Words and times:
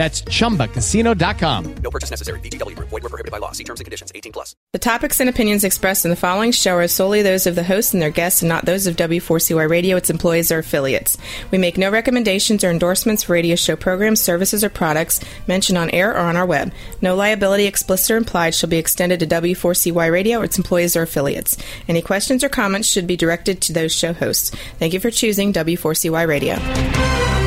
That's 0.00 0.22
chumbacasino.com. 0.22 1.74
No 1.82 1.90
purchase 1.90 2.08
necessary. 2.08 2.40
VGW 2.40 2.74
Group. 2.74 2.88
Void 2.88 3.02
were 3.02 3.10
prohibited 3.10 3.30
by 3.30 3.36
law. 3.36 3.52
See 3.52 3.64
terms 3.64 3.80
and 3.80 3.84
conditions. 3.84 4.10
18 4.14 4.32
plus. 4.32 4.56
The 4.72 4.78
topics 4.78 5.20
and 5.20 5.28
opinions 5.28 5.62
expressed 5.62 6.06
in 6.06 6.10
the 6.10 6.16
following 6.16 6.52
show 6.52 6.76
are 6.76 6.88
solely 6.88 7.20
those 7.20 7.46
of 7.46 7.54
the 7.54 7.64
hosts 7.64 7.92
and 7.92 8.00
their 8.00 8.08
guests 8.08 8.40
and 8.40 8.48
not 8.48 8.64
those 8.64 8.86
of 8.86 8.96
W4CY 8.96 9.68
Radio, 9.68 9.98
its 9.98 10.08
employees, 10.08 10.50
or 10.50 10.60
affiliates. 10.60 11.18
We 11.50 11.58
make 11.58 11.76
no 11.76 11.90
recommendations 11.90 12.64
or 12.64 12.70
endorsements 12.70 13.24
for 13.24 13.34
radio 13.34 13.56
show 13.56 13.76
programs, 13.76 14.22
services, 14.22 14.64
or 14.64 14.70
products 14.70 15.20
mentioned 15.46 15.76
on 15.76 15.90
air 15.90 16.12
or 16.12 16.20
on 16.20 16.34
our 16.34 16.46
web. 16.46 16.72
No 17.02 17.14
liability, 17.14 17.66
explicit 17.66 18.12
or 18.12 18.16
implied, 18.16 18.54
shall 18.54 18.70
be 18.70 18.78
extended 18.78 19.20
to 19.20 19.26
W4CY 19.26 20.10
Radio, 20.10 20.40
its 20.40 20.56
employees, 20.56 20.96
or 20.96 21.02
affiliates. 21.02 21.58
Any 21.88 22.00
questions 22.00 22.42
or 22.42 22.48
comments 22.48 22.88
should 22.88 23.06
be 23.06 23.18
directed 23.18 23.60
to 23.60 23.74
those 23.74 23.94
show 23.94 24.14
hosts. 24.14 24.50
Thank 24.78 24.94
you 24.94 25.00
for 25.00 25.10
choosing 25.10 25.52
W4CY 25.52 26.26
Radio. 26.26 27.39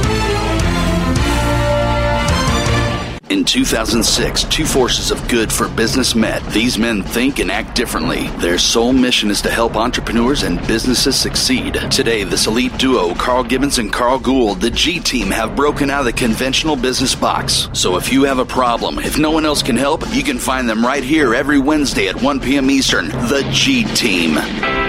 In 3.33 3.43
2006, 3.43 4.43
two 4.43 4.63
forces 4.63 5.09
of 5.09 5.27
good 5.27 5.51
for 5.51 5.67
business 5.67 6.13
met. 6.13 6.45
These 6.53 6.77
men 6.77 7.01
think 7.01 7.39
and 7.39 7.49
act 7.49 7.75
differently. 7.75 8.27
Their 8.37 8.59
sole 8.59 8.93
mission 8.93 9.31
is 9.31 9.41
to 9.41 9.49
help 9.49 9.75
entrepreneurs 9.75 10.43
and 10.43 10.59
businesses 10.67 11.19
succeed. 11.19 11.73
Today, 11.89 12.23
this 12.25 12.45
elite 12.45 12.77
duo, 12.77 13.15
Carl 13.15 13.43
Gibbons 13.43 13.79
and 13.79 13.91
Carl 13.91 14.19
Gould, 14.19 14.61
the 14.61 14.69
G 14.69 14.99
team, 14.99 15.31
have 15.31 15.55
broken 15.55 15.89
out 15.89 16.01
of 16.01 16.05
the 16.05 16.13
conventional 16.13 16.75
business 16.75 17.15
box. 17.15 17.69
So 17.73 17.97
if 17.97 18.13
you 18.13 18.21
have 18.25 18.37
a 18.37 18.45
problem, 18.45 18.99
if 18.99 19.17
no 19.17 19.31
one 19.31 19.47
else 19.47 19.63
can 19.63 19.77
help, 19.77 20.03
you 20.13 20.21
can 20.21 20.37
find 20.37 20.69
them 20.69 20.85
right 20.85 21.03
here 21.03 21.33
every 21.33 21.57
Wednesday 21.57 22.09
at 22.09 22.21
1 22.21 22.39
p.m. 22.39 22.69
Eastern. 22.69 23.07
The 23.07 23.49
G 23.51 23.83
team. 23.95 24.82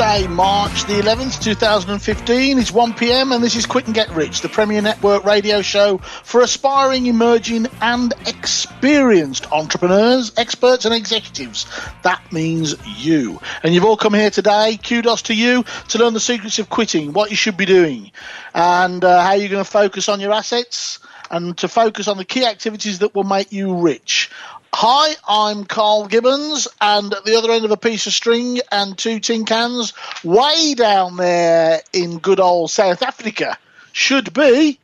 March 0.00 0.84
the 0.84 0.94
11th, 0.94 1.42
2015. 1.42 2.58
It's 2.58 2.72
1 2.72 2.94
pm, 2.94 3.32
and 3.32 3.44
this 3.44 3.54
is 3.54 3.66
Quit 3.66 3.84
and 3.84 3.94
Get 3.94 4.08
Rich, 4.12 4.40
the 4.40 4.48
Premier 4.48 4.80
Network 4.80 5.24
radio 5.24 5.60
show 5.60 5.98
for 5.98 6.40
aspiring, 6.40 7.04
emerging, 7.04 7.66
and 7.82 8.14
experienced 8.26 9.52
entrepreneurs, 9.52 10.32
experts, 10.38 10.86
and 10.86 10.94
executives. 10.94 11.66
That 12.02 12.22
means 12.32 12.76
you. 12.86 13.42
And 13.62 13.74
you've 13.74 13.84
all 13.84 13.98
come 13.98 14.14
here 14.14 14.30
today. 14.30 14.78
Kudos 14.82 15.20
to 15.24 15.34
you 15.34 15.64
to 15.88 15.98
learn 15.98 16.14
the 16.14 16.20
secrets 16.20 16.58
of 16.58 16.70
quitting, 16.70 17.12
what 17.12 17.28
you 17.28 17.36
should 17.36 17.58
be 17.58 17.66
doing, 17.66 18.10
and 18.54 19.04
uh, 19.04 19.22
how 19.22 19.34
you're 19.34 19.50
going 19.50 19.62
to 19.62 19.70
focus 19.70 20.08
on 20.08 20.18
your 20.18 20.32
assets 20.32 20.98
and 21.30 21.58
to 21.58 21.68
focus 21.68 22.08
on 22.08 22.16
the 22.16 22.24
key 22.24 22.46
activities 22.46 23.00
that 23.00 23.14
will 23.14 23.24
make 23.24 23.52
you 23.52 23.76
rich. 23.76 24.30
Hi, 24.72 25.14
I'm 25.28 25.64
Carl 25.64 26.06
Gibbons, 26.06 26.68
and 26.80 27.12
at 27.12 27.24
the 27.24 27.36
other 27.36 27.50
end 27.50 27.64
of 27.64 27.72
a 27.72 27.76
piece 27.76 28.06
of 28.06 28.12
string 28.12 28.60
and 28.70 28.96
two 28.96 29.18
tin 29.18 29.44
cans, 29.44 29.92
way 30.22 30.74
down 30.74 31.16
there 31.16 31.80
in 31.92 32.18
good 32.18 32.38
old 32.38 32.70
South 32.70 33.02
Africa, 33.02 33.58
should 33.92 34.32
be 34.32 34.78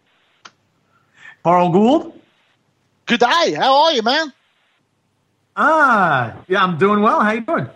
Carl 1.44 1.70
Gould. 1.70 2.20
Good 3.06 3.20
day. 3.20 3.54
How 3.56 3.84
are 3.84 3.92
you, 3.92 4.02
man? 4.02 4.32
Ah, 5.56 6.36
yeah, 6.48 6.62
I'm 6.62 6.78
doing 6.78 7.00
well. 7.00 7.20
How 7.20 7.32
you 7.32 7.42
doing? 7.42 7.68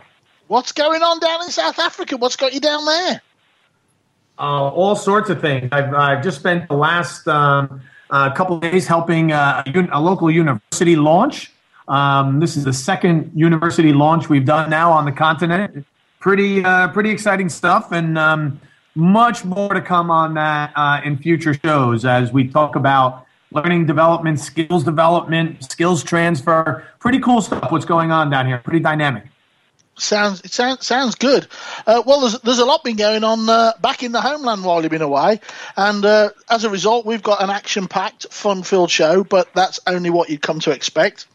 What's 0.49 0.73
going 0.73 1.03
on 1.03 1.21
down 1.21 1.45
in 1.45 1.51
South 1.51 1.79
Africa? 1.79 2.17
What's 2.17 2.35
got 2.35 2.53
you 2.53 2.61
down 2.61 2.85
there? 2.85 3.23
Uh, 4.37 4.69
all 4.69 4.97
sorts 4.97 5.31
of 5.31 5.41
things. 5.41 5.69
I've, 5.71 5.95
I've 5.95 6.25
just 6.25 6.41
spent 6.41 6.69
the 6.69 6.75
last 6.77 7.29
um, 7.29 7.83
uh, 8.11 8.33
couple 8.33 8.57
of 8.57 8.63
days 8.63 8.89
helping 8.89 9.31
uh, 9.31 9.63
a, 9.65 9.79
un- 9.79 9.91
a 9.93 10.01
local 10.01 10.29
university 10.29 10.97
launch. 10.97 11.53
Um, 11.91 12.39
this 12.39 12.57
is 12.57 12.65
the 12.65 12.73
second 12.73 13.33
university 13.35 13.93
launch 13.93 14.29
we've 14.29 14.47
done 14.47 14.71
now 14.71 14.93
on 14.93 15.05
the 15.05 15.13
continent. 15.13 15.85
Pretty, 16.21 16.65
uh, 16.65 16.89
pretty 16.89 17.11
exciting 17.11 17.49
stuff, 17.49 17.91
and 17.91 18.17
um, 18.17 18.61
much 18.95 19.45
more 19.45 19.75
to 19.75 19.81
come 19.81 20.11
on 20.11 20.35
that 20.35 20.73
uh, 20.77 21.01
in 21.05 21.19
future 21.19 21.55
shows 21.55 22.05
as 22.05 22.33
we 22.33 22.47
talk 22.47 22.77
about 22.77 23.27
learning 23.51 23.87
development, 23.87 24.39
skills 24.39 24.85
development, 24.85 25.65
skills 25.65 26.05
transfer. 26.05 26.85
Pretty 27.01 27.19
cool 27.19 27.43
stuff. 27.43 27.73
What's 27.73 27.87
going 27.87 28.13
on 28.13 28.31
down 28.31 28.47
here? 28.47 28.59
Pretty 28.59 28.81
dynamic. 28.81 29.25
Sounds 29.99 30.41
it 30.43 30.53
sounds 30.53 30.87
sounds 30.87 31.15
good. 31.17 31.47
Uh, 31.87 32.03
well, 32.07 32.21
there's 32.21 32.39
there's 32.41 32.59
a 32.59 32.65
lot 32.65 32.85
been 32.85 32.97
going 32.97 33.25
on 33.25 33.49
uh, 33.49 33.73
back 33.83 34.03
in 34.03 34.13
the 34.13 34.21
homeland 34.21 34.65
while 34.65 34.81
you've 34.81 34.91
been 34.91 35.03
away, 35.03 35.41
and 35.77 36.05
uh, 36.05 36.31
as 36.49 36.65
a 36.65 36.71
result, 36.71 37.05
we've 37.05 37.23
got 37.23 37.43
an 37.43 37.51
action-packed, 37.51 38.33
fun-filled 38.33 38.91
show. 38.91 39.25
But 39.25 39.53
that's 39.55 39.81
only 39.87 40.09
what 40.09 40.31
you'd 40.31 40.41
come 40.41 40.61
to 40.61 40.71
expect. 40.71 41.27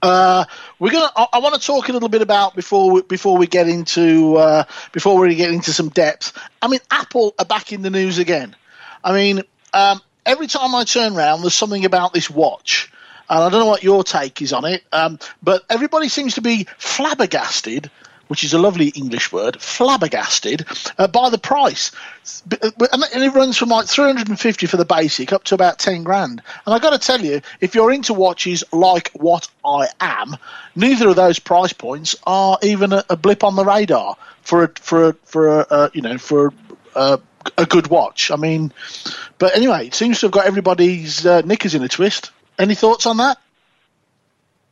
Uh, 0.00 0.44
we're 0.78 0.92
gonna. 0.92 1.10
I, 1.16 1.26
I 1.34 1.38
want 1.40 1.60
to 1.60 1.60
talk 1.60 1.88
a 1.88 1.92
little 1.92 2.08
bit 2.08 2.22
about 2.22 2.54
before 2.54 2.90
we, 2.90 3.02
before 3.02 3.36
we 3.36 3.46
get 3.46 3.68
into 3.68 4.36
uh, 4.36 4.64
before 4.92 5.18
we 5.18 5.34
get 5.34 5.52
into 5.52 5.72
some 5.72 5.88
depth. 5.88 6.38
I 6.62 6.68
mean, 6.68 6.80
Apple 6.90 7.34
are 7.38 7.44
back 7.44 7.72
in 7.72 7.82
the 7.82 7.90
news 7.90 8.18
again. 8.18 8.54
I 9.02 9.12
mean, 9.12 9.42
um, 9.72 10.00
every 10.24 10.46
time 10.46 10.74
I 10.74 10.84
turn 10.84 11.16
around, 11.16 11.42
there's 11.42 11.54
something 11.54 11.84
about 11.84 12.12
this 12.12 12.30
watch, 12.30 12.92
and 13.28 13.42
I 13.42 13.48
don't 13.48 13.60
know 13.60 13.66
what 13.66 13.82
your 13.82 14.04
take 14.04 14.40
is 14.40 14.52
on 14.52 14.64
it. 14.64 14.84
Um, 14.92 15.18
but 15.42 15.64
everybody 15.68 16.08
seems 16.08 16.34
to 16.34 16.42
be 16.42 16.66
flabbergasted 16.78 17.90
which 18.28 18.44
is 18.44 18.54
a 18.54 18.58
lovely 18.58 18.88
English 18.88 19.32
word, 19.32 19.60
flabbergasted 19.60 20.64
uh, 20.98 21.08
by 21.08 21.30
the 21.30 21.38
price. 21.38 21.90
And 22.50 23.22
it 23.22 23.34
runs 23.34 23.56
from 23.56 23.70
like 23.70 23.86
350 23.86 24.66
for 24.66 24.76
the 24.76 24.84
basic 24.84 25.32
up 25.32 25.44
to 25.44 25.54
about 25.54 25.78
10 25.78 26.04
grand. 26.04 26.42
And 26.64 26.74
I've 26.74 26.82
got 26.82 26.90
to 26.90 26.98
tell 26.98 27.20
you, 27.20 27.40
if 27.60 27.74
you're 27.74 27.90
into 27.90 28.14
watches 28.14 28.64
like 28.72 29.10
what 29.14 29.48
I 29.64 29.88
am, 30.00 30.36
neither 30.76 31.08
of 31.08 31.16
those 31.16 31.38
price 31.38 31.72
points 31.72 32.16
are 32.26 32.58
even 32.62 32.92
a, 32.92 33.04
a 33.10 33.16
blip 33.16 33.42
on 33.44 33.56
the 33.56 33.64
radar 33.64 34.16
for 34.42 34.64
a, 34.64 34.68
for 34.80 35.08
a, 35.08 35.12
for 35.24 35.60
a, 35.60 35.66
uh, 35.70 35.88
you 35.92 36.02
know, 36.02 36.18
for 36.18 36.52
a, 36.94 37.18
a 37.56 37.66
good 37.66 37.88
watch. 37.88 38.30
I 38.30 38.36
mean, 38.36 38.72
but 39.38 39.56
anyway, 39.56 39.86
it 39.86 39.94
seems 39.94 40.20
to 40.20 40.26
have 40.26 40.32
got 40.32 40.46
everybody's 40.46 41.24
uh, 41.26 41.42
knickers 41.42 41.74
in 41.74 41.82
a 41.82 41.88
twist. 41.88 42.30
Any 42.58 42.74
thoughts 42.74 43.06
on 43.06 43.18
that? 43.18 43.38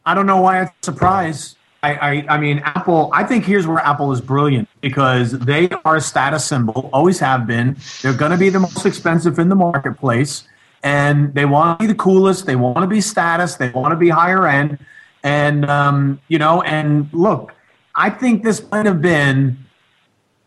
I 0.05 0.15
don't 0.15 0.27
know 0.27 0.41
why 0.41 0.63
it's 0.63 0.73
a 0.83 0.93
surprise. 0.93 1.56
I, 1.87 1.95
I, 1.95 2.27
I, 2.31 2.39
mean, 2.39 2.59
Apple, 2.65 3.11
I 3.13 3.23
think 3.23 3.45
here's 3.45 3.67
where 3.67 3.79
Apple 3.79 4.11
is 4.11 4.21
brilliant 4.21 4.69
because 4.81 5.33
they 5.33 5.69
are 5.85 5.97
a 5.97 6.01
status 6.01 6.45
symbol, 6.45 6.91
always 6.93 7.21
have 7.21 7.47
been. 7.47 7.77
They're 8.03 8.13
going 8.13 8.33
to 8.33 8.37
be 8.37 8.49
the 8.49 8.59
most 8.59 8.85
expensive 8.85 9.39
in 9.39 9.49
the 9.49 9.55
marketplace, 9.55 10.49
and 10.83 11.33
they 11.35 11.45
want 11.45 11.79
to 11.79 11.87
be 11.87 11.93
the 11.93 11.99
coolest. 11.99 12.47
They 12.47 12.57
want 12.57 12.79
to 12.79 12.89
be 12.89 13.01
status. 13.01 13.55
They 13.55 13.71
want 13.71 13.93
to 13.93 13.97
be 13.97 14.09
higher 14.09 14.49
end. 14.49 14.79
And, 15.23 15.65
um, 15.71 16.21
you 16.27 16.39
know, 16.39 16.61
and 16.63 17.09
look, 17.13 17.55
I 17.95 18.11
think 18.11 18.43
this 18.43 18.69
might 18.71 18.87
have 18.87 19.01
been 19.01 19.57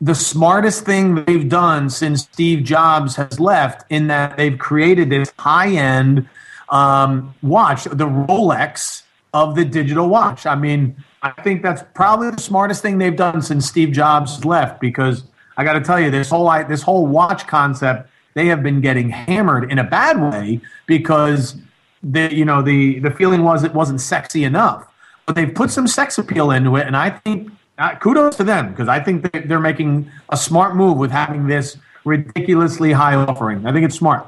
the 0.01 0.15
smartest 0.15 0.85
thing 0.85 1.23
they've 1.23 1.47
done 1.47 1.89
since 1.89 2.23
Steve 2.23 2.63
Jobs 2.65 3.15
has 3.15 3.39
left, 3.39 3.89
in 3.89 4.07
that 4.07 4.35
they've 4.35 4.57
created 4.57 5.09
this 5.09 5.31
high 5.39 5.71
end 5.71 6.27
um, 6.67 7.33
watch, 7.41 7.85
the 7.85 8.07
Rolex 8.07 9.03
of 9.33 9.55
the 9.55 9.63
digital 9.63 10.09
watch. 10.09 10.45
I 10.45 10.55
mean, 10.55 10.95
I 11.21 11.31
think 11.41 11.61
that's 11.63 11.83
probably 11.93 12.31
the 12.31 12.41
smartest 12.41 12.81
thing 12.81 12.97
they've 12.97 13.15
done 13.15 13.41
since 13.41 13.65
Steve 13.65 13.91
Jobs 13.91 14.45
left. 14.45 14.79
Because 14.79 15.23
I 15.57 15.63
got 15.63 15.73
to 15.73 15.81
tell 15.81 15.99
you, 15.99 16.09
this 16.11 16.29
whole 16.29 16.49
this 16.67 16.81
whole 16.81 17.05
watch 17.07 17.45
concept, 17.47 18.09
they 18.35 18.45
have 18.47 18.63
been 18.63 18.79
getting 18.81 19.09
hammered 19.09 19.71
in 19.71 19.79
a 19.79 19.83
bad 19.83 20.21
way 20.21 20.61
because 20.85 21.55
the 22.01 22.33
you 22.33 22.45
know 22.45 22.61
the 22.61 22.99
the 22.99 23.11
feeling 23.11 23.43
was 23.43 23.63
it 23.63 23.73
wasn't 23.73 23.99
sexy 24.01 24.43
enough. 24.45 24.85
But 25.25 25.35
they've 25.35 25.53
put 25.53 25.69
some 25.71 25.87
sex 25.87 26.17
appeal 26.17 26.51
into 26.51 26.75
it, 26.77 26.87
and 26.87 26.95
I 26.97 27.09
think 27.11 27.51
Uh, 27.79 27.95
kudos 27.95 28.35
to 28.35 28.43
them 28.43 28.71
because 28.71 28.89
I 28.89 28.99
think 28.99 29.31
they- 29.31 29.39
they're 29.47 29.57
making 29.71 30.11
a 30.27 30.35
smart 30.35 30.75
move 30.75 30.97
with 30.97 31.11
having 31.11 31.47
this 31.47 31.77
ridiculously 32.03 32.91
high 32.91 33.15
offering. 33.15 33.65
I 33.65 33.71
think 33.71 33.85
it's 33.85 33.95
smart. 33.95 34.27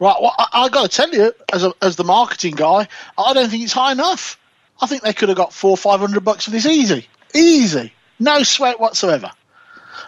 Right, 0.00 0.16
well, 0.20 0.34
I, 0.38 0.46
I 0.64 0.68
got 0.68 0.82
to 0.90 0.96
tell 0.96 1.10
you, 1.14 1.32
as 1.52 1.62
a, 1.64 1.72
as 1.80 1.94
the 1.94 2.02
marketing 2.02 2.56
guy, 2.56 2.88
I 3.16 3.32
don't 3.34 3.48
think 3.50 3.62
it's 3.62 3.72
high 3.72 3.92
enough. 3.92 4.36
I 4.80 4.86
think 4.86 5.02
they 5.02 5.12
could 5.12 5.28
have 5.28 5.38
got 5.38 5.52
four, 5.52 5.76
five 5.76 6.00
hundred 6.00 6.24
bucks 6.24 6.44
for 6.44 6.50
this 6.50 6.66
easy, 6.66 7.06
easy, 7.34 7.92
no 8.18 8.42
sweat 8.42 8.80
whatsoever. 8.80 9.30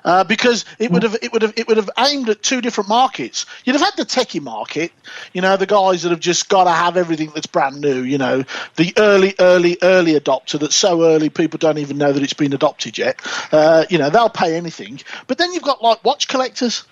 Uh, 0.05 0.25
because 0.25 0.65
it 0.79 0.91
would 0.91 1.03
have 1.03 1.17
it 1.21 1.33
would 1.33 1.43
have 1.43 1.53
it 1.57 1.69
would 1.69 1.77
have 1.77 1.91
aimed 1.99 2.29
at 2.31 2.43
two 2.43 2.61
different 2.61 2.89
markets. 2.89 3.45
You'd 3.65 3.75
have 3.75 3.83
had 3.83 3.97
the 3.97 4.07
techie 4.07 4.41
market, 4.41 4.93
you 5.35 5.43
know, 5.43 5.57
the 5.57 5.67
guys 5.67 6.03
that 6.03 6.11
have 6.11 6.21
just 6.21 6.49
got 6.49 6.65
to 6.65 6.71
have 6.71 6.97
everything 6.97 7.33
that's 7.35 7.47
brand 7.47 7.81
new. 7.81 8.03
You 8.03 8.17
know, 8.17 8.45
the 8.77 8.95
early, 8.97 9.35
early, 9.39 9.77
early 9.83 10.19
adopter 10.19 10.59
that's 10.59 10.77
so 10.77 11.05
early 11.05 11.29
people 11.29 11.59
don't 11.59 11.79
even 11.79 11.99
know 11.99 12.13
that 12.13 12.23
it's 12.23 12.33
been 12.33 12.53
adopted 12.55 12.97
yet. 12.97 13.21
Uh, 13.53 13.85
you 13.91 13.99
know, 13.99 14.09
they'll 14.09 14.31
pay 14.31 14.57
anything. 14.57 15.01
But 15.27 15.37
then 15.39 15.53
you've 15.53 15.63
got 15.63 15.83
like 15.83 16.03
watch 16.05 16.29
collectors. 16.29 16.85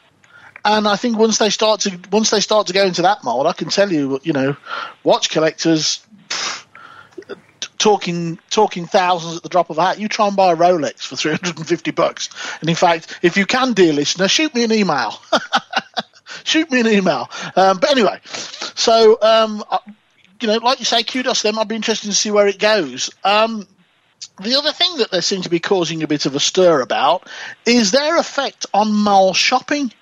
And 0.65 0.87
I 0.87 0.97
think 0.97 1.17
once 1.17 1.39
they 1.39 1.51
start 1.51 1.81
to 1.83 1.99
once 2.11 2.31
they 2.31 2.41
start 2.41 2.67
to 2.67 2.73
go 2.75 2.85
into 2.85 3.03
that 3.03 3.25
mold, 3.25 3.47
I 3.47 3.53
can 3.53 3.69
tell 3.69 3.91
you, 3.91 4.21
you 4.23 4.35
know, 4.35 4.57
watch 5.03 5.31
collectors 5.31 6.05
pff, 6.29 6.67
talking 7.79 8.39
talking 8.51 8.87
thousands 8.87 9.37
at 9.37 9.43
the 9.43 9.49
drop 9.49 9.71
of 9.71 9.79
a 9.79 9.83
hat. 9.83 9.99
You 9.99 10.09
try 10.09 10.27
and 10.27 10.37
buy 10.37 10.53
a 10.53 10.57
Rolex 10.57 11.07
for 11.07 11.17
three 11.17 11.33
hundred 11.33 11.57
and 11.57 11.67
fifty 11.67 11.91
bucks, 11.91 12.29
and 12.61 12.69
in 12.69 12.77
fact, 12.77 13.19
if 13.23 13.37
you 13.37 13.47
can, 13.47 13.73
dear 13.73 13.93
listener, 13.93 14.29
shoot 14.29 14.55
me 14.55 14.65
an 14.65 14.73
email. 14.73 15.21
shoot 16.45 16.71
me 16.71 16.81
an 16.81 16.87
email. 16.87 17.31
Um, 17.57 17.79
but 17.79 17.91
anyway, 17.91 18.21
so 18.25 19.19
um, 19.23 19.65
you 20.41 20.49
know, 20.49 20.59
like 20.59 20.79
you 20.79 20.85
say, 20.85 21.03
kudos 21.03 21.43
to 21.43 21.49
them. 21.49 21.59
I'd 21.59 21.69
be 21.69 21.77
interested 21.77 22.09
to 22.09 22.15
see 22.15 22.31
where 22.31 22.47
it 22.47 22.59
goes. 22.59 23.11
Um, 23.25 23.67
the 24.41 24.57
other 24.57 24.73
thing 24.73 24.99
that 24.99 25.11
they 25.11 25.21
seem 25.21 25.43
to 25.43 25.49
be 25.49 25.61
causing 25.61 26.03
a 26.03 26.09
bit 26.09 26.27
of 26.27 26.35
a 26.35 26.41
stir 26.41 26.81
about 26.81 27.29
is 27.67 27.91
their 27.91 28.17
effect 28.19 28.67
on 28.73 28.93
mall 28.93 29.35
shopping 29.35 29.93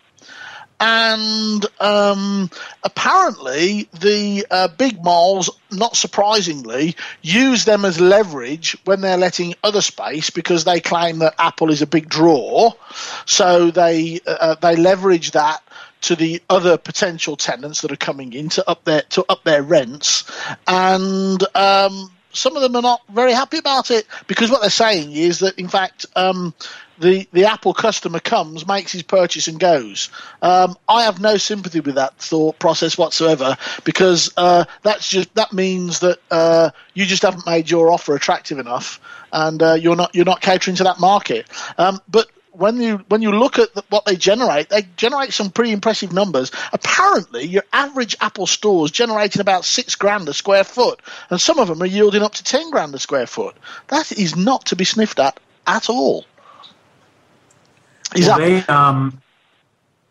and 0.78 1.64
um, 1.80 2.50
apparently 2.82 3.88
the 4.00 4.46
uh, 4.50 4.68
big 4.68 5.02
malls, 5.02 5.50
not 5.70 5.96
surprisingly, 5.96 6.96
use 7.22 7.64
them 7.64 7.84
as 7.84 8.00
leverage 8.00 8.76
when 8.84 9.00
they're 9.00 9.16
letting 9.16 9.54
other 9.62 9.80
space 9.80 10.30
because 10.30 10.64
they 10.64 10.80
claim 10.80 11.20
that 11.20 11.34
Apple 11.38 11.70
is 11.70 11.82
a 11.82 11.86
big 11.86 12.08
draw. 12.08 12.72
So 13.24 13.70
they 13.70 14.20
uh, 14.26 14.56
they 14.56 14.76
leverage 14.76 15.32
that 15.32 15.62
to 16.02 16.14
the 16.14 16.42
other 16.50 16.76
potential 16.76 17.36
tenants 17.36 17.80
that 17.80 17.90
are 17.90 17.96
coming 17.96 18.32
in 18.32 18.48
to 18.50 18.68
up 18.68 18.84
their 18.84 19.02
to 19.10 19.24
up 19.28 19.44
their 19.44 19.62
rents, 19.62 20.30
and 20.66 21.42
um, 21.56 22.10
some 22.32 22.54
of 22.54 22.62
them 22.62 22.76
are 22.76 22.82
not 22.82 23.00
very 23.08 23.32
happy 23.32 23.58
about 23.58 23.90
it 23.90 24.06
because 24.26 24.50
what 24.50 24.60
they're 24.60 24.70
saying 24.70 25.12
is 25.12 25.38
that 25.40 25.58
in 25.58 25.68
fact 25.68 26.06
um, 26.16 26.54
the 26.98 27.28
the 27.32 27.44
Apple 27.44 27.74
customer 27.74 28.20
comes, 28.20 28.66
makes 28.66 28.92
his 28.92 29.02
purchase, 29.02 29.48
and 29.48 29.58
goes. 29.58 30.10
Um, 30.42 30.76
I 30.88 31.04
have 31.04 31.20
no 31.20 31.36
sympathy 31.36 31.80
with 31.80 31.96
that 31.96 32.18
thought 32.18 32.58
process 32.58 32.96
whatsoever 32.96 33.56
because 33.84 34.32
uh, 34.36 34.64
that's 34.82 35.08
just 35.08 35.34
that 35.34 35.52
means 35.52 36.00
that 36.00 36.18
uh, 36.30 36.70
you 36.94 37.04
just 37.06 37.22
haven't 37.22 37.46
made 37.46 37.70
your 37.70 37.90
offer 37.90 38.14
attractive 38.14 38.58
enough, 38.58 39.00
and 39.32 39.62
uh, 39.62 39.74
you're 39.74 39.96
not 39.96 40.14
you're 40.14 40.24
not 40.24 40.40
catering 40.40 40.76
to 40.76 40.84
that 40.84 41.00
market. 41.00 41.46
Um, 41.78 42.00
but 42.08 42.28
when 42.56 42.80
you 42.80 42.98
when 43.08 43.22
you 43.22 43.32
look 43.32 43.58
at 43.58 43.74
the, 43.74 43.84
what 43.90 44.04
they 44.04 44.16
generate, 44.16 44.68
they 44.68 44.82
generate 44.96 45.32
some 45.32 45.50
pretty 45.50 45.72
impressive 45.72 46.12
numbers. 46.12 46.50
Apparently, 46.72 47.44
your 47.44 47.64
average 47.72 48.16
Apple 48.20 48.46
store 48.46 48.84
is 48.86 48.90
generating 48.90 49.40
about 49.40 49.64
six 49.64 49.94
grand 49.94 50.28
a 50.28 50.34
square 50.34 50.64
foot, 50.64 51.00
and 51.30 51.40
some 51.40 51.58
of 51.58 51.68
them 51.68 51.82
are 51.82 51.86
yielding 51.86 52.22
up 52.22 52.34
to 52.34 52.44
ten 52.44 52.70
grand 52.70 52.94
a 52.94 52.98
square 52.98 53.26
foot. 53.26 53.56
That 53.88 54.12
is 54.12 54.36
not 54.36 54.66
to 54.66 54.76
be 54.76 54.84
sniffed 54.84 55.18
at 55.18 55.38
at 55.66 55.90
all. 55.90 56.24
Is 58.14 58.26
Well, 58.28 58.38
they, 58.38 58.62
um, 58.66 59.20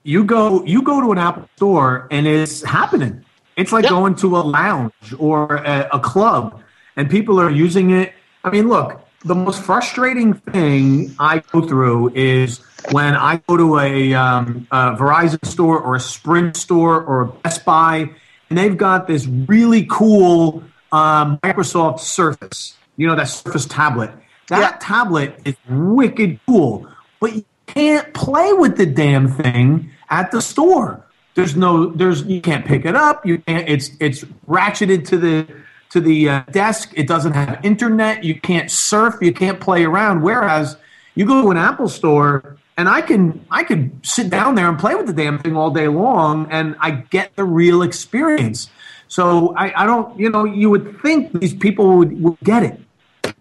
you 0.03 0.23
go 0.23 0.63
you 0.65 0.81
go 0.81 1.01
to 1.01 1.11
an 1.11 1.17
Apple 1.17 1.49
store 1.55 2.07
and 2.11 2.27
it's 2.27 2.61
happening. 2.63 3.23
It's 3.57 3.71
like 3.71 3.83
Yep. 3.83 3.91
going 3.91 4.15
to 4.15 4.37
a 4.37 4.39
lounge 4.41 4.91
or 5.17 5.55
a, 5.55 5.87
a 5.93 5.99
club, 5.99 6.61
and 6.97 7.09
people 7.09 7.39
are 7.39 7.49
using 7.49 7.91
it. 7.91 8.13
I 8.43 8.49
mean, 8.51 8.67
look, 8.67 9.01
the 9.23 9.33
most 9.33 9.63
frustrating 9.63 10.33
thing 10.33 11.15
I 11.17 11.39
go 11.51 11.61
through 11.61 12.11
is 12.13 12.59
when 12.91 13.15
I 13.15 13.41
go 13.47 13.57
to 13.57 13.79
a, 13.79 14.13
um, 14.13 14.67
a 14.71 14.91
Verizon 14.95 15.43
store 15.45 15.79
or 15.79 15.95
a 15.95 15.99
Sprint 15.99 16.55
store 16.57 17.01
or 17.01 17.21
a 17.21 17.27
Best 17.27 17.65
Buy, 17.65 18.09
and 18.49 18.57
they've 18.59 18.77
got 18.77 19.07
this 19.07 19.25
really 19.25 19.87
cool 19.89 20.63
um, 20.91 21.39
Microsoft 21.39 22.01
Surface. 22.01 22.75
You 22.97 23.07
know 23.07 23.15
that 23.15 23.29
Surface 23.29 23.65
tablet. 23.65 24.11
That 24.49 24.59
Yeah. 24.59 24.77
tablet 24.79 25.39
is 25.45 25.55
wicked 25.67 26.39
cool, 26.45 26.87
but 27.19 27.33
you 27.35 27.45
can't 27.67 28.13
play 28.13 28.53
with 28.53 28.77
the 28.77 28.85
damn 28.85 29.27
thing 29.27 29.91
at 30.09 30.31
the 30.31 30.41
store. 30.41 31.03
There's 31.35 31.55
no, 31.55 31.87
there's 31.87 32.23
you 32.23 32.41
can't 32.41 32.65
pick 32.65 32.85
it 32.85 32.95
up. 32.95 33.25
You 33.25 33.39
can't. 33.39 33.67
It's 33.67 33.91
it's 33.99 34.23
ratcheted 34.47 35.05
to 35.07 35.17
the 35.17 35.47
to 35.89 35.99
the 35.99 36.29
uh, 36.29 36.43
desk. 36.51 36.91
It 36.95 37.07
doesn't 37.07 37.33
have 37.33 37.59
internet. 37.63 38.23
You 38.23 38.39
can't 38.39 38.71
surf. 38.71 39.15
You 39.21 39.33
can't 39.33 39.59
play 39.59 39.83
around. 39.83 40.21
Whereas 40.21 40.77
you 41.15 41.25
go 41.25 41.41
to 41.41 41.51
an 41.51 41.57
Apple 41.57 41.89
store 41.89 42.57
and 42.77 42.89
I 42.89 43.01
can 43.01 43.45
I 43.51 43.63
can 43.63 44.03
sit 44.03 44.29
down 44.29 44.55
there 44.55 44.67
and 44.67 44.77
play 44.77 44.95
with 44.95 45.07
the 45.07 45.13
damn 45.13 45.39
thing 45.39 45.55
all 45.55 45.71
day 45.71 45.87
long, 45.87 46.47
and 46.51 46.75
I 46.79 46.91
get 46.91 47.35
the 47.35 47.43
real 47.43 47.81
experience. 47.81 48.69
So 49.07 49.55
I, 49.55 49.83
I 49.83 49.85
don't, 49.85 50.19
you 50.19 50.29
know, 50.29 50.45
you 50.45 50.69
would 50.69 50.99
think 51.01 51.31
these 51.39 51.53
people 51.53 51.97
would, 51.97 52.21
would 52.21 52.39
get 52.43 52.63
it, 52.63 52.81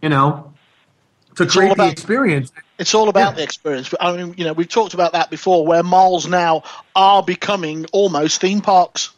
you 0.02 0.08
know, 0.08 0.52
to 1.36 1.46
create 1.46 1.76
the 1.76 1.88
experience. 1.88 2.52
It's 2.78 2.94
all 2.94 3.08
about 3.08 3.30
Yeah. 3.32 3.36
the 3.36 3.42
experience. 3.42 3.94
I 4.00 4.16
mean, 4.16 4.34
you 4.36 4.44
know, 4.44 4.52
we've 4.52 4.68
talked 4.68 4.94
about 4.94 5.12
that 5.12 5.30
before, 5.30 5.66
where 5.66 5.82
malls 5.82 6.26
now 6.26 6.64
are 6.96 7.22
becoming 7.22 7.86
almost 7.92 8.40
theme 8.40 8.60
parks. 8.60 9.10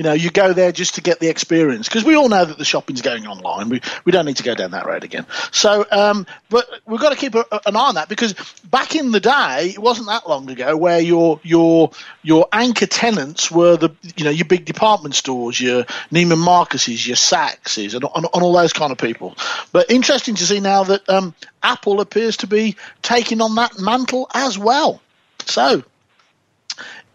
You 0.00 0.04
know, 0.04 0.14
you 0.14 0.30
go 0.30 0.54
there 0.54 0.72
just 0.72 0.94
to 0.94 1.02
get 1.02 1.20
the 1.20 1.28
experience 1.28 1.86
because 1.86 2.04
we 2.04 2.14
all 2.16 2.30
know 2.30 2.46
that 2.46 2.56
the 2.56 2.64
shopping's 2.64 3.02
going 3.02 3.26
online. 3.26 3.68
We 3.68 3.82
we 4.06 4.12
don't 4.12 4.24
need 4.24 4.38
to 4.38 4.42
go 4.42 4.54
down 4.54 4.70
that 4.70 4.86
road 4.86 5.04
again. 5.04 5.26
So, 5.52 5.84
um, 5.90 6.26
but 6.48 6.66
we've 6.86 6.98
got 6.98 7.10
to 7.10 7.18
keep 7.18 7.34
a, 7.34 7.44
an 7.66 7.76
eye 7.76 7.88
on 7.88 7.96
that 7.96 8.08
because 8.08 8.34
back 8.70 8.96
in 8.96 9.10
the 9.10 9.20
day, 9.20 9.72
it 9.74 9.78
wasn't 9.78 10.06
that 10.06 10.26
long 10.26 10.48
ago 10.48 10.74
where 10.74 11.00
your 11.00 11.38
your 11.42 11.90
your 12.22 12.48
anchor 12.50 12.86
tenants 12.86 13.50
were 13.50 13.76
the 13.76 13.90
you 14.16 14.24
know 14.24 14.30
your 14.30 14.46
big 14.46 14.64
department 14.64 15.16
stores, 15.16 15.60
your 15.60 15.84
Neiman 16.10 16.38
Marcus's, 16.38 17.06
your 17.06 17.16
Saks's, 17.16 17.92
and, 17.92 18.02
and, 18.02 18.26
and 18.32 18.42
all 18.42 18.54
those 18.54 18.72
kind 18.72 18.92
of 18.92 18.96
people. 18.96 19.36
But 19.70 19.90
interesting 19.90 20.34
to 20.36 20.46
see 20.46 20.60
now 20.60 20.82
that 20.84 21.06
um, 21.10 21.34
Apple 21.62 22.00
appears 22.00 22.38
to 22.38 22.46
be 22.46 22.74
taking 23.02 23.42
on 23.42 23.54
that 23.56 23.78
mantle 23.78 24.30
as 24.32 24.56
well. 24.56 25.02
So 25.44 25.84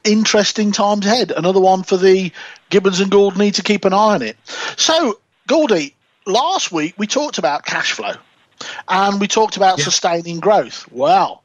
interesting 0.06 0.72
times 0.72 1.06
ahead. 1.06 1.32
Another 1.32 1.60
one 1.60 1.84
for 1.84 1.98
the 1.98 2.32
Gibbons 2.70 3.00
and 3.00 3.12
Gould 3.12 3.38
need 3.38 3.56
to 3.56 3.64
keep 3.64 3.86
an 3.86 3.94
eye 3.94 4.16
on 4.16 4.22
it. 4.22 4.38
So, 4.78 5.20
Gouldy, 5.48 5.94
last 6.26 6.72
week 6.72 6.96
we 6.98 7.08
talked 7.08 7.38
about 7.38 7.66
cash 7.66 7.94
flow 7.94 8.14
and 8.88 9.20
we 9.20 9.28
talked 9.28 9.58
about 9.58 9.80
sustaining 9.80 10.40
growth. 10.40 10.90
Well, 10.92 11.44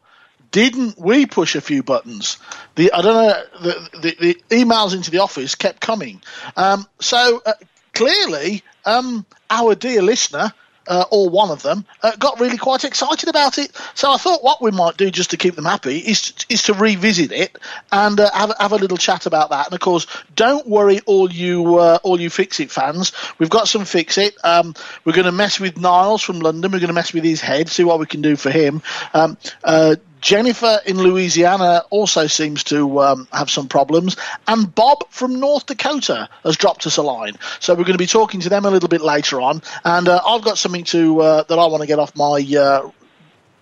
didn't 0.50 0.99
we 0.99 1.26
push 1.26 1.55
a 1.55 1.61
few 1.61 1.83
buttons? 1.83 2.38
The 2.75 2.93
I 2.93 3.02
don't 3.02 3.14
know 3.14 3.45
the 3.61 3.99
the, 4.00 4.17
the 4.21 4.35
emails 4.57 4.95
into 4.95 5.11
the 5.11 5.19
office 5.19 5.55
kept 5.55 5.81
coming. 5.81 6.23
Um, 6.57 6.87
so 7.00 7.40
uh, 7.47 7.52
clearly, 7.95 8.62
um, 8.85 9.26
our 9.49 9.75
dear 9.75 10.02
listener. 10.02 10.52
Uh, 10.91 11.05
or 11.13 11.31
one 11.31 11.51
of 11.51 11.63
them 11.63 11.85
uh, 12.03 12.17
got 12.17 12.41
really 12.41 12.59
quite 12.59 12.85
excited 12.85 13.29
about 13.29 13.59
it. 13.59 13.71
So 13.95 14.11
I 14.11 14.17
thought 14.17 14.43
what 14.43 14.61
we 14.61 14.73
might 14.73 14.97
do 14.97 15.09
just 15.09 15.31
to 15.31 15.37
keep 15.37 15.55
them 15.55 15.65
happy 15.65 15.99
is 15.99 16.33
to, 16.33 16.47
is 16.49 16.65
to 16.65 16.75
revisit 16.75 17.31
it 17.31 17.57
and 17.93 18.19
uh, 18.19 18.29
have, 18.33 18.53
have 18.59 18.73
a 18.73 18.77
little 18.77 18.97
chat 18.97 19.27
about 19.27 19.51
that. 19.51 19.67
And 19.67 19.75
of 19.75 19.79
course, 19.79 20.09
don't 20.35 20.67
worry, 20.67 20.99
all 21.07 21.31
you 21.31 21.77
uh, 21.77 21.99
all 22.03 22.21
you 22.21 22.29
fix 22.29 22.59
it 22.59 22.73
fans. 22.73 23.13
We've 23.39 23.49
got 23.49 23.69
some 23.69 23.85
fix 23.85 24.19
it. 24.19 24.37
Um, 24.43 24.75
we're 25.05 25.13
going 25.13 25.27
to 25.27 25.33
mess 25.33 25.61
with 25.61 25.79
Niles 25.79 26.23
from 26.23 26.41
London. 26.41 26.73
We're 26.73 26.81
going 26.81 26.89
to 26.89 26.93
mess 26.93 27.13
with 27.13 27.23
his 27.23 27.41
head, 27.41 27.69
see 27.69 27.85
what 27.85 28.01
we 28.01 28.07
can 28.07 28.21
do 28.21 28.35
for 28.35 28.51
him. 28.51 28.83
Um, 29.15 29.39
uh, 29.63 29.95
Jennifer 30.21 30.81
in 30.87 30.99
Louisiana 30.99 31.83
also 31.91 32.27
seems 32.27 32.65
to 32.65 33.00
um, 33.00 33.29
have 33.33 33.50
some 33.50 33.69
problems, 33.69 34.17
and 34.47 34.73
Bob 34.75 35.09
from 35.11 35.41
North 35.41 35.67
Dakota 35.67 36.29
has 36.45 36.57
dropped 36.57 36.87
us 36.87 36.97
a 36.97 37.03
line. 37.03 37.35
So 37.59 37.75
we're 37.75 37.85
going 37.85 37.95
to 37.95 37.99
be 37.99 38.07
talking 38.07 38.41
to 38.41 38.49
them 38.49 38.65
a 38.65 38.71
little 38.71 38.89
bit 38.89 39.00
later 39.00 39.41
on, 39.41 39.62
and 39.85 40.09
uh, 40.09 40.21
I've 40.27 40.43
got 40.43 40.59
something 40.59 40.85
to 40.85 41.21
uh, 41.21 41.43
that 41.45 41.59
I 41.59 41.67
want 41.67 41.83
to 41.83 41.87
get 41.87 41.99
off 41.99 42.15
my 42.17 42.39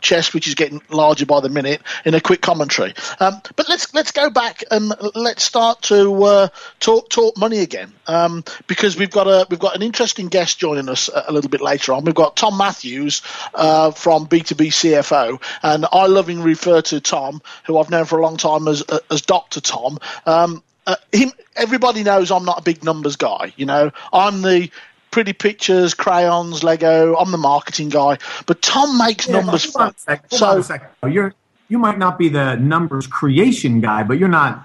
chest, 0.00 0.35
which 0.35 0.49
is 0.49 0.55
getting 0.55 0.81
larger 0.88 1.26
by 1.26 1.40
the 1.40 1.49
minute, 1.49 1.83
in 2.05 2.14
a 2.14 2.21
quick 2.21 2.40
commentary. 2.40 2.95
Um, 3.21 3.40
but 3.57 3.69
let's 3.69 3.93
let's 3.95 4.12
go 4.12 4.31
back 4.31 4.64
and 4.71 4.93
let's 5.14 5.43
start 5.43 5.83
to 5.83 6.23
uh, 6.25 6.49
talk 6.81 7.09
talk 7.09 7.37
money 7.37 7.59
again, 7.61 7.93
um, 8.07 8.45
because 8.67 8.97
we've 8.97 9.11
got 9.11 9.26
a 9.26 9.47
we've 9.50 9.59
got 9.59 9.76
an 9.76 9.83
interesting 9.83 10.28
guest 10.28 10.59
joining 10.59 10.88
us 10.88 11.09
a, 11.09 11.25
a 11.28 11.33
little 11.33 11.50
bit 11.50 11.61
later 11.61 11.93
on. 11.93 12.05
We've 12.05 12.14
got 12.14 12.37
Tom 12.37 12.57
Matthews 12.57 13.23
uh, 13.55 13.90
from 13.90 14.26
B 14.26 14.40
two 14.40 14.55
B 14.55 14.69
CFO, 14.69 15.43
and 15.62 15.87
I 15.93 16.07
lovingly 16.07 16.45
refer 16.45 16.83
to 16.83 17.00
Tom, 17.00 17.43
who 17.64 17.78
I've 17.78 17.90
known 17.90 18.05
for 18.05 18.19
a 18.19 18.23
long 18.23 18.37
time 18.37 18.69
as 18.69 18.83
as 19.11 19.23
Doctor 19.23 19.61
Tom. 19.61 19.99
Um, 20.26 20.62
uh, 20.88 20.97
him, 21.12 21.31
everybody 21.55 22.02
knows 22.02 22.31
I'm 22.31 22.47
not 22.47 22.61
a 22.61 22.62
big 22.62 22.83
numbers 22.83 23.17
guy. 23.17 23.52
You 23.57 23.67
know, 23.67 23.93
I'm 24.11 24.40
the 24.40 24.71
pretty 25.19 25.33
pictures, 25.33 25.95
crayons, 25.95 26.63
Lego. 26.63 27.17
I'm 27.17 27.33
the 27.33 27.39
marketing 27.39 27.89
guy, 27.89 28.19
but 28.47 28.63
Tom 28.63 28.97
makes 28.97 29.27
Yeah, 29.27 29.41
numbers 29.41 29.65
hold 29.65 29.75
on 29.75 29.81
fun. 29.89 29.95
a 29.97 29.99
sec, 29.99 30.31
hold 30.31 30.43
on 30.45 30.63
So 30.63 30.63
second. 30.63 31.13
You're 31.13 31.35
you 31.67 31.77
might 31.77 31.99
not 31.99 32.21
be 32.21 32.29
the 32.29 32.55
numbers 32.55 33.09
creation 33.09 33.81
guy, 33.81 34.05
but 34.05 34.21
you're 34.21 34.29
not 34.29 34.65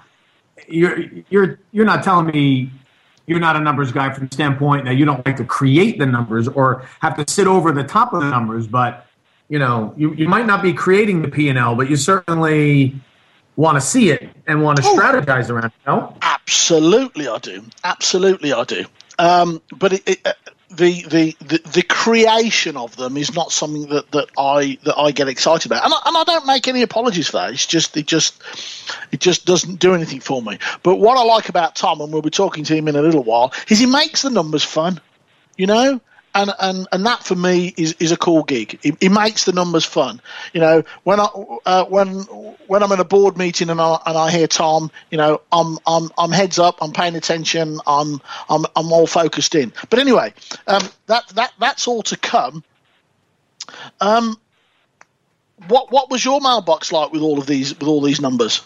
you're 0.68 0.96
you're 1.28 1.58
you're 1.72 1.84
not 1.84 2.04
telling 2.04 2.26
me 2.26 2.70
you're 3.26 3.40
not 3.40 3.56
a 3.56 3.58
numbers 3.60 3.90
guy 3.90 4.12
from 4.12 4.28
the 4.28 4.32
standpoint 4.34 4.84
that 4.84 4.94
you 4.94 5.04
don't 5.04 5.26
like 5.26 5.38
to 5.38 5.44
create 5.44 5.98
the 5.98 6.06
numbers 6.06 6.46
or 6.46 6.84
have 7.00 7.16
to 7.16 7.24
sit 7.28 7.48
over 7.48 7.72
the 7.72 7.82
top 7.82 8.12
of 8.12 8.22
the 8.22 8.30
numbers, 8.30 8.68
but 8.68 9.06
you 9.48 9.58
know, 9.58 9.92
you, 9.96 10.14
you 10.14 10.28
might 10.28 10.46
not 10.46 10.62
be 10.62 10.72
creating 10.72 11.20
the 11.22 11.28
P 11.28 11.48
and 11.48 11.58
L, 11.58 11.74
but 11.74 11.90
you 11.90 11.96
certainly 11.96 12.94
want 13.56 13.74
to 13.76 13.80
see 13.80 14.10
it 14.10 14.28
and 14.46 14.62
want 14.62 14.76
to 14.78 14.84
Oh. 14.86 14.96
strategize 14.96 15.50
around 15.50 15.64
it. 15.66 15.72
No? 15.84 16.16
Absolutely, 16.22 17.26
I 17.26 17.38
do. 17.38 17.64
Absolutely, 17.82 18.52
I 18.52 18.62
do. 18.64 18.84
Um, 19.18 19.62
but 19.76 19.92
it, 19.92 20.02
it, 20.08 20.36
the, 20.76 21.36
the 21.40 21.58
the 21.58 21.82
creation 21.82 22.76
of 22.76 22.96
them 22.96 23.16
is 23.16 23.34
not 23.34 23.52
something 23.52 23.88
that, 23.88 24.10
that 24.12 24.28
I 24.36 24.78
that 24.84 24.96
I 24.98 25.10
get 25.10 25.28
excited 25.28 25.70
about, 25.70 25.84
and 25.84 25.94
I, 25.94 25.98
and 26.06 26.16
I 26.16 26.24
don't 26.24 26.46
make 26.46 26.68
any 26.68 26.82
apologies 26.82 27.28
for 27.28 27.38
that. 27.38 27.50
It's 27.52 27.66
just 27.66 27.96
it 27.96 28.06
just 28.06 28.42
it 29.12 29.20
just 29.20 29.46
doesn't 29.46 29.78
do 29.78 29.94
anything 29.94 30.20
for 30.20 30.42
me. 30.42 30.58
But 30.82 30.96
what 30.96 31.16
I 31.16 31.24
like 31.24 31.48
about 31.48 31.76
Tom, 31.76 32.00
and 32.00 32.12
we'll 32.12 32.22
be 32.22 32.30
talking 32.30 32.64
to 32.64 32.76
him 32.76 32.88
in 32.88 32.96
a 32.96 33.02
little 33.02 33.22
while, 33.22 33.52
is 33.68 33.78
he 33.78 33.86
makes 33.86 34.22
the 34.22 34.30
numbers 34.30 34.64
fun. 34.64 35.00
You 35.56 35.66
know, 35.66 36.00
and 36.34 36.50
and 36.60 36.88
and 36.92 37.06
that 37.06 37.22
for 37.22 37.34
me 37.34 37.72
is, 37.76 37.94
is 38.00 38.12
a 38.12 38.16
cool 38.16 38.42
gig. 38.42 38.78
It, 38.82 38.96
it 39.00 39.10
makes 39.10 39.44
the 39.44 39.52
numbers 39.52 39.84
fun. 39.84 40.20
You 40.52 40.60
know, 40.60 40.82
when 41.04 41.20
I 41.20 41.28
uh, 41.66 41.84
when 41.84 42.22
when 42.66 42.82
I'm 42.82 42.92
in 42.92 43.00
a 43.00 43.04
board 43.04 43.36
meeting 43.36 43.70
and 43.70 43.80
I 43.80 43.98
and 44.06 44.16
I 44.16 44.30
hear 44.30 44.46
Tom, 44.46 44.90
you 45.10 45.18
know, 45.18 45.40
I'm 45.52 45.78
I'm 45.86 46.10
I'm 46.18 46.32
heads 46.32 46.58
up. 46.58 46.78
I'm 46.80 46.92
paying 46.92 47.16
attention. 47.16 47.80
I'm 47.86 48.20
I'm 48.48 48.64
I'm 48.76 48.92
all 48.92 49.06
focused 49.06 49.54
in. 49.54 49.72
But 49.90 49.98
anyway, 49.98 50.34
um, 50.66 50.82
that 51.06 51.28
that 51.30 51.52
that's 51.58 51.86
all 51.86 52.02
to 52.04 52.16
come. 52.16 52.64
Um, 54.00 54.38
what 55.68 55.90
what 55.90 56.10
was 56.10 56.24
your 56.24 56.40
mailbox 56.40 56.92
like 56.92 57.12
with 57.12 57.22
all 57.22 57.38
of 57.38 57.46
these 57.46 57.78
with 57.78 57.88
all 57.88 58.00
these 58.00 58.20
numbers? 58.20 58.62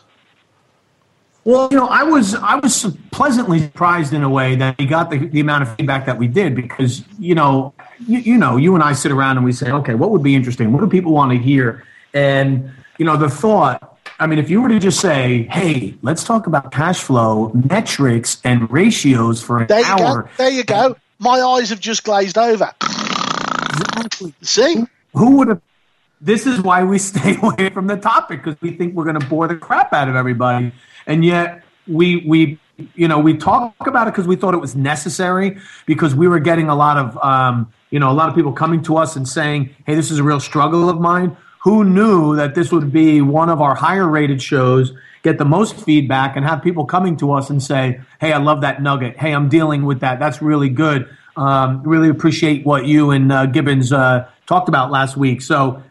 Well, 1.48 1.70
you 1.70 1.78
know, 1.78 1.86
I 1.86 2.02
was 2.02 2.34
I 2.34 2.56
was 2.56 2.94
pleasantly 3.10 3.60
surprised 3.60 4.12
in 4.12 4.22
a 4.22 4.28
way 4.28 4.54
that 4.56 4.76
we 4.76 4.84
got 4.84 5.08
the, 5.08 5.16
the 5.16 5.40
amount 5.40 5.62
of 5.62 5.74
feedback 5.76 6.04
that 6.04 6.18
we 6.18 6.26
did 6.26 6.54
because 6.54 7.02
you 7.18 7.34
know 7.34 7.72
you, 8.06 8.18
you 8.18 8.36
know 8.36 8.58
you 8.58 8.74
and 8.74 8.84
I 8.84 8.92
sit 8.92 9.10
around 9.10 9.38
and 9.38 9.46
we 9.46 9.52
say, 9.52 9.70
okay, 9.70 9.94
what 9.94 10.10
would 10.10 10.22
be 10.22 10.34
interesting? 10.34 10.74
What 10.74 10.80
do 10.80 10.88
people 10.88 11.12
want 11.12 11.32
to 11.32 11.38
hear? 11.38 11.86
And 12.12 12.70
you 12.98 13.06
know, 13.06 13.16
the 13.16 13.30
thought. 13.30 13.98
I 14.20 14.26
mean, 14.26 14.38
if 14.38 14.50
you 14.50 14.60
were 14.60 14.68
to 14.68 14.78
just 14.78 15.00
say, 15.00 15.44
"Hey, 15.44 15.94
let's 16.02 16.22
talk 16.22 16.46
about 16.46 16.70
cash 16.70 17.00
flow 17.00 17.50
metrics 17.54 18.42
and 18.44 18.70
ratios 18.70 19.42
for 19.42 19.62
an 19.62 19.68
There 19.68 19.80
you 19.80 19.86
hour," 19.86 20.22
go. 20.24 20.28
There 20.36 20.50
you 20.50 20.64
go. 20.64 20.96
My 21.18 21.40
eyes 21.40 21.70
have 21.70 21.80
just 21.80 22.04
glazed 22.04 22.36
over. 22.36 22.74
exactly. 22.82 24.34
See? 24.42 24.84
Who 25.14 25.38
would 25.38 25.48
have? 25.48 25.62
This 26.20 26.46
is 26.46 26.60
why 26.60 26.84
we 26.84 26.98
stay 27.12 27.36
away 27.36 27.70
from 27.70 27.86
the 27.86 27.96
topic 27.96 28.44
because 28.44 28.60
we 28.60 28.72
think 28.72 28.94
we're 28.94 29.04
going 29.04 29.18
to 29.18 29.26
bore 29.26 29.48
the 29.48 29.56
crap 29.56 29.94
out 29.94 30.10
of 30.10 30.16
everybody, 30.16 30.72
and 31.08 31.24
yet 31.24 31.64
we 31.88 32.22
we 32.24 32.58
you 32.94 33.08
know 33.08 33.18
we 33.18 33.34
talk 33.34 33.74
about 33.86 34.06
it 34.06 34.12
because 34.12 34.28
we 34.28 34.36
thought 34.36 34.54
it 34.54 34.60
was 34.60 34.76
necessary 34.76 35.58
because 35.86 36.14
we 36.14 36.28
were 36.28 36.38
getting 36.38 36.68
a 36.68 36.76
lot 36.76 36.96
of 36.96 37.18
um, 37.24 37.72
you 37.90 37.98
know 37.98 38.10
a 38.10 38.14
lot 38.14 38.28
of 38.28 38.36
people 38.36 38.52
coming 38.52 38.82
to 38.82 38.96
us 38.96 39.16
and 39.16 39.26
saying, 39.26 39.74
"Hey, 39.86 39.96
this 39.96 40.12
is 40.12 40.20
a 40.20 40.22
real 40.22 40.38
struggle 40.38 40.88
of 40.88 41.00
mine." 41.00 41.36
Who 41.64 41.82
knew 41.82 42.36
that 42.36 42.54
this 42.54 42.70
would 42.70 42.92
be 42.92 43.20
one 43.20 43.48
of 43.48 43.60
our 43.60 43.74
higher 43.74 44.06
rated 44.06 44.40
shows? 44.40 44.92
Get 45.24 45.38
the 45.38 45.44
most 45.44 45.74
feedback 45.74 46.36
and 46.36 46.46
have 46.46 46.62
people 46.62 46.84
coming 46.84 47.16
to 47.16 47.32
us 47.32 47.50
and 47.50 47.60
say, 47.60 48.00
"Hey, 48.20 48.32
I 48.32 48.38
love 48.38 48.60
that 48.60 48.80
nugget. 48.80 49.16
Hey, 49.16 49.34
I'm 49.34 49.48
dealing 49.48 49.84
with 49.84 50.00
that. 50.00 50.20
That's 50.20 50.40
really 50.40 50.68
good. 50.68 51.08
Um, 51.36 51.82
really 51.82 52.08
appreciate 52.08 52.64
what 52.64 52.86
you 52.86 53.10
and 53.10 53.32
uh, 53.32 53.46
Gibbons 53.46 53.92
uh, 53.92 54.28
talked 54.46 54.68
about 54.68 54.92
last 54.92 55.16
week." 55.16 55.42
So 55.42 55.82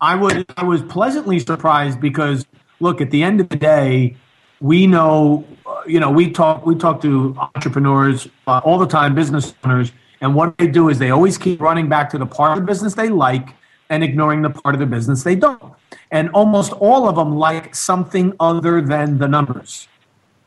I 0.00 0.16
would 0.16 0.46
I 0.56 0.64
was 0.64 0.82
pleasantly 0.82 1.38
surprised 1.38 2.00
because 2.00 2.46
look 2.80 3.00
at 3.00 3.12
the 3.12 3.22
end 3.22 3.40
of 3.40 3.48
the 3.48 3.56
day 3.56 4.16
we 4.62 4.86
know 4.86 5.44
uh, 5.66 5.82
you 5.86 6.00
know 6.00 6.10
we 6.10 6.30
talk 6.30 6.64
we 6.64 6.74
talk 6.76 7.00
to 7.02 7.36
entrepreneurs 7.56 8.28
uh, 8.46 8.60
all 8.64 8.78
the 8.78 8.86
time 8.86 9.14
business 9.14 9.54
owners 9.64 9.92
and 10.20 10.34
what 10.34 10.56
they 10.58 10.68
do 10.68 10.88
is 10.88 10.98
they 10.98 11.10
always 11.10 11.36
keep 11.36 11.60
running 11.60 11.88
back 11.88 12.08
to 12.10 12.18
the 12.18 12.26
part 12.26 12.52
of 12.52 12.58
the 12.62 12.66
business 12.72 12.94
they 12.94 13.08
like 13.08 13.48
and 13.90 14.04
ignoring 14.04 14.40
the 14.42 14.50
part 14.50 14.74
of 14.74 14.78
the 14.78 14.86
business 14.86 15.24
they 15.24 15.34
don't 15.34 15.74
and 16.10 16.30
almost 16.30 16.72
all 16.74 17.08
of 17.08 17.16
them 17.16 17.36
like 17.36 17.74
something 17.74 18.32
other 18.38 18.80
than 18.80 19.18
the 19.18 19.28
numbers 19.28 19.88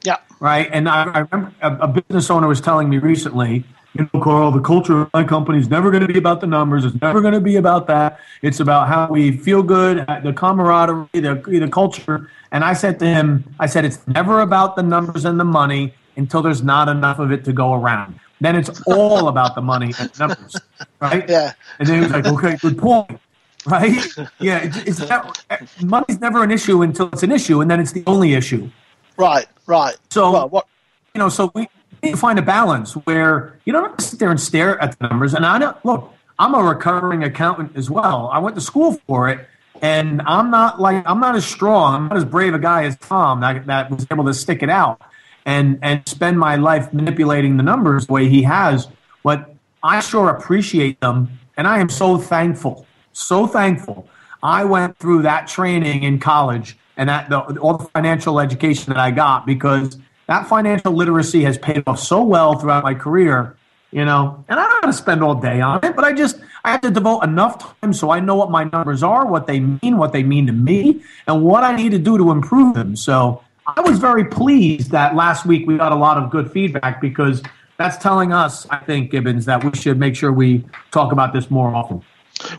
Yeah. 0.06 0.18
right? 0.40 0.70
And 0.72 0.88
I, 0.88 1.04
I 1.18 1.20
remember 1.20 1.54
a, 1.62 1.76
a 1.76 1.88
business 1.88 2.30
owner 2.30 2.48
was 2.48 2.62
telling 2.62 2.88
me 2.90 2.98
recently, 3.00 3.64
you 3.96 4.08
know, 4.14 4.20
Carl, 4.22 4.52
the 4.52 4.62
culture 4.62 5.02
of 5.04 5.10
my 5.14 5.24
company 5.24 5.58
is 5.60 5.70
never 5.70 5.90
going 5.90 6.06
to 6.06 6.12
be 6.14 6.20
about 6.20 6.42
the 6.42 6.48
numbers. 6.48 6.86
It's 6.86 7.00
never 7.02 7.22
going 7.22 7.34
to 7.34 7.40
be 7.42 7.56
about 7.56 7.88
that. 7.88 8.20
It's 8.42 8.60
about 8.60 8.88
how 8.88 9.08
we 9.10 9.38
feel 9.38 9.64
good, 9.64 10.06
the 10.24 10.34
camaraderie, 10.34 11.08
the, 11.14 11.42
the 11.48 11.70
culture. 11.72 12.30
And 12.56 12.64
I 12.64 12.72
said 12.72 13.00
to 13.00 13.06
him, 13.06 13.54
I 13.60 13.66
said, 13.66 13.84
it's 13.84 14.08
never 14.08 14.40
about 14.40 14.78
the 14.78 14.82
numbers 14.82 15.26
and 15.26 15.38
the 15.38 15.44
money 15.44 15.94
until 16.16 16.42
there's 16.42 16.64
not 16.64 16.88
enough 16.88 17.20
of 17.20 17.30
it 17.34 17.44
to 17.44 17.52
go 17.52 17.74
around. 17.74 18.18
Then 18.40 18.56
it's 18.56 18.82
all 18.88 19.28
about 19.34 19.56
the 19.56 19.62
money 19.62 19.94
and 20.00 20.18
numbers, 20.18 20.56
right? 21.02 21.30
Yeah. 21.30 21.52
And 21.80 21.90
then 21.90 21.96
he 21.96 22.02
was 22.04 22.12
like, 22.14 22.26
okay, 22.26 22.56
good 22.56 22.78
point. 22.78 23.20
Right? 23.66 24.02
Yeah, 24.40 24.60
it's, 24.64 25.02
it's 25.02 25.12
eh, 25.12 25.58
money's 25.84 26.22
never 26.22 26.44
an 26.44 26.52
issue 26.52 26.82
until 26.82 27.10
it's 27.10 27.24
an 27.24 27.34
issue, 27.34 27.60
and 27.60 27.70
then 27.70 27.82
it's 27.82 27.92
the 27.92 28.06
only 28.08 28.36
issue. 28.36 28.70
Right. 29.18 29.48
Right. 29.66 29.98
So 30.10 30.32
Well, 30.32 30.48
what? 30.48 30.68
you 31.14 31.20
know, 31.20 31.28
so 31.28 31.52
we 31.56 31.68
need 32.04 32.12
to 32.12 32.18
find 32.18 32.40
a 32.40 32.42
balance 32.42 32.94
where 32.94 33.60
you 33.66 33.74
don't 33.74 33.84
have 33.84 33.98
to 33.98 34.04
sit 34.06 34.18
there 34.18 34.32
and 34.32 34.40
stare 34.40 34.82
at 34.82 34.98
the 34.98 35.10
numbers. 35.10 35.34
And 35.34 35.46
I 35.46 35.58
know, 35.58 35.78
look, 35.84 36.14
I'm 36.40 36.56
a 36.56 36.64
recovering 36.64 37.22
accountant 37.22 37.76
as 37.76 37.90
well. 37.90 38.30
I 38.32 38.40
went 38.40 38.56
to 38.56 38.62
school 38.62 38.94
for 39.08 39.28
it, 39.28 39.46
and 39.86 40.22
I'm 40.26 40.50
not 40.50 40.82
like 40.82 41.04
I'm 41.06 41.20
not 41.20 41.36
as 41.36 41.46
strong, 41.46 41.94
I'm 41.94 42.08
not 42.08 42.18
as 42.18 42.26
brave 42.26 42.56
a 42.56 42.60
guy 42.60 42.86
as 42.86 42.98
Tom 42.98 43.42
that, 43.42 43.68
that 43.68 43.92
was 43.92 44.08
able 44.12 44.26
to 44.26 44.34
stick 44.34 44.64
it 44.64 44.70
out 44.70 45.00
and 45.46 45.78
and 45.84 46.08
spend 46.10 46.40
my 46.40 46.56
life 46.56 46.92
manipulating 46.92 47.58
the 47.58 47.64
numbers 47.64 48.08
the 48.08 48.14
way 48.14 48.28
he 48.28 48.42
has. 48.42 48.88
But 49.24 49.54
I 49.84 50.00
sure 50.00 50.30
appreciate 50.30 51.00
them, 51.02 51.30
and 51.56 51.68
I 51.68 51.80
am 51.80 51.90
so 51.90 52.18
thankful, 52.18 52.88
so 53.14 53.46
thankful. 53.46 54.08
I 54.42 54.66
went 54.66 54.98
through 54.98 55.22
that 55.24 55.48
training 55.48 56.02
in 56.04 56.20
college 56.20 56.78
and 56.98 57.08
that 57.10 57.30
the, 57.30 57.40
all 57.60 57.78
the 57.78 57.86
financial 57.86 58.40
education 58.40 58.92
that 58.92 59.00
I 59.00 59.12
got 59.12 59.46
because 59.46 60.00
that 60.28 60.48
financial 60.48 60.94
literacy 60.94 61.44
has 61.44 61.60
paid 61.60 61.84
off 61.86 62.00
so 62.00 62.24
well 62.24 62.58
throughout 62.58 62.84
my 62.84 62.96
career. 62.96 63.56
You 63.92 64.04
know, 64.04 64.44
and 64.50 64.60
I 64.60 64.64
don't 64.68 64.84
want 64.84 64.96
to 64.96 65.02
spend 65.02 65.24
all 65.24 65.36
day 65.36 65.62
on 65.62 65.80
it, 65.86 65.96
but 65.96 66.04
I 66.04 66.12
just 66.12 66.38
I 66.66 66.72
have 66.72 66.82
to 66.82 66.90
devote 66.90 67.22
enough 67.22 67.80
time 67.80 67.94
so 67.94 68.10
I 68.10 68.20
know 68.20 68.36
what 68.36 68.50
my 68.50 68.64
numbers 68.64 69.04
are, 69.04 69.28
what 69.28 69.46
they 69.46 69.60
mean, 69.60 69.98
what 69.98 70.14
they 70.14 70.24
mean 70.24 70.48
to 70.48 70.52
me, 70.52 71.04
and 71.28 71.44
what 71.44 71.64
I 71.64 71.76
need 71.76 71.92
to 71.92 72.00
do 72.00 72.18
to 72.18 72.32
improve 72.32 72.74
them. 72.74 72.96
So 72.96 73.44
I 73.68 73.82
was 73.82 74.00
very 74.00 74.26
pleased 74.26 74.90
that 74.90 75.16
last 75.16 75.46
week 75.46 75.68
we 75.68 75.78
got 75.78 75.92
a 75.92 75.96
lot 75.96 76.18
of 76.18 76.32
good 76.32 76.52
feedback 76.52 77.00
because 77.00 77.44
that's 77.78 77.98
telling 77.98 78.34
us, 78.34 78.66
I 78.72 78.78
think, 78.78 79.12
Gibbons, 79.12 79.46
that 79.46 79.64
we 79.64 79.78
should 79.78 80.00
make 80.00 80.16
sure 80.16 80.32
we 80.32 80.66
talk 80.90 81.12
about 81.12 81.34
this 81.34 81.52
more 81.52 81.74
often. 81.74 82.02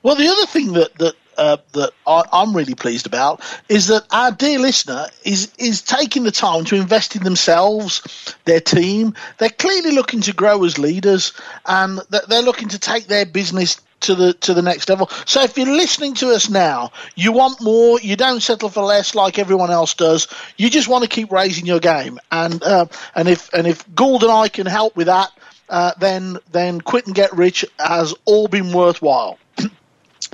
Well, 0.04 0.14
the 0.14 0.28
other 0.28 0.46
thing 0.46 0.74
that 0.74 0.94
that 0.98 1.14
uh, 1.36 1.56
that 1.72 1.90
I'm 2.06 2.54
really 2.54 2.74
pleased 2.76 3.06
about 3.06 3.42
is 3.68 3.88
that 3.88 4.06
our 4.12 4.30
dear 4.30 4.60
listener 4.60 5.06
is 5.24 5.52
is 5.58 5.82
taking 5.82 6.22
the 6.22 6.30
time 6.30 6.64
to 6.66 6.76
invest 6.76 7.16
in 7.16 7.24
themselves, 7.24 8.36
their 8.44 8.60
team. 8.60 9.14
They're 9.38 9.50
clearly 9.50 9.92
looking 9.92 10.20
to 10.22 10.32
grow 10.32 10.64
as 10.64 10.78
leaders, 10.78 11.32
and 11.66 12.00
they're 12.28 12.42
looking 12.42 12.68
to 12.68 12.78
take 12.78 13.08
their 13.08 13.26
business 13.26 13.80
to 14.06 14.14
the 14.14 14.32
to 14.32 14.54
the 14.54 14.62
next 14.62 14.88
level. 14.88 15.08
So 15.26 15.42
if 15.42 15.56
you're 15.56 15.66
listening 15.66 16.14
to 16.14 16.30
us 16.30 16.48
now, 16.48 16.92
you 17.14 17.32
want 17.32 17.60
more, 17.60 18.00
you 18.00 18.16
don't 18.16 18.40
settle 18.40 18.68
for 18.68 18.82
less 18.82 19.14
like 19.14 19.38
everyone 19.38 19.70
else 19.70 19.94
does. 19.94 20.28
You 20.56 20.70
just 20.70 20.88
want 20.88 21.04
to 21.04 21.10
keep 21.10 21.30
raising 21.30 21.66
your 21.66 21.80
game, 21.80 22.18
and 22.32 22.62
uh, 22.62 22.86
and 23.14 23.28
if 23.28 23.52
and 23.52 23.66
if 23.66 23.84
Gould 23.94 24.22
and 24.22 24.32
I 24.32 24.48
can 24.48 24.66
help 24.66 24.96
with 24.96 25.06
that, 25.06 25.30
uh, 25.68 25.92
then 25.98 26.38
then 26.52 26.80
quit 26.80 27.06
and 27.06 27.14
get 27.14 27.32
rich 27.36 27.64
has 27.78 28.14
all 28.24 28.48
been 28.48 28.72
worthwhile 28.72 29.38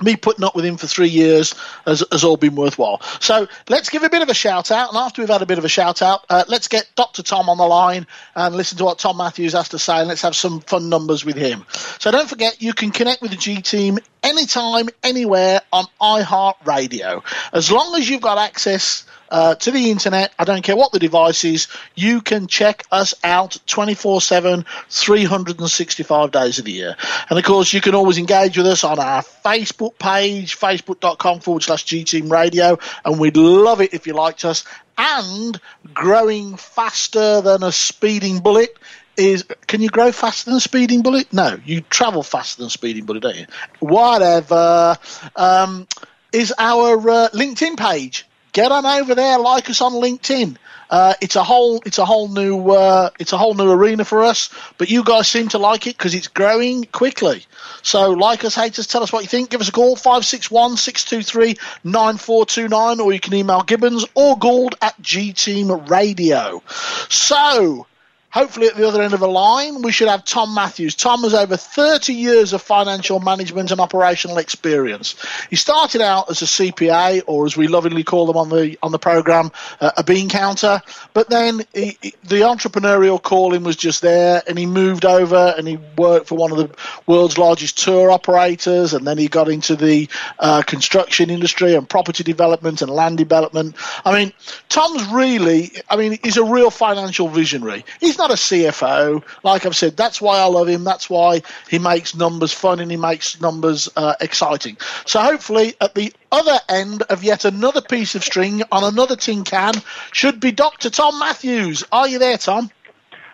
me 0.03 0.17
putting 0.17 0.45
up 0.45 0.55
with 0.55 0.65
him 0.65 0.77
for 0.77 0.87
three 0.87 1.09
years 1.09 1.55
has, 1.87 2.05
has 2.11 2.25
all 2.25 2.37
been 2.37 2.55
worthwhile. 2.55 3.01
So 3.21 3.49
let's 3.69 3.91
give 3.91 4.03
a 4.03 4.11
bit 4.11 4.23
of 4.23 4.29
a 4.29 4.35
shout 4.35 4.71
out. 4.71 4.91
And 4.91 4.99
after 4.99 5.23
we've 5.23 5.29
had 5.29 5.43
a 5.43 5.47
bit 5.47 5.59
of 5.59 5.65
a 5.65 5.69
shout 5.69 6.03
out, 6.03 6.25
uh, 6.29 6.45
let's 6.49 6.69
get 6.69 6.89
Dr. 6.95 7.23
Tom 7.23 7.49
on 7.49 7.59
the 7.59 7.67
line 7.67 8.07
and 8.35 8.55
listen 8.55 8.79
to 8.79 8.85
what 8.85 8.99
Tom 8.99 9.17
Matthews 9.17 9.53
has 9.53 9.71
to 9.71 9.79
say. 9.79 9.99
And 10.01 10.09
let's 10.09 10.23
have 10.23 10.37
some 10.37 10.61
fun 10.61 10.89
numbers 10.89 11.25
with 11.25 11.37
him. 11.37 11.65
So 11.99 12.11
don't 12.11 12.29
forget, 12.29 12.61
you 12.63 12.73
can 12.73 12.91
connect 12.91 13.23
with 13.23 13.31
the 13.31 13.37
G 13.37 13.63
Team 13.63 13.99
anytime, 14.23 14.89
anywhere 15.03 15.61
on 15.73 15.85
iHeartRadio. 16.01 17.23
As 17.53 17.71
long 17.71 17.97
as 17.97 18.09
you've 18.09 18.23
got 18.23 18.39
access 18.39 19.05
uh, 19.33 19.55
to 19.55 19.71
the 19.71 19.91
internet. 19.91 20.33
I 20.39 20.45
don't 20.45 20.63
care 20.63 20.77
what 20.77 20.93
the 20.93 20.99
device 20.99 21.45
is. 21.45 21.67
You 21.95 22.21
can 22.21 22.47
check 22.47 22.85
us 22.93 23.15
out 23.25 23.57
24 23.67 24.21
7, 24.21 24.65
365 24.91 26.31
days 26.31 26.59
of 26.59 26.67
the 26.67 26.73
year. 26.73 26.97
And 27.31 27.39
of 27.39 27.45
course, 27.45 27.73
you 27.73 27.81
can 27.81 27.95
always 27.95 28.19
engage 28.19 28.59
with 28.59 28.67
us 28.67 28.85
on 28.85 28.99
our 28.99 29.23
Facebook 29.23 29.99
page, 29.99 30.59
facebook.com 30.59 31.41
forward 31.41 31.63
slash 31.63 31.85
G 31.85 32.05
Team 32.05 32.31
Radio. 32.31 32.79
And 33.05 33.19
we'd 33.19 33.39
love 33.39 33.81
it 33.81 33.95
if 33.95 34.07
you 34.07 34.13
liked 34.13 34.45
us. 34.45 34.65
And 34.99 35.59
growing 35.95 36.57
faster 36.59 37.41
than 37.41 37.63
a 37.63 37.73
speeding 37.73 38.41
bullet 38.41 38.77
is 39.17 39.45
can 39.67 39.81
you 39.81 39.89
grow 39.89 40.13
faster 40.13 40.51
than 40.51 40.57
a 40.57 40.61
speeding 40.61 41.03
bullet? 41.03 41.33
No, 41.33 41.59
you 41.65 41.81
travel 41.83 42.23
faster 42.23 42.59
than 42.59 42.67
a 42.67 42.71
speeding 42.71 43.05
bullet, 43.05 43.23
don't 43.23 43.37
you? 43.37 43.47
Whatever. 43.81 44.97
Um, 45.37 45.87
is 46.33 46.53
our 46.59 46.99
uh, 47.09 47.29
LinkedIn 47.31 47.77
page. 47.77 48.27
Get 48.53 48.73
on 48.73 48.85
over 48.85 49.15
there, 49.15 49.39
like 49.39 49.71
us 49.71 49.81
on 49.81 49.93
LinkedIn. 49.93 50.57
Uh, 50.91 51.15
it's 51.23 51.37
a 51.37 51.43
whole, 51.43 51.81
it's 51.87 51.97
a 51.97 52.05
whole 52.05 52.29
new, 52.29 52.71
uh, 52.71 53.09
it's 53.19 53.33
a 53.33 53.39
whole 53.39 53.55
new 53.55 53.71
arena 53.71 54.05
for 54.05 54.23
us. 54.23 54.51
But 54.77 54.91
you 54.91 55.03
guys 55.05 55.27
seem 55.27 55.49
to 55.49 55.59
like 55.59 55.87
it 55.87 55.97
because 55.97 56.15
it's 56.15 56.29
growing 56.29 56.85
quickly. 56.85 57.47
So, 57.81 58.11
like 58.11 58.45
us, 58.45 58.55
hate 58.55 58.79
us, 58.79 58.87
tell 58.87 59.03
us 59.03 59.11
what 59.11 59.23
you 59.23 59.29
think. 59.29 59.49
Give 59.49 59.63
us 59.63 59.71
a 59.71 59.73
call 59.73 59.97
561 59.97 60.77
623 60.77 61.57
9429, 61.85 63.01
or 63.01 63.13
you 63.13 63.21
can 63.21 63.33
email 63.33 63.63
Gibbons 63.63 64.05
or 64.15 64.39
Gould 64.39 64.75
at 64.83 65.01
G 65.01 65.33
Team 65.33 65.71
Radio. 65.87 66.63
So, 67.09 67.87
Hopefully, 68.33 68.67
at 68.67 68.77
the 68.77 68.89
other 68.89 69.03
end 69.03 69.13
of 69.13 69.21
the 69.21 69.29
line, 69.29 69.83
we 69.83 69.93
should 69.93 70.09
have 70.09 70.25
Tom 70.25 70.55
Matthews. 70.55 70.95
Tom 70.95 71.23
has 71.23 71.35
over 71.35 71.55
30 71.55 72.15
years 72.15 72.55
of 72.55 72.63
financial 72.63 73.21
management 73.21 73.71
and 73.71 73.79
operational 73.79 74.39
experience. 74.39 75.17
He 75.51 75.57
started 75.57 76.01
out 76.01 76.31
as 76.31 76.41
a 76.41 76.47
CPA, 76.47 77.25
or 77.27 77.45
as 77.45 77.59
we 77.59 77.69
lovingly 77.69 78.05
call 78.05 78.27
them 78.27 78.39
on 78.39 78.49
the 78.49 78.79
on 78.83 78.91
the 78.91 78.99
program, 78.99 79.51
uh, 79.83 79.91
a 79.99 80.03
bean 80.03 80.31
counter. 80.31 80.81
But 81.13 81.29
then 81.29 81.61
he, 81.75 81.99
he, 82.01 82.15
the 82.25 82.37
entrepreneurial 82.37 83.23
calling 83.23 83.65
was 83.65 83.77
just 83.77 84.01
there, 84.01 84.43
and 84.49 84.59
he 84.59 84.65
moved 84.65 85.05
over 85.05 85.55
and 85.59 85.69
he 85.69 85.79
worked 85.99 86.29
for 86.29 86.39
one 86.39 86.53
of 86.53 86.57
the 86.57 86.71
world's 87.07 87.37
largest 87.37 87.79
tour 87.85 88.11
operators, 88.11 88.95
and 88.95 89.07
then 89.07 89.19
he 89.19 89.29
got 89.29 89.51
into 89.51 89.77
the 89.77 90.09
uh, 90.39 90.63
construction 90.63 91.29
industry 91.29 91.75
and 91.75 91.87
property 91.87 92.25
development 92.25 92.81
and 92.81 92.91
land 92.91 93.19
development. 93.19 93.75
I 94.07 94.15
mean, 94.15 94.33
Tom's 94.71 95.05
really, 95.09 95.73
I 95.91 95.97
mean, 95.97 96.19
he's 96.23 96.39
a 96.39 96.45
real 96.45 96.71
financial 96.71 97.29
visionary. 97.29 97.85
He's 98.01 98.22
not 98.23 98.31
a 98.31 98.35
CFO. 98.35 99.25
Like 99.43 99.67
I've 99.67 99.75
said, 99.75 99.97
that's 99.97 100.21
why 100.21 100.39
I 100.39 100.45
love 100.45 100.69
him. 100.69 100.85
That's 100.85 101.11
why 101.11 101.43
he 101.69 101.81
makes 101.81 102.15
numbers 102.15 102.53
fun 102.53 102.79
and 102.79 102.89
he 102.89 102.97
makes 102.97 103.41
numbers 103.41 103.89
uh, 103.97 104.15
exciting. 104.21 104.77
So 105.07 105.21
hopefully, 105.21 105.75
at 105.81 105.97
the 105.97 106.13
other 106.31 106.61
end 106.69 107.03
of 107.03 107.25
yet 107.25 107.45
another 107.45 107.81
piece 107.81 108.15
of 108.15 108.23
string 108.23 108.63
on 108.71 108.85
another 108.85 109.17
tin 109.17 109.43
can 109.43 109.75
should 110.13 110.39
be 110.39 110.53
Dr. 110.53 110.89
Tom 110.89 111.19
Matthews. 111.19 111.83
Are 111.91 112.07
you 112.07 112.21
there, 112.21 112.39
Tom? 112.39 112.71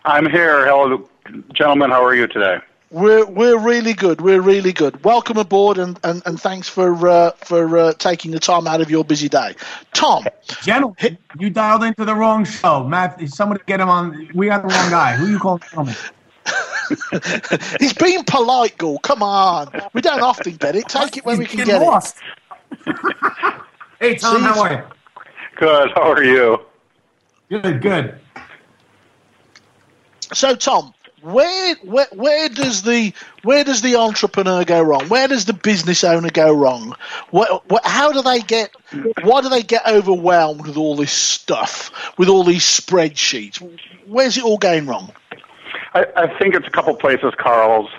I'm 0.06 0.28
here. 0.30 0.64
Hello, 0.64 1.06
gentlemen. 1.52 1.90
How 1.90 2.02
are 2.02 2.14
you 2.14 2.26
today? 2.26 2.56
We're 2.90 3.26
we're 3.26 3.58
really 3.58 3.92
good. 3.92 4.22
We're 4.22 4.40
really 4.40 4.72
good. 4.72 5.04
Welcome 5.04 5.36
aboard, 5.36 5.76
and, 5.76 6.00
and, 6.04 6.22
and 6.24 6.40
thanks 6.40 6.70
for 6.70 7.06
uh, 7.06 7.32
for 7.32 7.76
uh, 7.76 7.92
taking 7.94 8.30
the 8.30 8.40
time 8.40 8.66
out 8.66 8.80
of 8.80 8.90
your 8.90 9.04
busy 9.04 9.28
day, 9.28 9.54
Tom. 9.92 10.24
Gentlemen, 10.62 11.18
you 11.38 11.50
dialed 11.50 11.84
into 11.84 12.06
the 12.06 12.14
wrong 12.14 12.46
show, 12.46 12.84
Matt. 12.84 13.20
Somebody 13.28 13.60
get 13.66 13.80
him 13.80 13.90
on. 13.90 14.30
We 14.34 14.46
got 14.46 14.62
the 14.62 14.68
wrong 14.68 14.90
guy. 14.90 15.16
Who 15.16 15.26
you 15.26 15.38
calling? 15.38 15.60
Tell 15.70 15.84
me. 15.84 15.92
He's 17.78 17.92
being 17.92 18.24
polite, 18.24 18.78
Gould. 18.78 19.02
Come 19.02 19.22
on, 19.22 19.68
we 19.92 20.00
don't 20.00 20.22
often 20.22 20.56
get 20.56 20.74
it. 20.74 20.88
Take 20.88 21.18
it 21.18 21.26
when 21.26 21.38
we 21.38 21.44
can 21.44 21.66
get 21.66 21.82
lost. 21.82 22.16
it. 22.86 22.96
hey 24.00 24.14
Tom, 24.14 24.40
how 24.40 24.62
are 24.62 24.72
you? 24.72 24.82
Good. 25.56 25.90
How 25.90 26.10
are 26.12 26.24
you? 26.24 26.58
Good. 27.50 27.82
Good. 27.82 28.18
So, 30.32 30.54
Tom, 30.54 30.94
where, 31.22 31.74
where 31.76 32.06
where 32.12 32.48
does 32.48 32.82
the 32.82 33.12
where 33.42 33.64
does 33.64 33.82
the 33.82 33.96
entrepreneur 33.96 34.64
go 34.64 34.82
wrong? 34.82 35.08
Where 35.08 35.28
does 35.28 35.44
the 35.44 35.52
business 35.52 36.04
owner 36.04 36.30
go 36.30 36.52
wrong? 36.54 36.94
What, 37.30 37.68
what, 37.68 37.84
how 37.84 38.12
do 38.12 38.22
they 38.22 38.40
get? 38.40 38.74
Why 39.22 39.40
do 39.40 39.48
they 39.48 39.62
get 39.62 39.86
overwhelmed 39.86 40.66
with 40.66 40.76
all 40.76 40.96
this 40.96 41.12
stuff, 41.12 41.90
with 42.18 42.28
all 42.28 42.44
these 42.44 42.64
spreadsheets? 42.64 43.58
Where's 44.06 44.36
it 44.36 44.44
all 44.44 44.58
going 44.58 44.86
wrong? 44.86 45.12
I, 45.94 46.06
I 46.16 46.38
think 46.38 46.54
it's 46.54 46.66
a 46.66 46.70
couple 46.70 46.94
places, 46.94 47.34
Carl's. 47.36 47.90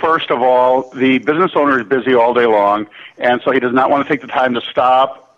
First 0.00 0.30
of 0.30 0.42
all, 0.42 0.90
the 0.90 1.18
business 1.18 1.52
owner 1.54 1.80
is 1.80 1.86
busy 1.86 2.14
all 2.14 2.34
day 2.34 2.46
long, 2.46 2.86
and 3.18 3.40
so 3.44 3.50
he 3.50 3.60
does 3.60 3.72
not 3.72 3.90
want 3.90 4.06
to 4.06 4.08
take 4.12 4.20
the 4.20 4.26
time 4.26 4.54
to 4.54 4.60
stop 4.60 5.29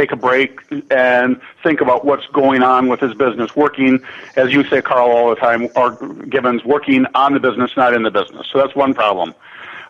take 0.00 0.12
a 0.12 0.16
break 0.16 0.60
and 0.90 1.40
think 1.62 1.80
about 1.80 2.04
what's 2.04 2.26
going 2.28 2.62
on 2.62 2.88
with 2.88 3.00
his 3.00 3.14
business, 3.14 3.54
working, 3.54 4.00
as 4.36 4.52
you 4.52 4.64
say, 4.64 4.80
Carl, 4.80 5.10
all 5.10 5.28
the 5.28 5.36
time, 5.36 5.68
or 5.76 5.92
Gibbons, 6.26 6.64
working 6.64 7.04
on 7.14 7.34
the 7.34 7.40
business, 7.40 7.72
not 7.76 7.92
in 7.92 8.02
the 8.02 8.10
business. 8.10 8.46
So 8.50 8.58
that's 8.58 8.74
one 8.74 8.94
problem. 8.94 9.34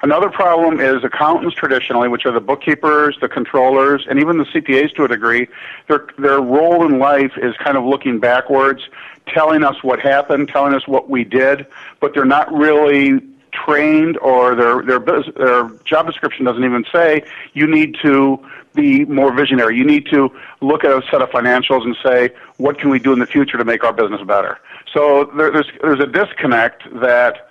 Another 0.03 0.31
problem 0.31 0.81
is 0.81 1.05
accountants 1.05 1.55
traditionally, 1.55 2.09
which 2.09 2.25
are 2.25 2.33
the 2.33 2.41
bookkeepers, 2.41 3.19
the 3.21 3.29
controllers, 3.29 4.07
and 4.09 4.19
even 4.19 4.39
the 4.39 4.45
CPAs 4.45 4.95
to 4.95 5.05
a 5.05 5.09
degree, 5.09 5.47
their, 5.89 6.07
their 6.19 6.41
role 6.41 6.87
in 6.87 6.99
life 6.99 7.33
is 7.37 7.55
kind 7.59 7.77
of 7.77 7.85
looking 7.85 8.19
backwards, 8.19 8.89
telling 9.29 9.63
us 9.63 9.77
what 9.83 10.01
happened, 10.01 10.49
telling 10.49 10.75
us 10.75 10.89
what 10.89 11.11
we 11.11 11.23
did, 11.23 11.67
but 12.01 12.15
they're 12.15 12.25
not 12.25 12.51
really 12.53 13.21
trained 13.53 14.17
or 14.19 14.55
their, 14.55 14.83
their, 14.83 15.23
their 15.37 15.69
job 15.85 16.07
description 16.07 16.45
doesn't 16.45 16.65
even 16.65 16.85
say 16.93 17.23
you 17.53 17.67
need 17.67 17.97
to 18.01 18.39
be 18.75 19.05
more 19.05 19.33
visionary. 19.33 19.77
You 19.77 19.85
need 19.85 20.07
to 20.07 20.31
look 20.61 20.85
at 20.85 20.91
a 20.91 21.03
set 21.11 21.23
of 21.23 21.31
financials 21.31 21.85
and 21.85 21.97
say, 22.05 22.31
what 22.57 22.79
can 22.79 22.91
we 22.91 22.99
do 22.99 23.13
in 23.13 23.19
the 23.19 23.27
future 23.27 23.59
to 23.59 23.65
make 23.65 23.85
our 23.85 23.93
business 23.93 24.23
better? 24.23 24.59
So 24.93 25.31
there, 25.37 25.51
there's 25.51 25.71
there's 25.83 26.01
a 26.01 26.07
disconnect 26.07 26.83
that 27.01 27.51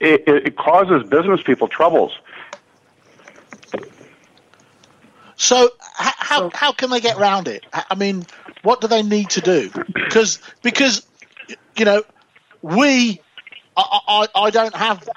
it, 0.00 0.22
it 0.26 0.56
causes 0.56 1.08
business 1.08 1.42
people 1.42 1.68
troubles. 1.68 2.12
So 5.36 5.70
how 5.94 6.50
how 6.54 6.72
can 6.72 6.90
they 6.90 7.00
get 7.00 7.18
around 7.18 7.46
it? 7.48 7.64
I 7.72 7.94
mean, 7.94 8.26
what 8.62 8.80
do 8.80 8.88
they 8.88 9.02
need 9.02 9.30
to 9.30 9.40
do? 9.40 9.70
Because 9.92 10.40
because 10.62 11.06
you 11.76 11.84
know 11.84 12.02
we 12.62 13.20
I, 13.76 14.00
I, 14.08 14.28
I 14.34 14.50
don't 14.50 14.74
have 14.74 15.08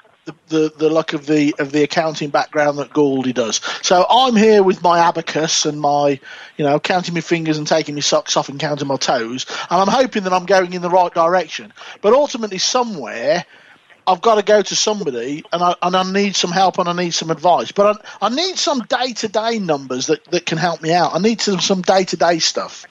the, 0.48 0.72
the, 0.76 0.90
luck 0.90 1.12
of 1.12 1.26
the 1.26 1.54
of 1.58 1.72
the 1.72 1.82
accounting 1.82 2.30
background 2.30 2.78
that 2.78 2.90
Gouldy 2.90 3.34
does. 3.34 3.60
So 3.82 4.06
I'm 4.08 4.36
here 4.36 4.62
with 4.62 4.82
my 4.82 4.98
abacus 4.98 5.64
and 5.64 5.80
my, 5.80 6.20
you 6.56 6.64
know, 6.64 6.78
counting 6.78 7.14
my 7.14 7.20
fingers 7.20 7.58
and 7.58 7.66
taking 7.66 7.94
my 7.94 8.00
socks 8.00 8.36
off 8.36 8.48
and 8.48 8.60
counting 8.60 8.88
my 8.88 8.96
toes, 8.96 9.46
and 9.70 9.80
I'm 9.80 9.88
hoping 9.88 10.24
that 10.24 10.32
I'm 10.32 10.46
going 10.46 10.72
in 10.72 10.82
the 10.82 10.90
right 10.90 11.12
direction. 11.12 11.72
But 12.00 12.12
ultimately, 12.12 12.58
somewhere. 12.58 13.44
I've 14.06 14.22
got 14.22 14.36
to 14.36 14.42
go 14.42 14.60
to 14.60 14.74
somebody, 14.74 15.44
and 15.52 15.62
I, 15.62 15.76
and 15.82 15.94
I 15.94 16.10
need 16.10 16.34
some 16.34 16.50
help 16.50 16.78
and 16.78 16.88
I 16.88 16.94
need 16.94 17.12
some 17.12 17.30
advice. 17.30 17.70
But 17.70 18.02
I, 18.20 18.26
I 18.26 18.34
need 18.34 18.58
some 18.58 18.80
day 18.80 19.12
to 19.12 19.28
day 19.28 19.60
numbers 19.60 20.06
that, 20.06 20.24
that 20.32 20.46
can 20.46 20.58
help 20.58 20.82
me 20.82 20.92
out. 20.92 21.14
I 21.14 21.18
need 21.20 21.40
some 21.40 21.60
some 21.60 21.82
day 21.82 22.04
to 22.04 22.16
day 22.16 22.40
stuff. 22.40 22.86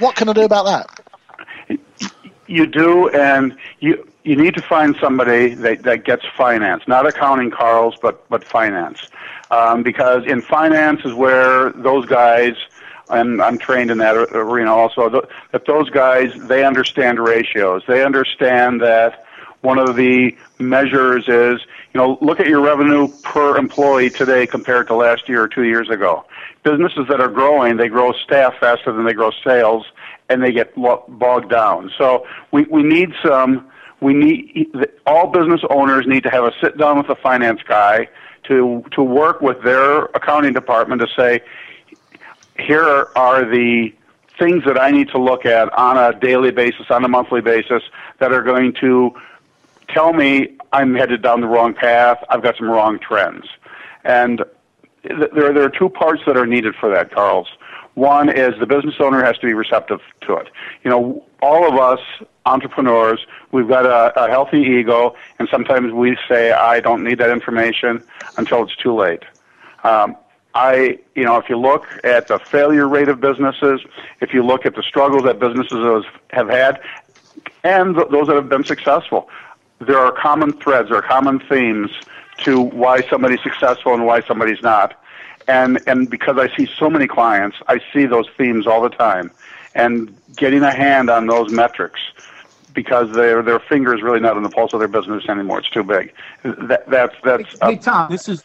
What 0.00 0.16
can 0.16 0.28
I 0.28 0.32
do 0.32 0.42
about 0.42 0.64
that? 0.64 1.78
You 2.48 2.66
do, 2.66 3.10
and 3.10 3.56
you 3.78 4.08
you 4.24 4.36
need 4.36 4.54
to 4.54 4.62
find 4.62 4.96
somebody 5.00 5.54
that, 5.54 5.82
that 5.82 6.04
gets 6.04 6.24
finance, 6.36 6.82
not 6.88 7.06
accounting, 7.06 7.50
Carl's, 7.50 7.94
but 8.00 8.28
but 8.30 8.42
finance, 8.42 9.08
um, 9.50 9.82
because 9.82 10.24
in 10.26 10.40
finance 10.40 11.02
is 11.04 11.12
where 11.12 11.70
those 11.72 12.06
guys, 12.06 12.54
and 13.10 13.40
I'm 13.40 13.58
trained 13.58 13.90
in 13.90 13.98
that 13.98 14.16
arena 14.16 14.74
also, 14.74 15.28
that 15.52 15.66
those 15.66 15.90
guys 15.90 16.32
they 16.48 16.64
understand 16.64 17.20
ratios, 17.20 17.82
they 17.86 18.02
understand 18.02 18.80
that 18.80 19.26
one 19.60 19.78
of 19.78 19.94
the 19.96 20.34
measures 20.58 21.24
is 21.28 21.60
you 21.92 22.00
know 22.00 22.18
look 22.22 22.40
at 22.40 22.46
your 22.46 22.62
revenue 22.62 23.08
per 23.22 23.58
employee 23.58 24.10
today 24.10 24.46
compared 24.46 24.86
to 24.86 24.94
last 24.94 25.28
year 25.28 25.42
or 25.42 25.48
two 25.48 25.64
years 25.64 25.90
ago. 25.90 26.24
Businesses 26.62 27.06
that 27.10 27.20
are 27.20 27.28
growing, 27.28 27.76
they 27.76 27.88
grow 27.88 28.12
staff 28.12 28.54
faster 28.58 28.90
than 28.90 29.04
they 29.04 29.12
grow 29.12 29.32
sales, 29.44 29.84
and 30.30 30.42
they 30.42 30.50
get 30.50 30.74
bogged 30.74 31.50
down. 31.50 31.92
So 31.98 32.26
we 32.52 32.62
we 32.70 32.82
need 32.82 33.10
some 33.22 33.70
we 34.04 34.12
need 34.12 34.68
all 35.06 35.28
business 35.28 35.62
owners 35.70 36.06
need 36.06 36.22
to 36.24 36.30
have 36.30 36.44
a 36.44 36.52
sit 36.60 36.76
down 36.76 36.98
with 36.98 37.06
the 37.06 37.16
finance 37.16 37.60
guy 37.66 38.06
to 38.44 38.84
to 38.92 39.02
work 39.02 39.40
with 39.40 39.62
their 39.62 40.04
accounting 40.18 40.52
department 40.52 41.00
to 41.00 41.08
say 41.16 41.40
here 42.58 43.08
are 43.16 43.44
the 43.44 43.92
things 44.38 44.62
that 44.66 44.78
I 44.78 44.90
need 44.90 45.08
to 45.08 45.18
look 45.18 45.46
at 45.46 45.72
on 45.72 45.96
a 45.96 46.18
daily 46.18 46.50
basis, 46.50 46.86
on 46.90 47.04
a 47.04 47.08
monthly 47.08 47.40
basis, 47.40 47.82
that 48.18 48.32
are 48.32 48.42
going 48.42 48.74
to 48.80 49.12
tell 49.88 50.12
me 50.12 50.56
I'm 50.72 50.94
headed 50.94 51.22
down 51.22 51.40
the 51.40 51.46
wrong 51.46 51.72
path. 51.72 52.18
I've 52.28 52.42
got 52.42 52.56
some 52.56 52.70
wrong 52.70 52.98
trends, 52.98 53.46
and 54.04 54.44
there 55.02 55.52
there 55.52 55.62
are 55.62 55.70
two 55.70 55.88
parts 55.88 56.22
that 56.26 56.36
are 56.36 56.46
needed 56.46 56.74
for 56.78 56.90
that, 56.90 57.10
Carl's. 57.10 57.48
One 57.94 58.28
is 58.28 58.58
the 58.58 58.66
business 58.66 58.96
owner 58.98 59.24
has 59.24 59.38
to 59.38 59.46
be 59.46 59.54
receptive 59.54 60.00
to 60.22 60.34
it. 60.36 60.48
You 60.82 60.90
know, 60.90 61.24
all 61.40 61.68
of 61.68 61.78
us 61.78 62.00
entrepreneurs, 62.46 63.24
we've 63.52 63.68
got 63.68 63.86
a, 63.86 64.24
a 64.24 64.28
healthy 64.28 64.58
ego, 64.58 65.14
and 65.38 65.48
sometimes 65.50 65.92
we 65.92 66.16
say, 66.28 66.52
I 66.52 66.80
don't 66.80 67.04
need 67.04 67.18
that 67.18 67.30
information 67.30 68.02
until 68.36 68.64
it's 68.64 68.76
too 68.76 68.94
late. 68.94 69.22
Um, 69.84 70.16
I, 70.54 70.98
you 71.14 71.24
know, 71.24 71.36
if 71.36 71.48
you 71.48 71.58
look 71.58 71.86
at 72.04 72.28
the 72.28 72.38
failure 72.50 72.86
rate 72.86 73.08
of 73.08 73.20
businesses, 73.20 73.80
if 74.20 74.32
you 74.32 74.42
look 74.44 74.66
at 74.66 74.76
the 74.76 74.82
struggles 74.82 75.24
that 75.24 75.38
businesses 75.38 76.04
have 76.30 76.48
had, 76.48 76.80
and 77.64 77.96
th- 77.96 78.08
those 78.10 78.28
that 78.28 78.36
have 78.36 78.48
been 78.48 78.64
successful, 78.64 79.28
there 79.80 79.98
are 79.98 80.12
common 80.12 80.52
threads, 80.60 80.90
there 80.90 80.98
are 80.98 81.02
common 81.02 81.40
themes 81.48 81.90
to 82.44 82.60
why 82.60 83.02
somebody's 83.08 83.42
successful 83.42 83.94
and 83.94 84.06
why 84.06 84.20
somebody's 84.22 84.62
not 84.62 85.00
and 85.48 85.80
and 85.86 86.10
because 86.10 86.38
I 86.38 86.54
see 86.56 86.68
so 86.78 86.88
many 86.90 87.06
clients, 87.06 87.56
I 87.68 87.80
see 87.92 88.06
those 88.06 88.26
themes 88.36 88.66
all 88.66 88.80
the 88.82 88.88
time, 88.88 89.30
and 89.74 90.16
getting 90.36 90.62
a 90.62 90.72
hand 90.72 91.10
on 91.10 91.26
those 91.26 91.50
metrics 91.50 92.00
because 92.74 93.14
their 93.14 93.42
their 93.42 93.60
finger 93.60 93.94
is 93.94 94.02
really 94.02 94.20
not 94.20 94.36
on 94.36 94.42
the 94.42 94.50
pulse 94.50 94.72
of 94.72 94.80
their 94.80 94.88
business 94.88 95.24
anymore. 95.28 95.60
It's 95.60 95.70
too 95.70 95.84
big. 95.84 96.12
That, 96.42 96.84
that's 96.88 97.14
that's. 97.24 97.44
Hey, 97.62 97.76
Tom, 97.76 98.10
this 98.10 98.28
is. 98.28 98.44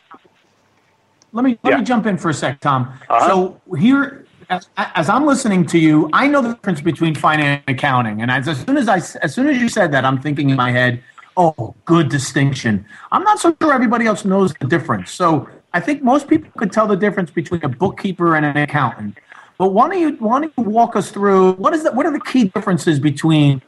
Let 1.32 1.46
me 1.46 1.60
let 1.64 1.72
Yeah. 1.72 1.78
me 1.78 1.84
jump 1.84 2.06
in 2.06 2.18
for 2.18 2.30
a 2.30 2.34
sec, 2.34 2.60
Tom. 2.60 2.92
Uh-huh. 3.10 3.28
So 3.28 3.62
here, 3.78 4.26
as, 4.50 4.68
as 4.78 5.10
I'm 5.10 5.26
listening 5.26 5.66
to 5.68 5.78
you, 5.78 6.10
I 6.14 6.28
know 6.28 6.42
the 6.42 6.54
difference 6.54 6.82
between 6.82 7.14
finance 7.16 7.64
and 7.68 7.78
accounting, 7.78 8.22
and 8.22 8.32
as, 8.32 8.48
as 8.48 8.62
soon 8.62 8.78
as 8.78 8.88
I 8.88 8.98
as 9.22 9.34
soon 9.34 9.48
as 9.48 9.58
you 9.58 9.70
said 9.70 9.92
that, 9.92 10.06
I'm 10.06 10.20
thinking 10.20 10.50
in 10.50 10.58
my 10.58 10.72
head, 10.72 11.04
oh, 11.38 11.76
good 11.86 12.10
distinction. 12.10 12.86
I'm 13.12 13.24
not 13.24 13.40
so 13.40 13.56
sure 13.62 13.74
everybody 13.74 14.06
else 14.06 14.26
knows 14.26 14.54
the 14.56 14.68
difference. 14.68 15.12
So 15.12 15.48
I 15.74 15.80
think 15.80 16.04
most 16.04 16.28
people 16.28 16.52
could 16.58 16.72
tell 16.72 16.88
the 16.88 16.96
difference 16.96 17.32
between 17.32 17.64
a 17.64 17.70
bookkeeper 17.70 18.36
and 18.36 18.46
an 18.46 18.58
accountant. 18.58 19.18
But 19.58 19.70
why 19.74 19.90
don't 19.90 20.00
you 20.00 20.12
why 20.20 20.42
don't 20.42 20.54
you 20.58 20.64
walk 20.64 20.96
us 20.96 21.12
through 21.12 21.54
what 21.54 21.74
is 21.74 21.84
that? 21.84 21.96
What 21.96 22.06
are 22.06 22.14
the 22.14 22.22
key 22.22 22.46
differences 22.46 23.00
between 23.00 23.62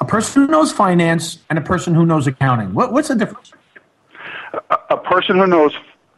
a 0.00 0.04
person 0.04 0.42
who 0.42 0.48
knows 0.48 0.72
finance 0.72 1.38
and 1.50 1.58
a 1.58 1.62
person 1.62 1.94
who 1.94 2.06
knows 2.06 2.26
accounting? 2.26 2.74
What, 2.74 2.92
what's 2.92 3.08
the 3.08 3.14
difference? 3.14 3.52
a 4.90 4.96
person 4.96 5.36
who 5.36 5.46
knows 5.46 5.72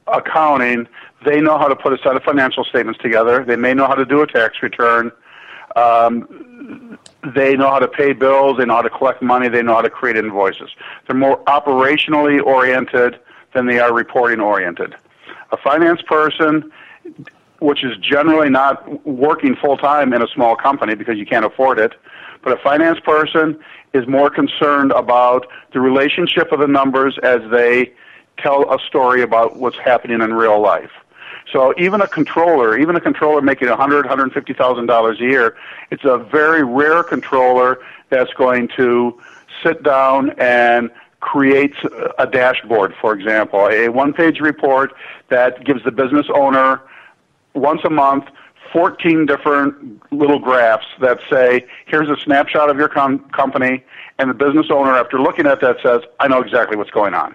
accounting, 0.07 0.87
they 1.25 1.41
know 1.41 1.59
how 1.59 1.69
to 1.69 1.77
put 1.77 1.93
a 1.93 1.99
set 1.99 2.17
of 2.17 2.23
financial 2.23 2.65
statements 2.65 3.01
together. 3.01 3.45
They 3.45 3.57
may 3.57 3.75
know 3.75 3.87
how 3.87 3.95
to 3.95 4.05
do 4.05 4.23
a 4.23 4.27
tax 4.27 4.63
return. 4.63 5.11
Um, 5.75 6.99
they 7.35 7.57
know 7.57 7.71
how 7.71 7.79
to 7.79 7.89
pay 7.89 8.13
bills. 8.13 8.59
They 8.59 8.65
know 8.65 8.77
how 8.77 8.83
to 8.83 8.91
collect 8.91 9.23
money. 9.23 9.49
They 9.49 9.63
know 9.63 9.75
how 9.75 9.83
to 9.83 9.91
create 9.91 10.17
invoices. 10.17 10.71
They're 11.07 11.17
more 11.17 11.43
operationally 11.45 12.43
oriented 12.45 13.19
than 13.55 13.67
they 13.67 13.79
are 13.79 13.93
reporting 13.93 14.41
oriented. 14.41 14.95
A 15.57 15.59
finance 15.63 16.03
person, 16.03 16.71
which 17.61 17.83
is 17.83 17.97
generally 17.97 18.51
not 18.51 19.07
working 19.07 19.57
full 19.57 19.79
time 19.79 20.13
in 20.13 20.21
a 20.21 20.27
small 20.29 20.55
company 20.55 20.95
because 20.95 21.17
you 21.17 21.25
can't 21.25 21.47
afford 21.47 21.79
it, 21.79 21.95
but 22.43 22.53
a 22.53 22.63
finance 22.63 23.01
person 23.01 23.59
is 23.95 24.07
more 24.07 24.29
concerned 24.29 24.93
about 24.93 25.47
the 25.73 25.81
relationship 25.81 26.53
of 26.53 26.61
the 26.61 26.67
numbers 26.67 27.19
as 27.23 27.41
they 27.51 27.91
tell 28.37 28.71
a 28.71 28.79
story 28.87 29.23
about 29.23 29.57
what's 29.57 29.79
happening 29.79 30.21
in 30.21 30.35
real 30.35 30.61
life. 30.61 30.91
So 31.51 31.73
even 31.79 32.03
a 32.03 32.09
controller, 32.09 32.77
even 32.77 32.95
a 32.95 33.01
controller 33.01 33.41
making 33.41 33.69
a 33.69 33.77
hundred, 33.77 34.05
hundred 34.05 34.31
fifty 34.35 34.53
thousand 34.53 34.87
dollars 34.87 35.21
a 35.21 35.25
year, 35.25 35.57
it's 35.91 36.05
a 36.05 36.19
very 36.19 36.65
rare 36.65 37.03
controller 37.03 37.79
that's 38.11 38.33
going 38.35 38.69
to 38.77 39.19
sit 39.63 39.83
down 39.83 40.31
and 40.39 40.91
create 41.31 41.75
a 42.19 42.27
dashboard, 42.27 42.95
for 43.01 43.13
example, 43.13 43.67
a 43.67 43.89
one-page 43.89 44.39
report 44.41 44.93
that 45.29 45.65
gives 45.65 45.83
the 45.85 45.91
business 45.91 46.27
owner 46.33 46.81
once 47.55 47.81
a 47.85 47.91
month 47.91 48.25
14 48.73 49.27
different 49.27 50.01
little 50.13 50.39
graphs 50.39 50.87
that 51.01 51.19
say, 51.31 51.67
here's 51.87 52.09
a 52.09 52.17
snapshot 52.25 52.71
of 52.71 52.77
your 52.77 52.89
com- 52.89 53.19
company, 53.31 53.85
and 54.19 54.31
the 54.31 54.35
business 54.35 54.67
owner, 54.71 54.93
after 54.95 55.21
looking 55.21 55.47
at 55.47 55.61
that, 55.61 55.77
says, 55.83 56.03
I 56.21 56.29
know 56.29 56.41
exactly 56.41 56.77
what's 56.77 56.91
going 56.91 57.15
on. 57.15 57.35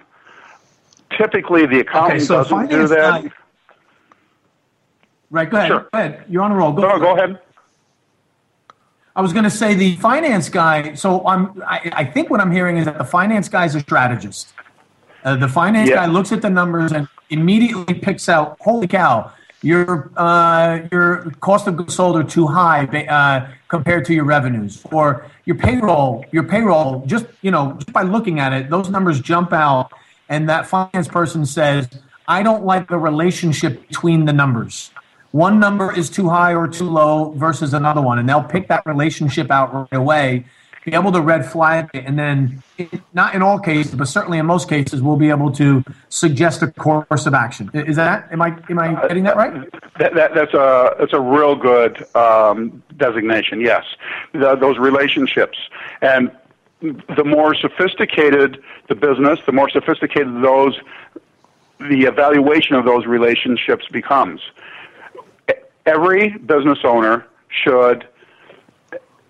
Typically, 1.17 1.65
the 1.65 1.82
accountant 1.82 2.21
so 2.21 2.36
doesn't 2.43 2.69
do 2.69 2.88
that. 2.88 3.23
guy- 3.23 3.32
Right, 5.32 5.49
go 5.49 5.58
ahead. 5.58 5.67
Sure. 5.69 5.80
Go 5.93 5.99
ahead. 5.99 6.25
You're 6.30 6.43
on 6.43 6.51
a 6.51 6.56
roll. 6.56 6.71
Go, 6.73 6.82
No, 6.82 6.99
go 6.99 7.15
ahead. 7.15 7.39
I 9.15 9.21
was 9.21 9.34
going 9.34 9.43
to 9.43 9.50
say 9.50 9.74
the 9.74 9.95
finance 9.97 10.50
guy. 10.50 10.93
So 10.93 11.26
I'm. 11.28 11.62
I, 11.65 11.91
I 11.93 12.06
think 12.06 12.30
what 12.30 12.39
I'm 12.39 12.52
hearing 12.52 12.78
is 12.78 12.86
that 12.86 12.97
the 12.97 13.04
finance 13.04 13.50
guy 13.50 13.65
is 13.65 13.76
a 13.76 13.80
strategist. 13.82 14.54
Uh, 15.24 15.36
the 15.36 15.47
finance 15.47 15.89
Yeah. 15.89 15.95
guy 15.97 16.06
looks 16.08 16.32
at 16.32 16.41
the 16.41 16.50
numbers 16.50 16.91
and 16.91 17.08
immediately 17.30 17.93
picks 17.93 18.30
out, 18.30 18.58
"Holy 18.62 18.88
cow! 18.88 19.32
Your 19.62 20.10
uh, 20.17 20.88
your 20.91 21.32
cost 21.41 21.67
of 21.67 21.78
goods 21.78 21.93
sold 21.93 22.15
are 22.15 22.24
too 22.24 22.47
high 22.47 22.86
uh, 22.86 23.47
compared 23.67 24.06
to 24.06 24.13
your 24.13 24.24
revenues, 24.26 24.82
or 24.91 25.26
your 25.45 25.58
payroll. 25.58 26.26
Your 26.32 26.43
payroll, 26.43 27.04
just 27.06 27.26
you 27.41 27.52
know, 27.52 27.74
just 27.74 27.91
by 27.93 28.04
looking 28.04 28.39
at 28.39 28.54
it, 28.54 28.69
those 28.69 28.89
numbers 28.89 29.19
jump 29.19 29.52
out, 29.54 29.91
and 30.30 30.50
that 30.50 30.65
finance 30.65 31.08
person 31.08 31.45
says, 31.45 31.88
"I 32.28 32.43
don't 32.43 32.63
like 32.65 32.88
the 32.88 32.97
relationship 32.97 33.88
between 33.88 34.26
the 34.26 34.34
numbers." 34.34 34.91
One 35.32 35.60
number 35.60 35.96
is 35.96 36.10
too 36.10 36.30
high 36.30 36.54
or 36.54 36.67
too 36.67 36.89
low 36.89 37.32
versus 37.32 37.74
another 37.74 38.02
one, 38.02 38.20
and 38.20 38.28
they'll 38.28 38.44
pick 38.44 38.67
that 38.67 38.86
relationship 38.86 39.50
out 39.50 39.74
right 39.74 39.94
away, 39.94 40.46
be 40.84 40.94
able 40.94 41.12
to 41.12 41.22
red 41.22 41.46
flag 41.46 41.89
it, 41.94 42.06
and 42.06 42.17
then, 42.17 42.63
not 43.13 43.36
in 43.36 43.41
all 43.41 43.60
cases, 43.60 43.96
but 43.96 44.08
certainly 44.08 44.39
in 44.39 44.46
most 44.46 44.67
cases, 44.67 45.02
we'll 45.02 45.15
be 45.15 45.30
able 45.30 45.52
to 45.52 45.84
suggest 46.10 46.62
a 46.63 46.67
course 46.67 47.26
of 47.26 47.34
action. 47.34 47.70
Is 47.74 47.96
that 47.96 48.32
am 48.32 48.41
I 48.41 48.58
am 48.70 48.80
I 48.80 49.08
getting 49.08 49.24
that 49.24 49.38
right? 49.38 49.54
That, 50.00 50.15
that, 50.15 50.34
that's 50.34 50.54
a 50.54 50.96
that's 51.00 51.13
a 51.13 51.22
real 51.22 51.56
good 51.56 52.04
um, 52.15 52.84
designation. 52.98 53.62
Yes, 53.62 53.86
the, 54.34 54.56
those 54.56 54.80
relationships, 54.80 55.58
and 56.02 56.32
the 56.82 57.24
more 57.24 57.54
sophisticated 57.54 58.62
the 58.88 58.96
business, 58.96 59.39
the 59.46 59.52
more 59.52 59.70
sophisticated 59.70 60.41
those 60.44 60.80
the 61.80 62.04
evaluation 62.04 62.76
of 62.76 62.86
those 62.86 63.06
relationships 63.06 63.88
becomes. 63.91 64.41
Every 65.86 66.30
business 66.38 66.80
owner 66.84 67.26
should 67.50 68.08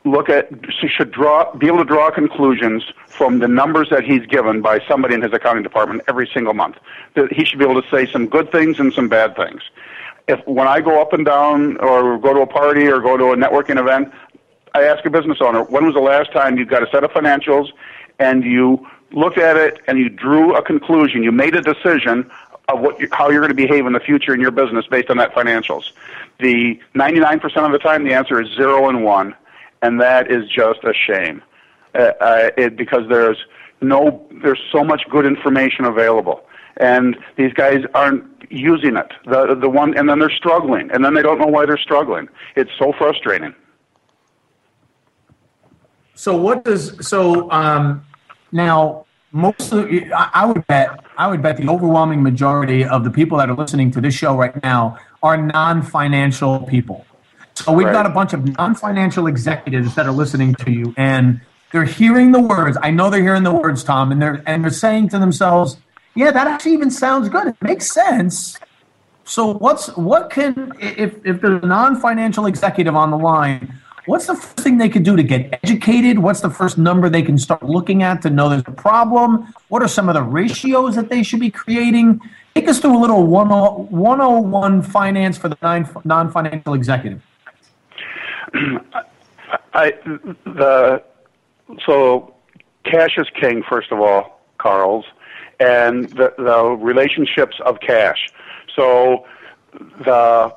look 0.04 0.30
at 0.30 0.50
should 0.98 1.12
draw 1.12 1.54
be 1.56 1.68
able 1.68 1.78
to 1.80 1.86
draw 1.86 2.10
conclusions 2.10 2.84
from 3.08 3.40
the 3.40 3.48
numbers 3.48 3.90
that 3.92 4.04
he's 4.04 4.26
given 4.26 4.62
by 4.62 4.80
somebody 4.88 5.14
in 5.14 5.22
his 5.22 5.32
accounting 5.32 5.64
department 5.64 6.02
every 6.08 6.30
single 6.34 6.54
month. 6.54 6.78
That 7.16 7.32
he 7.32 7.46
should 7.46 7.60
be 7.60 7.66
able 7.66 7.82
to 7.82 7.90
say 7.90 8.12
some 8.12 8.28
good 8.28 8.52
things 8.52 8.80
and 8.80 8.92
some 8.94 9.10
bad 9.10 9.36
things. 9.36 9.62
If 10.28 10.46
when 10.48 10.68
I 10.68 10.82
go 10.82 11.02
up 11.02 11.14
and 11.14 11.26
down 11.26 11.78
or 11.78 12.18
go 12.18 12.34
to 12.34 12.42
a 12.42 12.48
party 12.48 12.88
or 12.88 13.00
go 13.00 13.18
to 13.18 13.32
a 13.32 13.36
networking 13.36 13.80
event, 13.80 14.12
I 14.74 14.84
ask 14.84 15.06
a 15.06 15.10
business 15.10 15.40
owner, 15.42 15.64
when 15.64 15.86
was 15.86 15.94
the 15.94 16.02
last 16.02 16.32
time 16.32 16.58
you 16.58 16.66
got 16.66 16.84
a 16.84 16.90
set 16.92 17.04
of 17.04 17.12
financials 17.12 17.68
and 18.20 18.44
you 18.44 18.88
looked 19.12 19.38
at 19.38 19.58
it 19.58 19.82
and 19.88 20.00
you 20.00 20.10
drew 20.10 20.56
a 20.56 20.62
conclusion, 20.62 21.24
you 21.24 21.32
made 21.32 21.56
a 21.56 21.62
decision 21.62 22.32
of 22.70 22.80
what 22.80 23.00
you, 23.00 23.08
how 23.12 23.30
you're 23.30 23.42
going 23.42 23.50
to 23.50 23.56
behave 23.56 23.86
in 23.86 23.94
the 23.94 24.00
future 24.00 24.34
in 24.34 24.40
your 24.40 24.52
business 24.52 24.86
based 24.88 25.10
on 25.10 25.18
that 25.18 25.34
financials. 25.34 25.92
The 26.42 26.80
99% 26.96 27.44
of 27.66 27.72
the 27.72 27.78
time, 27.78 28.04
the 28.04 28.14
answer 28.14 28.42
is 28.42 28.50
zero 28.56 28.90
and 28.90 29.04
one, 29.04 29.36
and 29.82 30.02
that 30.02 30.32
is 30.32 30.50
just 30.50 30.84
a 30.84 30.94
shame. 30.94 31.44
Uh, 31.94 32.12
uh, 32.20 32.50
it, 32.58 32.76
because 32.76 33.08
there's 33.10 33.38
no, 33.82 34.26
there's 34.42 34.62
so 34.72 34.84
much 34.84 35.04
good 35.10 35.26
information 35.26 35.86
available, 35.86 36.42
and 36.78 37.18
these 37.38 37.54
guys 37.54 37.84
aren't 37.94 38.24
using 38.50 38.96
it. 38.98 39.12
The 39.26 39.56
the 39.56 39.70
one, 39.70 39.98
and 39.98 40.10
then 40.10 40.20
they're 40.20 40.30
struggling, 40.32 40.90
and 40.92 41.04
then 41.04 41.14
they 41.14 41.22
don't 41.22 41.40
know 41.40 41.48
why 41.48 41.66
they're 41.66 41.78
struggling. 41.78 42.28
It's 42.56 42.72
so 42.80 42.94
frustrating. 42.98 43.54
So 46.16 46.36
what 46.36 46.64
does 46.64 47.06
so 47.06 47.50
um, 47.52 48.06
now 48.52 49.06
most 49.32 49.72
of 49.72 49.90
I 49.90 50.30
I 50.34 50.46
would 50.46 50.66
bet 50.68 51.04
I 51.18 51.28
would 51.28 51.42
bet 51.42 51.58
the 51.58 51.68
overwhelming 51.68 52.22
majority 52.24 52.86
of 52.86 53.04
the 53.04 53.12
people 53.12 53.38
that 53.38 53.50
are 53.50 53.56
listening 53.56 53.92
to 53.92 54.02
this 54.02 54.14
show 54.14 54.36
right 54.36 54.62
now 54.64 54.98
are 55.24 55.38
non-financial 55.38 56.60
people. 56.62 57.06
So 57.54 57.72
we've 57.72 57.86
Right. 57.86 57.94
got 57.94 58.06
a 58.06 58.10
bunch 58.10 58.34
of 58.34 58.58
non-financial 58.58 59.28
executives 59.28 59.96
that 59.96 60.06
are 60.08 60.12
listening 60.12 60.56
to 60.56 60.72
you 60.72 60.94
and 60.98 61.42
they're 61.72 61.84
hearing 61.84 62.32
the 62.32 62.40
words. 62.42 62.78
I 62.82 62.92
know 62.92 63.10
they're 63.10 63.22
hearing 63.22 63.44
the 63.44 63.54
words, 63.54 63.84
Tom, 63.84 64.12
and 64.12 64.22
they're 64.22 64.42
and 64.46 64.64
they're 64.64 64.72
saying 64.72 65.10
to 65.10 65.20
themselves, 65.20 65.78
"Yeah, 66.16 66.32
that 66.32 66.48
actually 66.48 66.74
even 66.74 66.92
sounds 66.92 67.30
good. 67.30 67.48
It 67.48 67.56
makes 67.62 67.94
sense." 67.94 68.58
So 69.24 69.54
what's 69.54 69.88
what 69.96 70.30
can 70.30 70.74
if 70.80 71.16
if 71.24 71.40
there's 71.42 71.64
a 71.64 71.66
non-financial 71.66 72.46
executive 72.46 72.96
on 72.96 73.12
the 73.12 73.18
line, 73.18 73.74
what's 74.06 74.28
the 74.28 74.36
first 74.36 74.60
thing 74.60 74.78
they 74.78 74.90
could 74.90 75.04
do 75.04 75.16
to 75.16 75.24
get 75.24 75.60
educated? 75.64 76.20
What's 76.20 76.42
the 76.42 76.50
first 76.50 76.78
number 76.78 77.10
they 77.10 77.22
can 77.22 77.38
start 77.38 77.64
looking 77.64 78.04
at 78.04 78.22
to 78.24 78.30
know 78.30 78.50
there's 78.50 78.64
a 78.68 78.72
problem? 78.72 79.54
What 79.70 79.82
are 79.82 79.88
some 79.88 80.10
of 80.10 80.16
the 80.16 80.24
ratios 80.24 80.96
that 80.96 81.10
they 81.10 81.24
should 81.24 81.40
be 81.40 81.52
creating? 81.52 82.22
Take 82.56 82.68
us 82.68 82.80
through 82.80 82.98
a 82.98 83.00
little 83.00 83.18
10 83.18 83.28
101 83.90 84.82
finance 84.82 85.38
for 85.38 85.50
the 85.50 85.58
non- 85.62 85.90
non-financial 86.04 86.74
executive. 86.74 87.22
I 89.74 89.94
the 90.46 91.02
so 91.86 92.34
cash 92.84 93.18
is 93.18 93.28
king 93.40 93.64
first 93.68 93.92
of 93.92 94.00
all, 94.00 94.42
Carl's, 94.58 95.06
and 95.60 96.10
the 96.10 96.34
the 96.38 96.64
relationships 96.72 97.58
of 97.66 97.80
cash. 97.80 98.28
So 98.76 99.26
the 100.04 100.54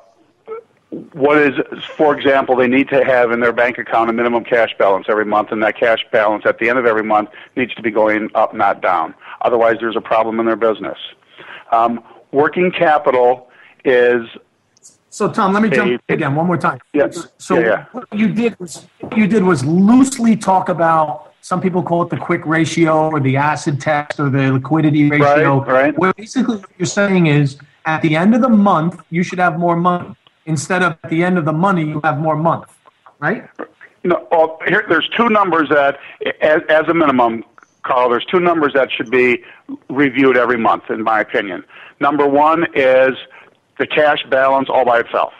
what 1.13 1.37
is 1.37 1.53
for 1.97 2.17
example 2.17 2.55
they 2.55 2.67
need 2.67 2.87
to 2.87 3.03
have 3.03 3.31
in 3.31 3.39
their 3.39 3.51
bank 3.51 3.77
account 3.77 4.09
a 4.09 4.13
minimum 4.13 4.43
cash 4.43 4.73
balance 4.79 5.07
every 5.09 5.25
month 5.25 5.51
and 5.51 5.61
that 5.61 5.77
cash 5.77 6.05
balance 6.11 6.45
at 6.45 6.57
the 6.59 6.69
end 6.69 6.79
of 6.79 6.85
every 6.85 7.03
month 7.03 7.29
needs 7.55 7.73
to 7.75 7.81
be 7.81 7.91
going 7.91 8.29
up 8.35 8.53
not 8.53 8.81
down 8.81 9.13
otherwise 9.41 9.75
there's 9.79 9.95
a 9.97 10.01
problem 10.01 10.39
in 10.39 10.45
their 10.45 10.55
business 10.55 10.97
um, 11.71 12.01
working 12.31 12.71
capital 12.71 13.49
is 13.83 14.27
So 15.09 15.31
Tom, 15.31 15.53
let 15.53 15.63
me 15.63 15.69
jump 15.69 16.01
Hey, 16.07 16.15
again 16.15 16.35
one 16.35 16.47
more 16.47 16.57
time. 16.57 16.79
Yes. 16.93 17.27
So 17.37 17.59
Yeah, 17.59 17.65
yeah. 17.65 17.85
what 17.91 18.07
you 18.13 18.27
did 18.33 18.59
was 18.59 18.87
what 18.99 19.17
you 19.17 19.27
did 19.27 19.43
was 19.43 19.63
loosely 19.63 20.35
talk 20.35 20.69
about 20.69 21.33
some 21.41 21.61
people 21.61 21.83
call 21.83 22.01
it 22.03 22.09
the 22.09 22.17
quick 22.17 22.43
ratio 22.45 23.09
or 23.09 23.19
the 23.19 23.37
acid 23.37 23.79
test 23.79 24.19
or 24.19 24.29
the 24.29 24.51
liquidity 24.51 25.09
ratio. 25.09 25.59
Right, 25.59 25.71
right. 25.71 25.99
Where 25.99 26.13
basically 26.13 26.57
what 26.57 26.69
you're 26.77 26.87
saying 26.87 27.27
is 27.27 27.57
at 27.85 28.01
the 28.01 28.15
end 28.15 28.33
of 28.35 28.41
the 28.41 28.49
month 28.49 29.01
you 29.09 29.23
should 29.23 29.39
have 29.39 29.59
more 29.59 29.75
money 29.75 30.15
instead 30.45 30.83
of 30.83 30.97
at 31.03 31.09
the 31.09 31.23
end 31.23 31.37
of 31.37 31.45
the 31.45 31.53
money 31.53 31.83
you 31.83 32.01
have 32.03 32.19
more 32.19 32.35
month, 32.35 32.71
right? 33.19 33.49
No, 34.03 34.27
well, 34.31 34.59
here, 34.67 34.85
there's 34.87 35.09
two 35.17 35.29
numbers 35.29 35.67
that, 35.69 35.97
as, 36.41 36.61
as 36.69 36.87
a 36.87 36.93
minimum, 36.93 37.43
Carl, 37.83 38.09
there's 38.09 38.25
two 38.25 38.39
numbers 38.39 38.73
that 38.73 38.89
should 38.91 39.09
be 39.09 39.43
reviewed 39.89 40.37
every 40.37 40.57
month, 40.57 40.83
in 40.89 41.03
my 41.03 41.19
opinion. 41.21 41.63
Number 41.99 42.27
one 42.27 42.65
is 42.75 43.13
the 43.79 43.87
cash 43.87 44.19
balance 44.29 44.69
all 44.69 44.85
by 44.85 44.99
itself. 44.99 45.33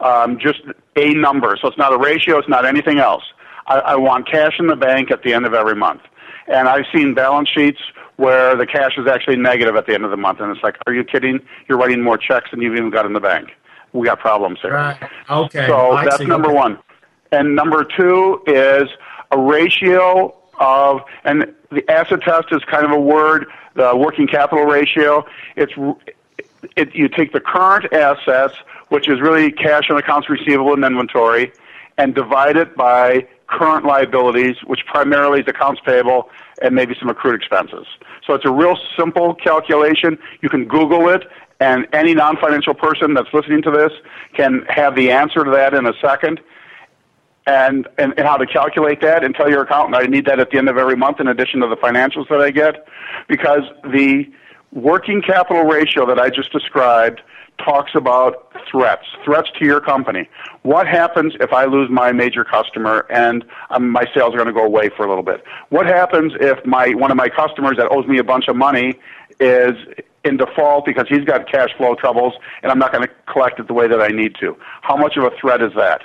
Um, 0.00 0.38
just 0.40 0.60
a 0.96 1.14
number. 1.14 1.56
So 1.60 1.68
it's 1.68 1.78
not 1.78 1.92
a 1.92 1.98
ratio, 1.98 2.38
it's 2.38 2.48
not 2.48 2.64
anything 2.64 2.98
else. 2.98 3.22
I, 3.66 3.78
I 3.78 3.96
want 3.96 4.28
cash 4.28 4.54
in 4.58 4.66
the 4.66 4.76
bank 4.76 5.10
at 5.10 5.22
the 5.22 5.32
end 5.32 5.46
of 5.46 5.54
every 5.54 5.76
month. 5.76 6.00
And 6.48 6.68
I've 6.68 6.86
seen 6.92 7.14
balance 7.14 7.48
sheets 7.48 7.78
where 8.16 8.56
the 8.56 8.66
cash 8.66 8.92
is 8.98 9.06
actually 9.06 9.36
negative 9.36 9.76
at 9.76 9.86
the 9.86 9.94
end 9.94 10.04
of 10.04 10.10
the 10.10 10.16
month. 10.16 10.40
And 10.40 10.50
it's 10.50 10.62
like, 10.62 10.76
are 10.86 10.92
you 10.92 11.04
kidding? 11.04 11.38
You're 11.68 11.78
writing 11.78 12.02
more 12.02 12.18
checks 12.18 12.50
than 12.50 12.60
you've 12.60 12.74
even 12.74 12.90
got 12.90 13.06
in 13.06 13.12
the 13.12 13.20
bank. 13.20 13.50
We 13.92 14.06
got 14.06 14.20
problems 14.20 14.60
here. 14.60 14.74
Right. 14.74 14.98
Okay. 15.28 15.66
So 15.66 15.92
I 15.92 16.04
that's 16.04 16.18
see. 16.18 16.24
number 16.24 16.52
one. 16.52 16.78
And 17.32 17.54
number 17.54 17.84
two 17.84 18.42
is 18.46 18.88
a 19.30 19.38
ratio 19.38 20.36
of, 20.58 21.00
and 21.24 21.54
the 21.70 21.88
acid 21.90 22.22
test 22.22 22.48
is 22.50 22.62
kind 22.64 22.84
of 22.84 22.90
a 22.92 23.00
word, 23.00 23.46
the 23.74 23.96
working 23.96 24.26
capital 24.26 24.64
ratio. 24.64 25.24
It's, 25.56 25.72
it, 26.76 26.94
you 26.94 27.08
take 27.08 27.32
the 27.32 27.40
current 27.40 27.92
assets, 27.92 28.54
which 28.88 29.08
is 29.08 29.20
really 29.20 29.52
cash 29.52 29.84
and 29.88 29.98
accounts 29.98 30.28
receivable 30.28 30.74
and 30.74 30.84
inventory, 30.84 31.52
and 31.96 32.14
divide 32.14 32.56
it 32.56 32.76
by 32.76 33.26
current 33.46 33.84
liabilities, 33.84 34.56
which 34.66 34.80
primarily 34.86 35.40
is 35.40 35.48
accounts 35.48 35.80
payable 35.84 36.28
and 36.62 36.74
maybe 36.74 36.94
some 36.98 37.08
accrued 37.08 37.34
expenses. 37.34 37.86
So 38.26 38.34
it's 38.34 38.44
a 38.44 38.52
real 38.52 38.76
simple 38.98 39.34
calculation. 39.34 40.18
You 40.42 40.48
can 40.48 40.66
Google 40.66 41.08
it, 41.08 41.22
and 41.60 41.86
any 41.92 42.14
non-financial 42.14 42.74
person 42.74 43.14
that's 43.14 43.32
listening 43.32 43.62
to 43.62 43.70
this 43.70 43.92
can 44.34 44.64
have 44.68 44.96
the 44.96 45.10
answer 45.10 45.44
to 45.44 45.50
that 45.50 45.74
in 45.74 45.86
a 45.86 45.92
second. 46.00 46.40
And, 47.46 47.88
and, 47.98 48.12
and 48.16 48.26
how 48.26 48.36
to 48.36 48.46
calculate 48.46 49.00
that 49.00 49.24
and 49.24 49.34
tell 49.34 49.50
your 49.50 49.62
accountant 49.62 49.96
I 49.96 50.06
need 50.06 50.26
that 50.26 50.38
at 50.38 50.50
the 50.50 50.58
end 50.58 50.68
of 50.68 50.76
every 50.76 50.94
month 50.94 51.20
in 51.20 51.26
addition 51.26 51.60
to 51.60 51.68
the 51.68 51.76
financials 51.76 52.28
that 52.28 52.40
I 52.40 52.50
get 52.50 52.86
because 53.28 53.62
the 53.82 54.30
working 54.72 55.20
capital 55.20 55.64
ratio 55.64 56.06
that 56.06 56.18
I 56.20 56.28
just 56.30 56.52
described 56.52 57.22
talks 57.58 57.92
about 57.94 58.52
threats, 58.70 59.06
threats 59.24 59.50
to 59.58 59.64
your 59.64 59.80
company. 59.80 60.28
What 60.62 60.86
happens 60.86 61.34
if 61.40 61.52
I 61.52 61.64
lose 61.64 61.90
my 61.90 62.12
major 62.12 62.44
customer 62.44 63.06
and 63.10 63.44
um, 63.70 63.90
my 63.90 64.04
sales 64.14 64.34
are 64.34 64.36
going 64.36 64.46
to 64.46 64.52
go 64.52 64.64
away 64.64 64.90
for 64.90 65.04
a 65.04 65.08
little 65.08 65.24
bit? 65.24 65.42
What 65.70 65.86
happens 65.86 66.32
if 66.40 66.64
my 66.64 66.90
one 66.90 67.10
of 67.10 67.16
my 67.16 67.28
customers 67.28 67.76
that 67.78 67.90
owes 67.90 68.06
me 68.06 68.18
a 68.18 68.24
bunch 68.24 68.48
of 68.48 68.56
money 68.56 68.98
is 69.40 69.72
in 70.24 70.36
default 70.36 70.84
because 70.84 71.06
he's 71.08 71.24
got 71.24 71.50
cash 71.50 71.70
flow 71.76 71.94
troubles 71.94 72.34
and 72.62 72.70
I'm 72.70 72.78
not 72.78 72.92
going 72.92 73.06
to 73.06 73.14
collect 73.32 73.58
it 73.58 73.66
the 73.66 73.74
way 73.74 73.88
that 73.88 74.00
I 74.00 74.08
need 74.08 74.34
to? 74.40 74.56
How 74.82 74.96
much 74.96 75.16
of 75.16 75.24
a 75.24 75.30
threat 75.40 75.62
is 75.62 75.72
that? 75.76 76.02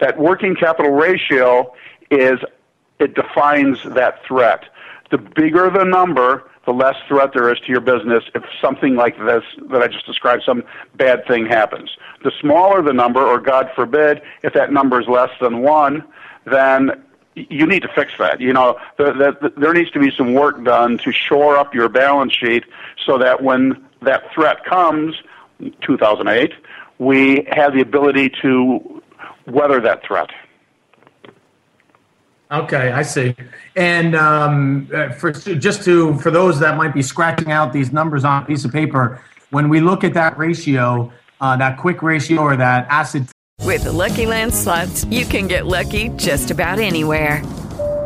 That 0.00 0.18
working 0.18 0.54
capital 0.54 0.92
ratio 0.92 1.72
is 2.10 2.38
it 2.98 3.14
defines 3.14 3.78
that 3.84 4.24
threat. 4.26 4.64
The 5.10 5.18
bigger 5.18 5.70
the 5.70 5.84
number, 5.84 6.48
the 6.66 6.72
less 6.72 6.96
threat 7.08 7.30
there 7.32 7.50
is 7.52 7.58
to 7.60 7.72
your 7.72 7.80
business 7.80 8.24
if 8.34 8.44
something 8.60 8.94
like 8.94 9.16
this 9.18 9.42
that 9.70 9.82
I 9.82 9.88
just 9.88 10.06
described, 10.06 10.42
some 10.44 10.62
bad 10.96 11.26
thing 11.26 11.46
happens. 11.46 11.96
The 12.22 12.32
smaller 12.40 12.82
the 12.82 12.92
number, 12.92 13.26
or 13.26 13.40
God 13.40 13.70
forbid, 13.74 14.20
if 14.42 14.52
that 14.52 14.72
number 14.72 15.00
is 15.00 15.08
less 15.08 15.30
than 15.40 15.62
one, 15.62 16.04
then 16.44 17.02
you 17.34 17.66
need 17.66 17.82
to 17.82 17.88
fix 17.88 18.12
that. 18.18 18.40
You 18.40 18.52
know, 18.52 18.78
the, 18.96 19.36
the, 19.40 19.52
there 19.56 19.72
needs 19.72 19.90
to 19.92 20.00
be 20.00 20.10
some 20.10 20.34
work 20.34 20.62
done 20.64 20.98
to 20.98 21.12
shore 21.12 21.56
up 21.56 21.74
your 21.74 21.88
balance 21.88 22.34
sheet 22.34 22.64
so 23.06 23.18
that 23.18 23.42
when 23.42 23.86
that 24.02 24.22
threat 24.34 24.64
comes, 24.64 25.14
2008, 25.86 26.52
we 26.98 27.46
have 27.50 27.72
the 27.74 27.80
ability 27.80 28.30
to 28.42 29.02
weather 29.46 29.80
that 29.80 30.04
threat. 30.06 30.30
Okay, 32.50 32.92
I 32.92 33.02
see. 33.02 33.34
And 33.76 34.16
um, 34.16 34.88
uh, 34.94 35.10
for 35.10 35.32
just 35.32 35.84
to 35.84 36.18
for 36.18 36.30
those 36.30 36.58
that 36.60 36.76
might 36.76 36.94
be 36.94 37.02
scratching 37.02 37.52
out 37.52 37.72
these 37.72 37.92
numbers 37.92 38.24
on 38.24 38.42
a 38.42 38.46
piece 38.46 38.64
of 38.64 38.72
paper, 38.72 39.22
when 39.50 39.68
we 39.68 39.80
look 39.80 40.02
at 40.02 40.14
that 40.14 40.38
ratio, 40.38 41.12
uh, 41.40 41.56
that 41.56 41.78
quick 41.78 42.02
ratio 42.02 42.40
or 42.40 42.56
that 42.56 42.86
acid 42.88 43.28
With 43.64 43.84
the 43.84 43.92
Lucky 43.92 44.24
Land 44.24 44.54
slots, 44.54 45.04
you 45.06 45.26
can 45.26 45.46
get 45.46 45.66
lucky 45.66 46.08
just 46.16 46.50
about 46.50 46.78
anywhere. 46.78 47.42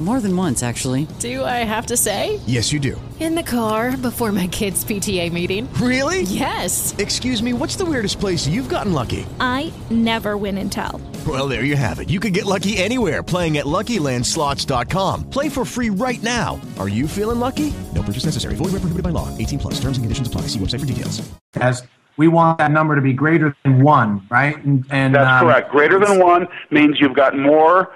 More 0.00 0.20
than 0.20 0.36
once, 0.36 0.62
actually. 0.62 1.08
Do 1.18 1.44
I 1.44 1.64
have 1.64 1.86
to 1.86 1.96
say? 1.96 2.38
Yes, 2.46 2.72
you 2.72 2.78
do. 2.78 3.00
In 3.18 3.34
the 3.34 3.42
car 3.42 3.96
before 3.96 4.30
my 4.30 4.46
kids' 4.46 4.84
PTA 4.84 5.32
meeting. 5.32 5.68
Really? 5.74 6.22
Yes. 6.22 6.94
Excuse 6.98 7.42
me, 7.42 7.52
what's 7.52 7.74
the 7.74 7.84
weirdest 7.84 8.20
place 8.20 8.46
you've 8.46 8.68
gotten 8.68 8.92
lucky? 8.92 9.26
I 9.40 9.72
never 9.90 10.36
win 10.36 10.56
and 10.58 10.70
tell. 10.70 11.00
Well, 11.26 11.48
there 11.48 11.64
you 11.64 11.74
have 11.74 11.98
it. 11.98 12.08
You 12.10 12.20
can 12.20 12.32
get 12.32 12.46
lucky 12.46 12.78
anywhere 12.78 13.24
playing 13.24 13.58
at 13.58 13.66
LuckyLandSlots.com. 13.66 15.30
Play 15.30 15.48
for 15.48 15.64
free 15.64 15.90
right 15.90 16.22
now. 16.22 16.60
Are 16.78 16.88
you 16.88 17.08
feeling 17.08 17.40
lucky? 17.40 17.74
No 17.92 18.04
purchase 18.04 18.24
necessary. 18.24 18.54
Void 18.54 18.66
where 18.66 18.78
prohibited 18.82 19.02
by 19.02 19.10
law. 19.10 19.36
18 19.36 19.58
plus. 19.58 19.74
Terms 19.80 19.98
and 19.98 20.04
conditions 20.04 20.28
apply. 20.28 20.42
See 20.42 20.60
website 20.60 20.80
for 20.80 20.86
details. 20.86 21.28
as 21.54 21.82
we 22.18 22.28
want 22.28 22.58
that 22.58 22.70
number 22.72 22.94
to 22.94 23.00
be 23.00 23.12
greater 23.12 23.56
than 23.64 23.82
one, 23.82 24.26
right? 24.30 24.56
And, 24.64 24.84
and 24.90 25.14
That's 25.14 25.40
um, 25.42 25.48
correct. 25.48 25.70
Greater 25.70 25.98
than 26.00 26.18
one 26.20 26.48
means 26.70 27.00
you've 27.00 27.14
got 27.14 27.36
more 27.38 27.92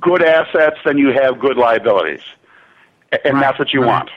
good 0.00 0.22
assets 0.22 0.76
then 0.84 0.98
you 0.98 1.12
have 1.12 1.40
good 1.40 1.56
liabilities. 1.56 2.20
And 3.24 3.40
that's 3.40 3.58
what 3.58 3.72
you 3.72 3.80
right. 3.80 3.88
want. 3.88 4.10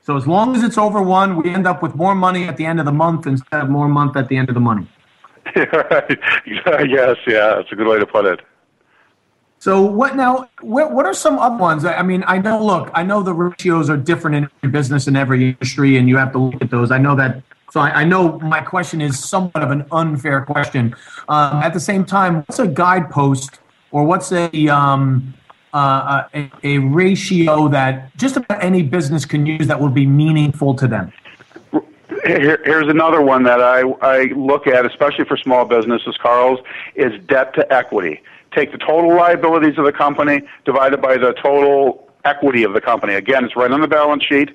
So 0.00 0.16
as 0.16 0.26
long 0.26 0.56
as 0.56 0.64
it's 0.64 0.76
over 0.76 1.00
one, 1.00 1.36
we 1.36 1.50
end 1.50 1.66
up 1.66 1.80
with 1.80 1.94
more 1.94 2.14
money 2.14 2.44
at 2.44 2.56
the 2.56 2.66
end 2.66 2.80
of 2.80 2.86
the 2.86 2.92
month 2.92 3.26
instead 3.26 3.62
of 3.62 3.70
more 3.70 3.86
month 3.86 4.16
at 4.16 4.28
the 4.28 4.36
end 4.36 4.48
of 4.48 4.54
the 4.54 4.60
money. 4.60 4.88
right. 5.56 6.18
yes, 6.46 7.16
yeah, 7.26 7.54
that's 7.56 7.70
a 7.70 7.76
good 7.76 7.86
way 7.86 7.98
to 7.98 8.06
put 8.06 8.24
it. 8.24 8.40
So 9.60 9.80
what 9.80 10.16
now? 10.16 10.48
What, 10.60 10.90
what 10.90 11.06
are 11.06 11.14
some 11.14 11.38
other 11.38 11.56
ones? 11.56 11.84
I 11.84 12.02
mean, 12.02 12.24
I 12.26 12.38
know. 12.38 12.64
Look, 12.64 12.90
I 12.94 13.04
know 13.04 13.22
the 13.22 13.32
ratios 13.32 13.88
are 13.88 13.96
different 13.96 14.34
in 14.34 14.48
every 14.58 14.72
business 14.72 15.06
and 15.06 15.16
every 15.16 15.50
industry, 15.50 15.96
and 15.98 16.08
you 16.08 16.16
have 16.16 16.32
to 16.32 16.38
look 16.38 16.60
at 16.60 16.70
those. 16.70 16.90
I 16.90 16.98
know 16.98 17.14
that. 17.14 17.42
So 17.70 17.78
I, 17.78 18.00
I 18.00 18.04
know 18.04 18.40
my 18.40 18.60
question 18.60 19.00
is 19.00 19.20
somewhat 19.20 19.62
of 19.62 19.70
an 19.70 19.86
unfair 19.92 20.44
question. 20.44 20.96
Um, 21.28 21.62
at 21.62 21.74
the 21.74 21.80
same 21.80 22.04
time, 22.04 22.38
what's 22.38 22.58
a 22.58 22.66
guidepost 22.66 23.60
or 23.92 24.04
what's 24.04 24.32
a 24.32 24.68
um, 24.68 25.34
uh, 25.72 26.24
a, 26.34 26.50
a 26.64 26.78
ratio 26.78 27.68
that 27.68 28.14
just 28.16 28.36
about 28.36 28.62
any 28.62 28.82
business 28.82 29.24
can 29.24 29.46
use 29.46 29.66
that 29.68 29.80
will 29.80 29.88
be 29.88 30.06
meaningful 30.06 30.74
to 30.74 30.88
them? 30.88 31.12
Here, 32.24 32.60
here's 32.64 32.88
another 32.88 33.20
one 33.20 33.42
that 33.44 33.60
I, 33.60 33.80
I 34.00 34.24
look 34.36 34.66
at, 34.66 34.86
especially 34.86 35.24
for 35.24 35.36
small 35.36 35.64
businesses, 35.64 36.16
Carl's, 36.20 36.60
is 36.94 37.12
debt 37.24 37.54
to 37.54 37.72
equity. 37.72 38.20
Take 38.52 38.70
the 38.70 38.78
total 38.78 39.16
liabilities 39.16 39.78
of 39.78 39.84
the 39.84 39.92
company 39.92 40.42
divided 40.64 41.00
by 41.00 41.16
the 41.16 41.32
total 41.32 42.10
equity 42.24 42.62
of 42.64 42.74
the 42.74 42.80
company. 42.80 43.14
Again, 43.14 43.44
it's 43.44 43.56
right 43.56 43.70
on 43.70 43.80
the 43.80 43.88
balance 43.88 44.24
sheet. 44.24 44.50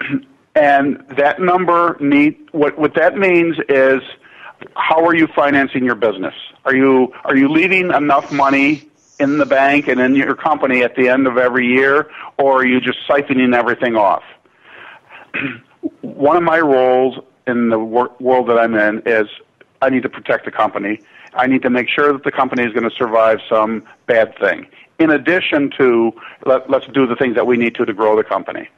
And 0.56 1.04
that 1.16 1.40
number 1.40 1.96
need 1.98 2.36
what 2.52 2.78
what 2.78 2.94
that 2.94 3.18
means 3.18 3.56
is 3.68 4.00
how 4.76 5.04
are 5.04 5.14
you 5.14 5.26
financing 5.28 5.84
your 5.84 5.94
business? 5.94 6.34
Are 6.64 6.74
you 6.74 7.12
are 7.24 7.36
you 7.36 7.48
leaving 7.48 7.90
enough 7.92 8.30
money 8.32 8.88
in 9.20 9.38
the 9.38 9.46
bank 9.46 9.88
and 9.88 10.00
in 10.00 10.16
your 10.16 10.34
company 10.34 10.82
at 10.82 10.96
the 10.96 11.08
end 11.08 11.26
of 11.26 11.36
every 11.36 11.66
year, 11.66 12.10
or 12.38 12.60
are 12.60 12.66
you 12.66 12.80
just 12.80 12.98
siphoning 13.08 13.54
everything 13.54 13.96
off? 13.96 14.24
One 16.00 16.36
of 16.36 16.42
my 16.42 16.60
roles 16.60 17.18
in 17.46 17.68
the 17.68 17.78
wor- 17.78 18.12
world 18.20 18.48
that 18.48 18.58
I'm 18.58 18.74
in 18.74 19.02
is 19.06 19.28
I 19.82 19.90
need 19.90 20.02
to 20.02 20.08
protect 20.08 20.44
the 20.44 20.50
company. 20.50 21.00
I 21.34 21.46
need 21.46 21.62
to 21.62 21.70
make 21.70 21.88
sure 21.88 22.12
that 22.12 22.24
the 22.24 22.32
company 22.32 22.62
is 22.62 22.72
going 22.72 22.88
to 22.88 22.94
survive 22.96 23.38
some 23.48 23.84
bad 24.06 24.36
thing. 24.38 24.66
In 24.98 25.10
addition 25.10 25.70
to 25.78 26.12
let, 26.46 26.70
let's 26.70 26.86
do 26.86 27.06
the 27.06 27.16
things 27.16 27.34
that 27.34 27.46
we 27.46 27.56
need 27.56 27.74
to 27.76 27.84
to 27.84 27.92
grow 27.92 28.16
the 28.16 28.24
company. 28.24 28.68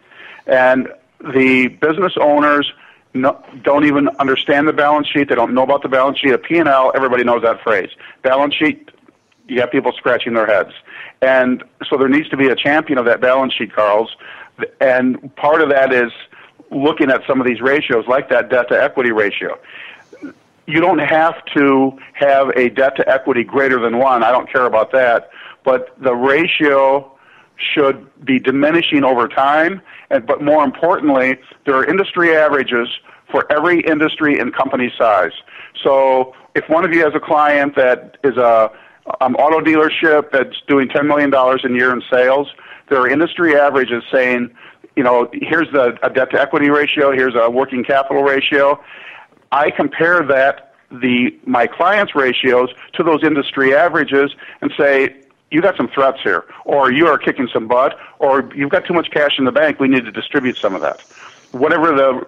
And 0.47 0.89
the 1.21 1.69
business 1.69 2.15
owners 2.21 2.73
no, 3.17 3.43
don't 3.63 3.85
even 3.85 4.09
understand 4.19 4.69
the 4.69 4.73
balance 4.73 5.09
sheet. 5.09 5.29
They 5.29 5.35
don't 5.35 5.55
know 5.55 5.63
about 5.63 5.83
the 5.83 5.89
balance 5.89 6.19
sheet. 6.19 6.33
A 6.33 6.39
P&L, 6.39 6.93
everybody 6.95 7.25
knows 7.25 7.43
that 7.43 7.63
phrase. 7.63 7.91
Balance 8.23 8.55
sheet, 8.55 8.91
you 9.49 9.61
have 9.61 9.71
people 9.71 9.93
scratching 9.93 10.35
their 10.35 10.47
heads. 10.47 10.73
And 11.23 11.65
so 11.89 11.97
there 11.97 12.09
needs 12.09 12.29
to 12.31 12.37
be 12.37 12.49
a 12.49 12.57
champion 12.57 12.99
of 12.99 13.05
that 13.07 13.21
balance 13.21 13.55
sheet, 13.55 13.73
Carl's. 13.73 14.17
And 14.81 15.35
part 15.37 15.63
of 15.63 15.71
that 15.71 15.93
is 15.93 16.13
looking 16.71 17.11
at 17.11 17.23
some 17.27 17.41
of 17.41 17.47
these 17.47 17.61
ratios, 17.61 18.07
like 18.07 18.29
that 18.31 18.51
debt 18.51 18.69
to 18.69 18.83
equity 18.83 19.13
ratio. 19.13 19.59
you 20.67 20.81
don't 20.81 20.99
have 20.99 21.45
to 21.55 21.97
have 22.15 22.49
a 22.57 22.69
debt 22.71 22.97
to 22.97 23.09
equity 23.09 23.45
greater 23.45 23.81
than 23.81 23.99
one. 23.99 24.23
I 24.23 24.33
don't 24.33 24.51
care 24.51 24.67
about 24.67 24.93
that, 24.93 25.31
but 25.65 25.95
the 26.01 26.15
ratio 26.15 27.13
should 27.57 28.07
be 28.25 28.39
diminishing 28.39 29.05
over 29.05 29.29
time. 29.29 29.81
And, 30.11 30.27
but 30.27 30.43
more 30.43 30.65
importantly, 30.65 31.39
there 31.65 31.75
are 31.77 31.85
industry 31.85 32.37
averages 32.37 32.89
for 33.31 33.51
every 33.51 33.81
industry 33.81 34.39
and 34.39 34.55
company 34.55 34.93
size. 34.97 35.33
So 35.83 36.35
if 36.55 36.69
one 36.69 36.85
of 36.85 36.93
you 36.93 37.05
has 37.05 37.15
a 37.15 37.21
client 37.21 37.75
that 37.77 38.17
is 38.25 38.37
a 38.37 38.71
um, 39.21 39.35
auto 39.37 39.61
dealership 39.61 40.31
that's 40.33 40.61
doing 40.69 40.89
$10 40.89 41.07
million 41.07 41.33
a 41.33 41.77
year 41.77 41.93
in 41.93 42.03
sales, 42.11 42.49
there 42.89 43.01
are 43.01 43.09
industry 43.09 43.57
averages 43.57 44.03
saying, 44.13 44.55
you 44.97 45.03
know, 45.03 45.29
here's 45.33 45.71
the, 45.73 45.99
a 46.03 46.11
debt 46.11 46.31
to 46.31 46.41
equity 46.41 46.71
ratio, 46.71 47.13
here's 47.13 47.35
a 47.35 47.51
working 47.51 47.85
capital 47.85 48.23
ratio. 48.23 48.83
I 49.53 49.71
compare 49.71 50.23
that 50.27 50.75
the 50.91 51.37
my 51.45 51.67
clients' 51.67 52.15
ratios 52.15 52.71
to 52.95 53.03
those 53.03 53.25
industry 53.25 53.75
averages 53.75 54.31
and 54.61 54.73
say, 54.79 55.17
you 55.51 55.61
got 55.61 55.77
some 55.77 55.89
threats 55.89 56.19
here, 56.23 56.45
or 56.65 56.93
you 56.93 57.07
are 57.07 57.19
kicking 57.19 57.49
some 57.53 57.69
butt, 57.69 57.99
or 58.19 58.51
you've 58.55 58.71
got 58.71 58.85
too 58.85 58.95
much 58.95 59.11
cash 59.11 59.39
in 59.39 59.45
the 59.45 59.53
bank. 59.53 59.79
We 59.79 59.89
need 59.89 60.05
to 60.05 60.13
distribute 60.13 60.57
some 60.57 60.75
of 60.75 60.81
that. 60.81 61.01
Whatever 61.53 61.93
the 61.93 62.27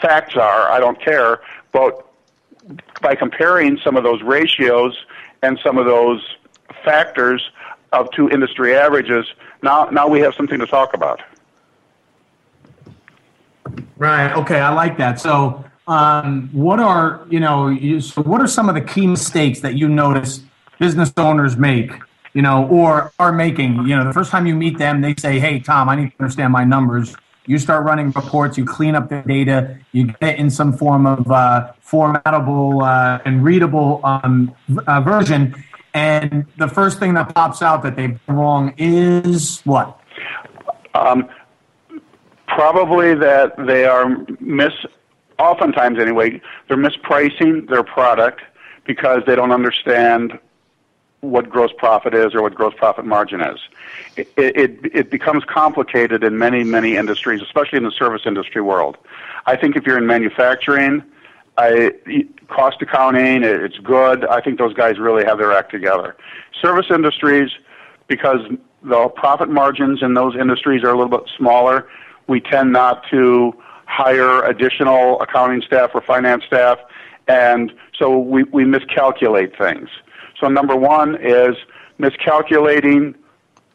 facts 0.00 0.36
are, 0.36 0.70
I 0.70 0.80
don't 0.80 1.00
care. 1.00 1.40
But 1.72 2.06
by 3.00 3.14
comparing 3.14 3.78
some 3.82 3.96
of 3.96 4.04
those 4.04 4.22
ratios 4.22 4.96
and 5.42 5.58
some 5.62 5.78
of 5.78 5.86
those 5.86 6.22
factors 6.84 7.50
of 7.92 8.10
two 8.12 8.28
industry 8.28 8.76
averages, 8.76 9.26
now 9.62 9.88
now 9.90 10.08
we 10.08 10.20
have 10.20 10.34
something 10.34 10.58
to 10.58 10.66
talk 10.66 10.94
about. 10.94 11.20
Right. 13.96 14.32
Okay. 14.32 14.60
I 14.60 14.72
like 14.72 14.96
that. 14.98 15.20
So, 15.20 15.64
um, 15.86 16.50
what 16.52 16.78
are 16.78 17.26
you 17.30 17.40
know? 17.40 17.68
You, 17.68 18.00
so, 18.00 18.22
what 18.22 18.40
are 18.40 18.46
some 18.46 18.68
of 18.68 18.74
the 18.74 18.80
key 18.80 19.06
mistakes 19.06 19.60
that 19.60 19.74
you 19.74 19.88
notice 19.88 20.40
business 20.78 21.12
owners 21.16 21.56
make? 21.56 21.90
You 22.34 22.42
know, 22.42 22.68
or 22.68 23.10
are 23.18 23.32
making. 23.32 23.86
You 23.86 23.96
know, 23.96 24.04
the 24.04 24.12
first 24.12 24.30
time 24.30 24.46
you 24.46 24.54
meet 24.54 24.78
them, 24.78 25.00
they 25.00 25.14
say, 25.16 25.40
"Hey, 25.40 25.58
Tom, 25.58 25.88
I 25.88 25.96
need 25.96 26.10
to 26.10 26.20
understand 26.20 26.52
my 26.52 26.64
numbers." 26.64 27.16
You 27.48 27.58
start 27.58 27.84
running 27.84 28.10
reports. 28.10 28.58
You 28.58 28.66
clean 28.66 28.94
up 28.94 29.08
the 29.08 29.22
data. 29.22 29.78
You 29.92 30.08
get 30.08 30.34
it 30.34 30.38
in 30.38 30.50
some 30.50 30.76
form 30.76 31.06
of 31.06 31.30
uh, 31.32 31.72
formatable 31.82 32.82
uh, 32.86 33.22
and 33.24 33.42
readable 33.42 34.00
um, 34.04 34.54
uh, 34.86 35.00
version. 35.00 35.54
And 35.94 36.44
the 36.58 36.68
first 36.68 36.98
thing 36.98 37.14
that 37.14 37.34
pops 37.34 37.62
out 37.62 37.82
that 37.84 37.96
they've 37.96 38.20
done 38.26 38.36
wrong 38.36 38.74
is 38.76 39.62
what? 39.64 39.98
Um, 40.94 41.30
probably 42.48 43.14
that 43.14 43.54
they 43.66 43.86
are 43.86 44.14
mis, 44.40 44.74
oftentimes 45.38 45.98
anyway, 45.98 46.42
they're 46.68 46.76
mispricing 46.76 47.66
their 47.70 47.82
product 47.82 48.42
because 48.86 49.22
they 49.26 49.34
don't 49.34 49.52
understand 49.52 50.38
what 51.20 51.50
gross 51.50 51.70
profit 51.76 52.14
is 52.14 52.34
or 52.34 52.42
what 52.42 52.54
gross 52.54 52.74
profit 52.76 53.04
margin 53.04 53.40
is. 53.40 53.58
It, 54.16 54.32
it, 54.36 54.78
it 54.94 55.10
becomes 55.10 55.44
complicated 55.44 56.22
in 56.22 56.38
many, 56.38 56.62
many 56.62 56.96
industries, 56.96 57.42
especially 57.42 57.78
in 57.78 57.84
the 57.84 57.90
service 57.90 58.22
industry 58.24 58.62
world. 58.62 58.96
I 59.46 59.56
think 59.56 59.76
if 59.76 59.84
you're 59.84 59.98
in 59.98 60.06
manufacturing, 60.06 61.02
I, 61.56 61.92
cost 62.48 62.80
accounting, 62.80 63.42
it's 63.42 63.78
good. 63.78 64.24
I 64.26 64.40
think 64.40 64.58
those 64.58 64.74
guys 64.74 64.98
really 64.98 65.24
have 65.24 65.38
their 65.38 65.52
act 65.52 65.72
together. 65.72 66.16
Service 66.62 66.86
industries, 66.90 67.50
because 68.06 68.40
the 68.82 69.08
profit 69.08 69.48
margins 69.48 70.02
in 70.02 70.14
those 70.14 70.36
industries 70.36 70.84
are 70.84 70.90
a 70.90 70.96
little 70.96 71.18
bit 71.18 71.28
smaller, 71.36 71.88
we 72.28 72.40
tend 72.40 72.72
not 72.72 73.04
to 73.10 73.52
hire 73.86 74.44
additional 74.44 75.20
accounting 75.20 75.62
staff 75.62 75.90
or 75.94 76.00
finance 76.00 76.44
staff, 76.44 76.78
and 77.26 77.72
so 77.98 78.18
we, 78.18 78.44
we 78.44 78.64
miscalculate 78.64 79.56
things. 79.58 79.88
So 80.40 80.48
number 80.48 80.76
one 80.76 81.16
is 81.20 81.56
miscalculating 81.98 83.14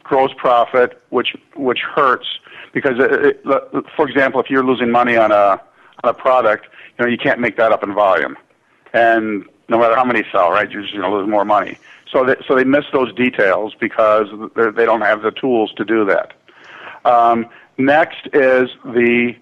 gross 0.03 0.31
profit, 0.37 1.01
which 1.09 1.35
which 1.55 1.79
hurts 1.79 2.27
because, 2.73 2.93
it, 2.97 3.41
it, 3.45 3.85
for 3.95 4.09
example, 4.09 4.41
if 4.41 4.49
you're 4.49 4.65
losing 4.65 4.91
money 4.91 5.15
on 5.15 5.31
a 5.31 5.61
on 6.03 6.09
a 6.09 6.13
product, 6.13 6.67
you 6.97 7.05
know 7.05 7.09
you 7.09 7.17
can't 7.17 7.39
make 7.39 7.57
that 7.57 7.71
up 7.71 7.83
in 7.83 7.93
volume, 7.93 8.37
and 8.93 9.45
no 9.69 9.79
matter 9.79 9.95
how 9.95 10.03
many 10.03 10.23
sell, 10.31 10.51
right, 10.51 10.69
you're 10.69 10.81
just 10.81 10.93
going 10.93 11.09
to 11.09 11.17
lose 11.17 11.29
more 11.29 11.45
money. 11.45 11.77
So 12.11 12.25
they, 12.25 12.35
so 12.47 12.55
they 12.55 12.63
miss 12.63 12.85
those 12.91 13.13
details 13.15 13.73
because 13.79 14.27
they 14.55 14.85
don't 14.85 15.01
have 15.01 15.21
the 15.21 15.31
tools 15.31 15.73
to 15.77 15.85
do 15.85 16.05
that. 16.05 16.33
Um, 17.05 17.47
next 17.77 18.27
is 18.33 18.69
the 18.85 19.35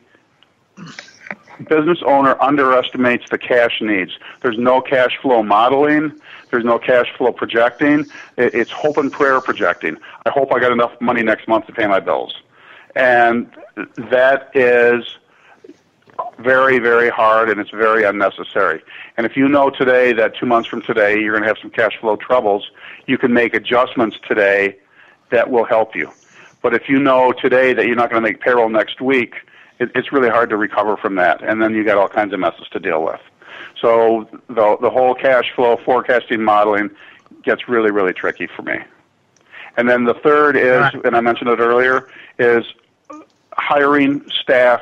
business 1.67 1.99
owner 2.05 2.41
underestimates 2.41 3.29
the 3.29 3.37
cash 3.37 3.81
needs. 3.81 4.11
There's 4.41 4.57
no 4.57 4.81
cash 4.81 5.17
flow 5.21 5.43
modeling. 5.43 6.19
There's 6.51 6.65
no 6.65 6.77
cash 6.77 7.07
flow 7.17 7.31
projecting. 7.31 8.05
It's 8.37 8.71
hope 8.71 8.97
and 8.97 9.11
prayer 9.11 9.41
projecting. 9.41 9.97
I 10.25 10.29
hope 10.29 10.53
I 10.53 10.59
got 10.59 10.71
enough 10.71 10.99
money 11.01 11.23
next 11.23 11.47
month 11.47 11.65
to 11.67 11.73
pay 11.73 11.87
my 11.87 11.99
bills. 11.99 12.35
And 12.95 13.49
that 13.97 14.51
is 14.53 15.17
very, 16.39 16.79
very 16.79 17.09
hard 17.09 17.49
and 17.49 17.59
it's 17.59 17.71
very 17.71 18.03
unnecessary. 18.03 18.83
And 19.17 19.25
if 19.25 19.37
you 19.37 19.47
know 19.47 19.69
today 19.69 20.13
that 20.13 20.35
two 20.35 20.45
months 20.45 20.67
from 20.67 20.81
today 20.81 21.19
you're 21.19 21.31
going 21.31 21.43
to 21.43 21.47
have 21.47 21.57
some 21.61 21.71
cash 21.71 21.97
flow 21.99 22.15
troubles, 22.17 22.69
you 23.07 23.17
can 23.17 23.33
make 23.33 23.53
adjustments 23.53 24.17
today 24.27 24.77
that 25.29 25.49
will 25.49 25.65
help 25.65 25.95
you. 25.95 26.11
But 26.61 26.73
if 26.73 26.89
you 26.89 26.99
know 26.99 27.31
today 27.31 27.73
that 27.73 27.87
you're 27.87 27.95
not 27.95 28.09
going 28.09 28.21
to 28.21 28.29
make 28.29 28.41
payroll 28.41 28.69
next 28.69 29.01
week, 29.01 29.35
it's 29.79 30.11
really 30.11 30.29
hard 30.29 30.49
to 30.51 30.57
recover 30.57 30.95
from 30.97 31.15
that. 31.15 31.41
And 31.41 31.61
then 31.61 31.73
you 31.73 31.83
got 31.83 31.97
all 31.97 32.09
kinds 32.09 32.33
of 32.33 32.39
messes 32.39 32.67
to 32.71 32.79
deal 32.79 33.03
with. 33.03 33.21
So 33.79 34.27
the 34.47 34.77
the 34.81 34.89
whole 34.89 35.15
cash 35.15 35.51
flow 35.55 35.77
forecasting 35.83 36.43
modeling 36.43 36.89
gets 37.43 37.67
really 37.67 37.91
really 37.91 38.13
tricky 38.13 38.47
for 38.47 38.61
me. 38.63 38.77
And 39.77 39.89
then 39.89 40.03
the 40.03 40.13
third 40.15 40.57
is, 40.57 40.83
and 41.05 41.15
I 41.15 41.21
mentioned 41.21 41.49
it 41.49 41.59
earlier, 41.59 42.09
is 42.37 42.65
hiring 43.53 44.21
staff 44.29 44.81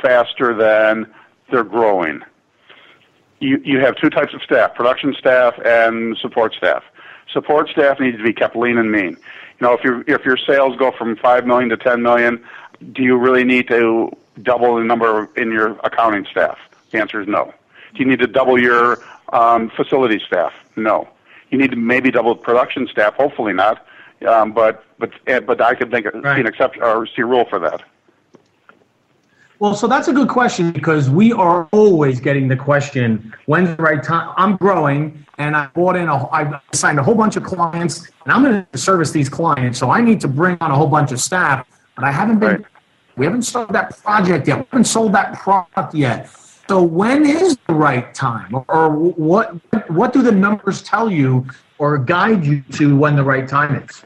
faster 0.00 0.54
than 0.54 1.12
they're 1.50 1.64
growing. 1.64 2.22
You 3.40 3.60
you 3.64 3.80
have 3.80 3.96
two 3.96 4.10
types 4.10 4.34
of 4.34 4.42
staff: 4.42 4.74
production 4.74 5.14
staff 5.18 5.54
and 5.64 6.16
support 6.18 6.54
staff. 6.54 6.84
Support 7.32 7.70
staff 7.70 8.00
needs 8.00 8.18
to 8.18 8.24
be 8.24 8.32
kept 8.32 8.56
lean 8.56 8.78
and 8.78 8.90
mean. 8.90 9.10
You 9.10 9.66
know, 9.66 9.72
if 9.74 9.82
your 9.82 10.02
if 10.06 10.24
your 10.24 10.36
sales 10.36 10.76
go 10.76 10.92
from 10.92 11.16
five 11.16 11.46
million 11.46 11.68
to 11.70 11.76
ten 11.76 12.02
million, 12.02 12.44
do 12.92 13.02
you 13.02 13.16
really 13.16 13.44
need 13.44 13.68
to 13.68 14.10
double 14.42 14.76
the 14.76 14.84
number 14.84 15.28
in 15.36 15.50
your 15.50 15.78
accounting 15.84 16.26
staff? 16.30 16.58
The 16.90 16.98
answer 16.98 17.20
is 17.20 17.28
no. 17.28 17.52
Do 17.94 18.02
you 18.02 18.08
need 18.08 18.20
to 18.20 18.26
double 18.26 18.60
your 18.60 19.02
um, 19.32 19.70
facility 19.70 20.20
staff? 20.26 20.52
No. 20.76 21.08
You 21.50 21.58
need 21.58 21.70
to 21.70 21.76
maybe 21.76 22.10
double 22.10 22.36
production 22.36 22.86
staff. 22.90 23.14
Hopefully 23.14 23.52
not. 23.52 23.86
Um, 24.26 24.52
but 24.52 24.84
but 24.98 25.12
eh, 25.26 25.40
but 25.40 25.60
I 25.60 25.74
could 25.74 25.90
think 25.90 26.06
of 26.06 26.14
right. 26.22 26.36
see 26.36 26.40
an 26.40 26.46
exception 26.46 26.82
or 26.82 27.06
see 27.06 27.22
a 27.22 27.26
rule 27.26 27.46
for 27.48 27.58
that. 27.60 27.82
Well, 29.60 29.74
so 29.74 29.86
that's 29.86 30.08
a 30.08 30.12
good 30.14 30.28
question 30.28 30.72
because 30.72 31.10
we 31.10 31.34
are 31.34 31.68
always 31.72 32.18
getting 32.18 32.48
the 32.48 32.56
question, 32.56 33.34
when's 33.44 33.76
the 33.76 33.82
right 33.82 34.02
time? 34.02 34.32
I'm 34.38 34.56
growing 34.56 35.22
and 35.36 35.54
I 35.54 35.66
bought 35.66 35.96
in 35.96 36.08
a, 36.08 36.26
I 36.32 36.58
signed 36.72 36.98
a 36.98 37.02
whole 37.02 37.14
bunch 37.14 37.36
of 37.36 37.42
clients 37.42 38.08
and 38.24 38.32
I'm 38.32 38.42
going 38.42 38.66
to 38.72 38.78
service 38.78 39.10
these 39.10 39.28
clients. 39.28 39.78
So 39.78 39.90
I 39.90 40.00
need 40.00 40.18
to 40.22 40.28
bring 40.28 40.56
on 40.62 40.70
a 40.70 40.74
whole 40.74 40.86
bunch 40.86 41.12
of 41.12 41.20
staff, 41.20 41.66
but 41.94 42.04
I 42.04 42.10
haven't 42.10 42.38
been, 42.38 42.48
right. 42.48 42.64
we 43.16 43.26
haven't 43.26 43.42
started 43.42 43.74
that 43.74 43.98
project 43.98 44.48
yet. 44.48 44.60
We 44.60 44.64
haven't 44.70 44.84
sold 44.86 45.12
that 45.12 45.34
product 45.34 45.94
yet. 45.94 46.30
So 46.70 46.80
when 46.80 47.26
is 47.26 47.58
the 47.66 47.74
right 47.74 48.14
time, 48.14 48.64
or 48.68 48.90
what? 48.90 49.56
What 49.90 50.12
do 50.12 50.22
the 50.22 50.30
numbers 50.30 50.82
tell 50.82 51.10
you, 51.10 51.44
or 51.78 51.98
guide 51.98 52.46
you 52.46 52.62
to 52.74 52.96
when 52.96 53.16
the 53.16 53.24
right 53.24 53.48
time 53.48 53.74
is? 53.74 54.04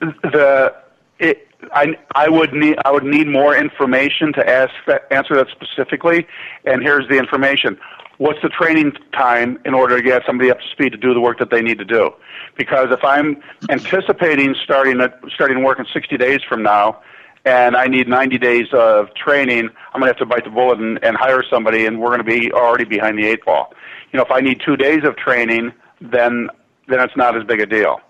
The 0.00 0.74
it, 1.20 1.46
I 1.72 1.96
I 2.16 2.28
would 2.28 2.52
need 2.52 2.78
I 2.84 2.90
would 2.90 3.04
need 3.04 3.28
more 3.28 3.54
information 3.56 4.32
to 4.32 4.50
ask 4.50 4.72
that, 4.88 5.06
answer 5.12 5.36
that 5.36 5.46
specifically. 5.50 6.26
And 6.64 6.82
here's 6.82 7.08
the 7.08 7.16
information. 7.16 7.78
What's 8.18 8.42
the 8.42 8.48
training 8.48 8.96
time 9.12 9.60
in 9.64 9.72
order 9.72 9.96
to 9.96 10.02
get 10.02 10.22
somebody 10.26 10.50
up 10.50 10.58
to 10.58 10.68
speed 10.72 10.90
to 10.94 10.98
do 10.98 11.14
the 11.14 11.20
work 11.20 11.38
that 11.38 11.50
they 11.50 11.62
need 11.62 11.78
to 11.78 11.84
do? 11.84 12.10
Because 12.58 12.88
if 12.90 13.04
I'm 13.04 13.40
anticipating 13.70 14.56
starting 14.64 15.00
starting 15.32 15.62
work 15.62 15.78
in 15.78 15.86
60 15.94 16.16
days 16.16 16.40
from 16.42 16.64
now, 16.64 17.00
and 17.44 17.76
I 17.76 17.86
need 17.86 18.08
90 18.08 18.38
days 18.38 18.68
of 18.72 19.14
training, 19.14 19.68
I'm 19.92 20.00
going 20.00 20.12
to 20.12 20.18
have 20.18 20.18
to 20.18 20.26
bite 20.26 20.44
the 20.44 20.50
bullet 20.50 20.78
and, 20.80 21.02
and 21.04 21.16
hire 21.16 21.42
somebody, 21.48 21.86
and 21.86 22.00
we're 22.00 22.08
going 22.08 22.18
to 22.18 22.24
be 22.24 22.52
already 22.52 22.84
behind 22.84 23.18
the 23.18 23.26
eight 23.26 23.44
ball. 23.44 23.72
You 24.12 24.18
know, 24.18 24.24
if 24.24 24.30
I 24.30 24.40
need 24.40 24.60
two 24.64 24.76
days 24.76 25.04
of 25.04 25.16
training, 25.16 25.72
then 26.00 26.48
then 26.86 27.00
it's 27.00 27.16
not 27.16 27.36
as 27.36 27.44
big 27.44 27.60
a 27.60 27.66
deal. 27.66 28.00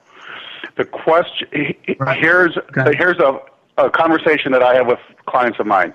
The 0.76 0.84
question 0.84 1.74
right. 2.00 2.18
here's 2.18 2.56
okay. 2.56 2.96
here's 2.96 3.18
a, 3.18 3.40
a 3.78 3.90
conversation 3.90 4.52
that 4.52 4.62
I 4.62 4.74
have 4.74 4.86
with 4.86 4.98
clients 5.26 5.58
of 5.58 5.66
mine. 5.66 5.94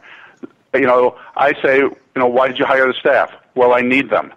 You 0.73 0.85
know, 0.85 1.17
I 1.35 1.53
say, 1.61 1.77
you 1.77 1.97
know, 2.15 2.27
why 2.27 2.47
did 2.47 2.59
you 2.59 2.65
hire 2.65 2.87
the 2.87 2.93
staff? 2.99 3.31
Well, 3.55 3.73
I 3.73 3.81
need 3.81 4.09
them. 4.09 4.33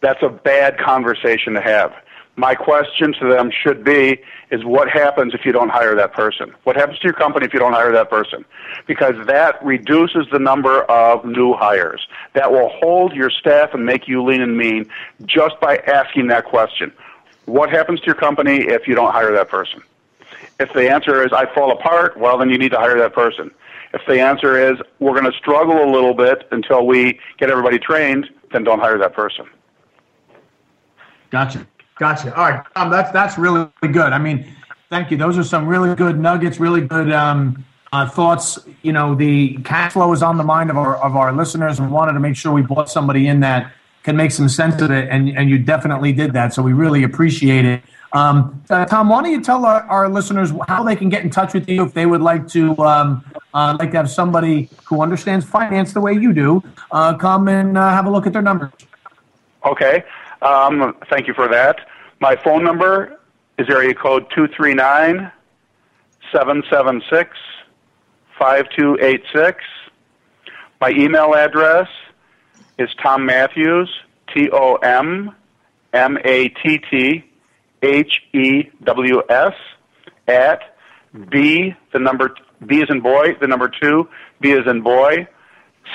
That's 0.00 0.22
a 0.22 0.28
bad 0.28 0.78
conversation 0.78 1.54
to 1.54 1.60
have 1.60 1.92
my 2.36 2.54
question 2.54 3.14
to 3.20 3.28
them 3.28 3.50
should 3.50 3.84
be 3.84 4.20
is 4.50 4.64
what 4.64 4.88
happens 4.88 5.34
if 5.34 5.44
you 5.44 5.52
don't 5.52 5.68
hire 5.68 5.94
that 5.94 6.12
person? 6.12 6.54
What 6.64 6.76
happens 6.76 6.98
to 6.98 7.04
your 7.04 7.12
company 7.12 7.46
if 7.46 7.52
you 7.52 7.60
don't 7.60 7.72
hire 7.72 7.92
that 7.92 8.10
person? 8.10 8.44
Because 8.86 9.14
that 9.26 9.64
reduces 9.64 10.26
the 10.32 10.38
number 10.38 10.82
of 10.84 11.24
new 11.24 11.54
hires. 11.54 12.06
That 12.32 12.50
will 12.50 12.70
hold 12.70 13.14
your 13.14 13.30
staff 13.30 13.72
and 13.72 13.86
make 13.86 14.08
you 14.08 14.22
lean 14.22 14.40
and 14.40 14.56
mean 14.56 14.90
just 15.26 15.60
by 15.60 15.78
asking 15.78 16.26
that 16.28 16.44
question. 16.44 16.92
What 17.46 17.70
happens 17.70 18.00
to 18.00 18.06
your 18.06 18.14
company 18.14 18.56
if 18.56 18.88
you 18.88 18.94
don't 18.94 19.12
hire 19.12 19.32
that 19.32 19.48
person? 19.48 19.82
If 20.58 20.72
the 20.72 20.90
answer 20.90 21.24
is 21.24 21.32
I 21.32 21.52
fall 21.54 21.70
apart, 21.70 22.16
well 22.16 22.36
then 22.38 22.50
you 22.50 22.58
need 22.58 22.72
to 22.72 22.78
hire 22.78 22.98
that 22.98 23.12
person. 23.12 23.50
If 23.92 24.02
the 24.08 24.20
answer 24.20 24.58
is 24.58 24.78
we're 24.98 25.18
going 25.18 25.30
to 25.30 25.38
struggle 25.38 25.84
a 25.84 25.90
little 25.90 26.14
bit 26.14 26.48
until 26.50 26.84
we 26.84 27.20
get 27.38 27.48
everybody 27.48 27.78
trained, 27.78 28.28
then 28.52 28.64
don't 28.64 28.80
hire 28.80 28.98
that 28.98 29.14
person. 29.14 29.46
Gotcha. 31.30 31.66
Gotcha. 31.96 32.34
All 32.36 32.50
right, 32.50 32.64
Tom, 32.74 32.90
that's 32.90 33.12
that's 33.12 33.38
really 33.38 33.68
good. 33.80 34.12
I 34.12 34.18
mean, 34.18 34.52
thank 34.90 35.10
you. 35.10 35.16
Those 35.16 35.38
are 35.38 35.44
some 35.44 35.66
really 35.66 35.94
good 35.94 36.18
nuggets, 36.18 36.58
really 36.58 36.80
good 36.80 37.12
um, 37.12 37.64
uh, 37.92 38.08
thoughts. 38.08 38.58
You 38.82 38.92
know, 38.92 39.14
the 39.14 39.58
cash 39.58 39.92
flow 39.92 40.12
is 40.12 40.22
on 40.22 40.36
the 40.36 40.44
mind 40.44 40.70
of 40.70 40.76
our 40.76 40.96
of 40.96 41.14
our 41.14 41.32
listeners, 41.32 41.78
and 41.78 41.92
wanted 41.92 42.14
to 42.14 42.20
make 42.20 42.36
sure 42.36 42.52
we 42.52 42.62
brought 42.62 42.90
somebody 42.90 43.28
in 43.28 43.40
that 43.40 43.72
can 44.02 44.16
make 44.16 44.32
some 44.32 44.48
sense 44.48 44.82
of 44.82 44.90
it, 44.90 45.08
and 45.08 45.28
and 45.38 45.48
you 45.48 45.58
definitely 45.58 46.12
did 46.12 46.32
that. 46.32 46.52
So 46.52 46.62
we 46.62 46.72
really 46.72 47.04
appreciate 47.04 47.64
it. 47.64 47.82
Um, 48.12 48.62
uh, 48.70 48.84
Tom, 48.86 49.08
why 49.08 49.22
don't 49.22 49.32
you 49.32 49.42
tell 49.42 49.64
our, 49.64 49.82
our, 49.82 50.08
listeners 50.08 50.52
how 50.68 50.84
they 50.84 50.94
can 50.94 51.08
get 51.08 51.24
in 51.24 51.30
touch 51.30 51.52
with 51.52 51.68
you 51.68 51.84
if 51.84 51.94
they 51.94 52.06
would 52.06 52.22
like 52.22 52.46
to 52.48 52.78
um, 52.78 53.24
uh, 53.52 53.76
like 53.76 53.90
to 53.90 53.96
have 53.96 54.08
somebody 54.08 54.70
who 54.84 55.02
understands 55.02 55.44
finance 55.44 55.92
the 55.92 56.00
way 56.00 56.12
you 56.12 56.32
do 56.32 56.62
uh, 56.92 57.14
come 57.16 57.48
and 57.48 57.76
uh, 57.76 57.90
have 57.90 58.06
a 58.06 58.10
look 58.10 58.24
at 58.24 58.32
their 58.32 58.40
numbers. 58.40 58.70
Okay. 59.64 60.04
Um, 60.44 60.94
thank 61.08 61.26
you 61.26 61.34
for 61.34 61.48
that. 61.48 61.76
My 62.20 62.36
phone 62.36 62.62
number 62.62 63.18
is 63.58 63.66
area 63.70 63.94
code 63.94 64.26
239 64.34 65.32
776 66.32 67.30
5286. 68.38 69.64
My 70.80 70.90
email 70.90 71.34
address 71.34 71.88
is 72.78 72.90
Tom 73.02 73.24
Matthews, 73.24 73.88
T 74.34 74.50
O 74.52 74.74
M 74.76 75.34
M 75.94 76.18
A 76.24 76.48
T 76.48 76.78
T 76.90 77.24
H 77.82 78.20
E 78.34 78.64
W 78.82 79.22
S, 79.30 79.54
at 80.28 80.76
B, 81.30 81.74
the 81.92 81.98
number, 81.98 82.34
B 82.66 82.80
is 82.80 82.88
in 82.90 83.00
boy, 83.00 83.36
the 83.40 83.46
number 83.46 83.68
two, 83.68 84.08
B 84.40 84.50
is 84.50 84.66
in 84.66 84.82
boy, 84.82 85.26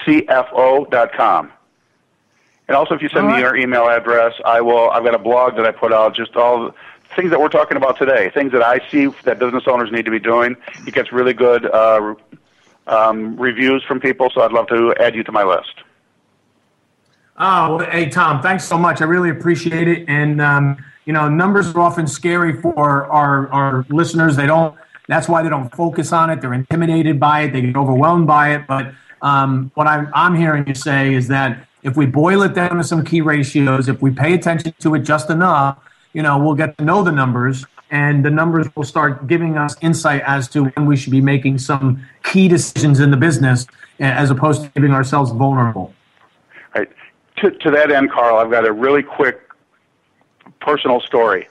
CFO 0.06 0.89
dot 0.89 1.12
com. 1.16 1.52
And 2.70 2.76
also, 2.76 2.93
if 2.93 3.01
you 3.01 3.09
send 3.09 3.28
me 3.28 3.39
your 3.39 3.55
email 3.55 3.89
address, 3.89 4.36
I 4.45 4.61
will. 4.61 4.91
I've 4.91 5.03
got 5.03 5.15
a 5.15 5.20
blog 5.20 5.55
that 5.55 5.65
I 5.65 5.72
put 5.72 5.91
out, 5.91 6.15
just 6.15 6.36
all 6.36 6.65
the 6.65 6.74
things 7.15 7.32
that 7.32 7.41
we're 7.41 7.49
talking 7.49 7.78
about 7.78 7.97
today, 7.97 8.30
things 8.30 8.51
that 8.51 8.61
I 8.61 8.80
see 8.91 9.07
that 9.24 9.39
business 9.39 9.63
owners 9.65 9.91
need 9.91 10.05
to 10.05 10.11
be 10.11 10.20
doing. 10.20 10.55
It 10.86 10.93
gets 10.93 11.11
really 11.11 11.34
good 11.34 11.65
uh, 11.65 12.13
um, 12.86 13.36
reviews 13.38 13.84
from 13.84 13.99
people, 13.99 14.30
so 14.30 14.41
I'd 14.41 14.51
love 14.51 14.67
to 14.67 14.93
add 14.99 15.15
you 15.15 15.24
to 15.24 15.32
my 15.32 15.41
list. 15.41 15.82
Oh, 17.38 17.80
hey 17.80 18.07
Tom, 18.07 18.39
thanks 18.43 18.65
so 18.65 18.78
much. 18.78 19.01
I 19.01 19.05
really 19.05 19.32
appreciate 19.32 19.88
it. 19.88 20.07
And 20.07 20.39
um, 20.39 20.78
you 21.05 21.13
know, 21.13 21.28
numbers 21.28 21.74
are 21.74 21.80
often 21.80 22.05
scary 22.05 22.61
for 22.61 23.07
our 23.07 23.47
our 23.47 23.86
listeners. 23.89 24.36
They 24.36 24.45
don't. 24.45 24.78
That's 25.07 25.28
why 25.28 25.41
they 25.41 25.49
don't 25.49 25.74
focus 25.76 26.13
on 26.13 26.30
it. 26.30 26.39
They're 26.39 26.53
intimidated 26.53 27.20
by 27.20 27.45
it. 27.45 27.51
They 27.51 27.61
get 27.61 27.76
overwhelmed 27.76 28.28
by 28.28 28.53
it. 28.53 28.67
But 28.67 28.93
um, 29.24 29.72
what 29.74 29.88
I'm 29.88 30.11
I'm 30.13 30.36
hearing 30.36 30.67
you 30.67 30.76
say 30.76 31.15
is 31.15 31.30
that 31.30 31.65
if 31.84 31.95
we 31.95 32.05
boil 32.05 32.41
it 32.43 32.53
down 32.53 32.77
to 32.77 32.84
some 32.84 33.03
key 33.03 33.21
ratios, 33.21 33.88
if 33.88 34.01
we 34.01 34.11
pay 34.11 34.34
attention 34.34 34.73
to 34.80 34.95
it 34.95 34.99
just 34.99 35.30
enough, 35.30 35.77
you 36.13 36.21
know, 36.21 36.38
we'll 36.38 36.55
get 36.55 36.77
to 36.77 36.84
know 36.84 37.03
the 37.03 37.11
numbers 37.11 37.65
and 37.91 38.23
the 38.23 38.30
numbers 38.30 38.67
will 38.75 38.84
start 38.84 39.27
giving 39.27 39.57
us 39.57 39.75
insight 39.82 40.21
as 40.25 40.47
to 40.49 40.65
when 40.65 40.86
we 40.86 40.95
should 40.95 41.11
be 41.11 41.21
making 41.21 41.57
some 41.57 42.05
key 42.23 42.47
decisions 42.47 42.99
in 42.99 43.11
the 43.11 43.17
business 43.17 43.65
as 43.99 44.30
opposed 44.30 44.63
to 44.63 44.69
giving 44.69 44.91
ourselves 44.91 45.32
vulnerable. 45.32 45.93
Right. 46.75 46.89
To, 47.38 47.51
to 47.51 47.71
that 47.71 47.91
end, 47.91 48.11
Carl, 48.11 48.38
I've 48.38 48.51
got 48.51 48.65
a 48.65 48.71
really 48.71 49.01
quick 49.01 49.41
personal 50.61 50.99
story. 51.01 51.47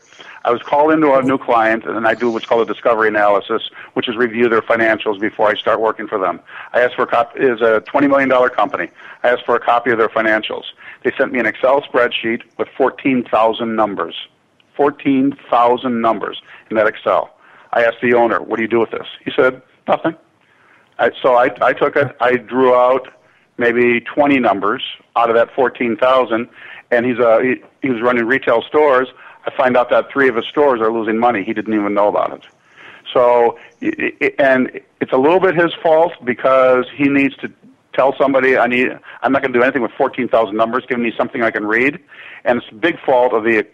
I 0.49 0.51
was 0.51 0.63
called 0.63 0.93
into 0.93 1.13
a 1.13 1.21
new 1.21 1.37
client, 1.37 1.85
and 1.85 2.07
I 2.07 2.15
do 2.15 2.31
what's 2.31 2.47
called 2.47 2.63
a 2.67 2.73
discovery 2.73 3.09
analysis, 3.09 3.69
which 3.93 4.09
is 4.09 4.17
review 4.17 4.49
their 4.49 4.63
financials 4.63 5.21
before 5.21 5.51
I 5.51 5.55
start 5.55 5.79
working 5.79 6.09
for 6.09 6.19
them. 6.19 6.41
I 6.73 6.81
asked 6.81 6.95
for 6.95 7.03
a 7.03 7.07
copy. 7.07 7.41
Is 7.41 7.61
a 7.61 7.81
twenty 7.81 8.07
million 8.07 8.31
dollar 8.31 8.49
company. 8.49 8.89
I 9.23 9.29
asked 9.29 9.45
for 9.45 9.57
a 9.57 9.61
copy 9.61 9.91
of 9.91 9.99
their 9.99 10.09
financials. 10.09 10.65
They 11.05 11.13
sent 11.19 11.33
me 11.33 11.39
an 11.39 11.45
Excel 11.45 11.83
spreadsheet 11.83 12.45
with 12.57 12.69
fourteen 12.79 13.25
thousand 13.31 13.77
numbers. 13.77 14.15
Fourteen 14.75 15.37
thousand 15.51 16.01
numbers 16.01 16.41
in 16.71 16.79
that 16.79 16.87
Excel. 16.87 17.29
I 17.75 17.85
asked 17.85 17.99
the 18.01 18.15
owner, 18.15 18.41
"What 18.41 18.57
do 18.57 18.63
you 18.63 18.69
do 18.69 18.81
with 18.81 18.91
this?" 18.91 19.07
He 19.23 19.31
said, 19.37 19.61
"Nothing." 19.87 20.17
I, 20.99 21.11
so 21.23 21.35
I, 21.35 21.51
I 21.61 21.75
took 21.75 21.95
it. 21.95 22.17
I 22.23 22.37
drew 22.37 22.75
out 22.75 23.07
maybe 23.59 24.01
20 24.01 24.39
numbers 24.39 24.83
out 25.15 25.29
of 25.29 25.37
that 25.37 25.55
14,000, 25.55 26.49
and 26.91 27.05
he's 27.05 27.19
a 27.19 27.43
he, 27.43 27.57
he 27.83 27.91
was 27.91 28.01
running 28.01 28.25
retail 28.25 28.63
stores. 28.63 29.09
I 29.49 29.57
find 29.57 29.77
out 29.77 29.89
that 29.91 30.11
three 30.13 30.29
of 30.29 30.37
his 30.37 30.47
stores 30.47 30.81
are 30.81 30.93
losing 30.93 31.19
money. 31.19 31.43
He 31.43 31.55
didn't 31.55 31.73
even 31.73 31.95
know 31.95 32.09
about 32.09 32.33
it. 32.33 32.43
So, 33.15 33.59
and 34.39 34.81
it's 35.01 35.13
a 35.13 35.17
little 35.17 35.41
bit 35.41 35.55
his 35.55 35.73
fault 35.83 36.13
because 36.23 36.85
he 36.95 37.09
needs 37.09 37.35
to 37.37 37.51
tell 37.95 38.15
somebody 38.19 38.59
I 38.59 38.67
need. 38.67 38.89
I'm 39.23 39.33
not 39.33 39.41
going 39.41 39.53
to 39.53 39.59
do 39.59 39.63
anything 39.63 39.81
with 39.81 39.93
14,000 39.93 40.55
numbers. 40.55 40.85
Give 40.87 40.99
me 40.99 41.13
something 41.17 41.43
I 41.43 41.51
can 41.51 41.67
read, 41.67 41.99
and 42.45 42.59
it's 42.59 42.71
a 42.71 42.75
big 42.75 43.01
fault 43.01 43.33
of 43.33 43.45
the. 43.45 43.67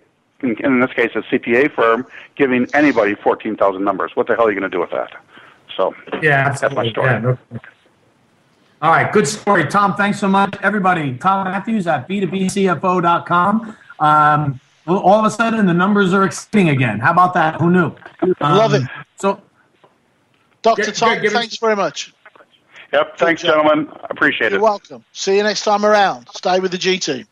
In, 0.43 0.81
this 0.81 0.93
case, 0.93 1.11
a 1.15 1.23
CPA 1.23 1.75
firm 1.75 2.07
giving 2.37 2.67
anybody 2.75 3.15
14,000 3.15 3.83
numbers. 3.83 4.11
What 4.15 4.27
the 4.27 4.35
hell 4.35 4.47
are 4.47 4.53
you 4.53 4.61
going 4.61 4.71
to 4.71 4.77
do 4.77 4.81
with 4.81 4.91
that? 4.91 5.11
So, 5.75 5.95
yeah, 6.23 6.51
that's 6.51 6.75
my 6.75 6.91
story. 6.91 7.07
Yeah, 7.07 7.19
no. 7.21 7.39
All 8.83 8.91
right, 8.91 9.11
good 9.11 9.27
story. 9.27 9.65
Tom, 9.69 9.95
thanks 9.95 10.21
so 10.21 10.29
much. 10.29 10.55
Everybody, 10.63 11.17
Tom 11.17 11.45
Matthews 11.45 11.87
at 11.87 12.07
b2bcfo.com. 12.07 13.77
Um, 14.01 14.61
all 14.87 15.19
of 15.19 15.25
a 15.25 15.31
sudden, 15.31 15.67
the 15.67 15.75
numbers 15.75 16.13
are 16.13 16.25
exceeding 16.25 16.69
again. 16.69 16.99
How 17.01 17.13
about 17.13 17.35
that? 17.35 17.61
Who 17.61 17.71
knew? 17.71 17.93
Um, 18.23 18.35
Love 18.41 18.75
it. 18.75 18.83
So, 19.17 19.41
Dr. 20.63 20.93
Tom, 20.93 21.15
get- 21.15 21.23
get- 21.23 21.33
thanks 21.33 21.57
very 21.59 21.77
much. 21.77 22.13
Yep. 22.93 23.19
Thanks, 23.19 23.43
gentlemen. 23.43 23.89
I 23.91 24.07
appreciate 24.11 24.49
it. 24.49 24.53
You're 24.53 24.63
welcome. 24.63 25.05
See 25.13 25.37
you 25.37 25.43
next 25.43 25.63
time 25.63 25.85
around. 25.85 26.29
Stay 26.33 26.61
with 26.61 26.71
the 26.71 26.79
G 26.79 26.99
team. 27.01 27.27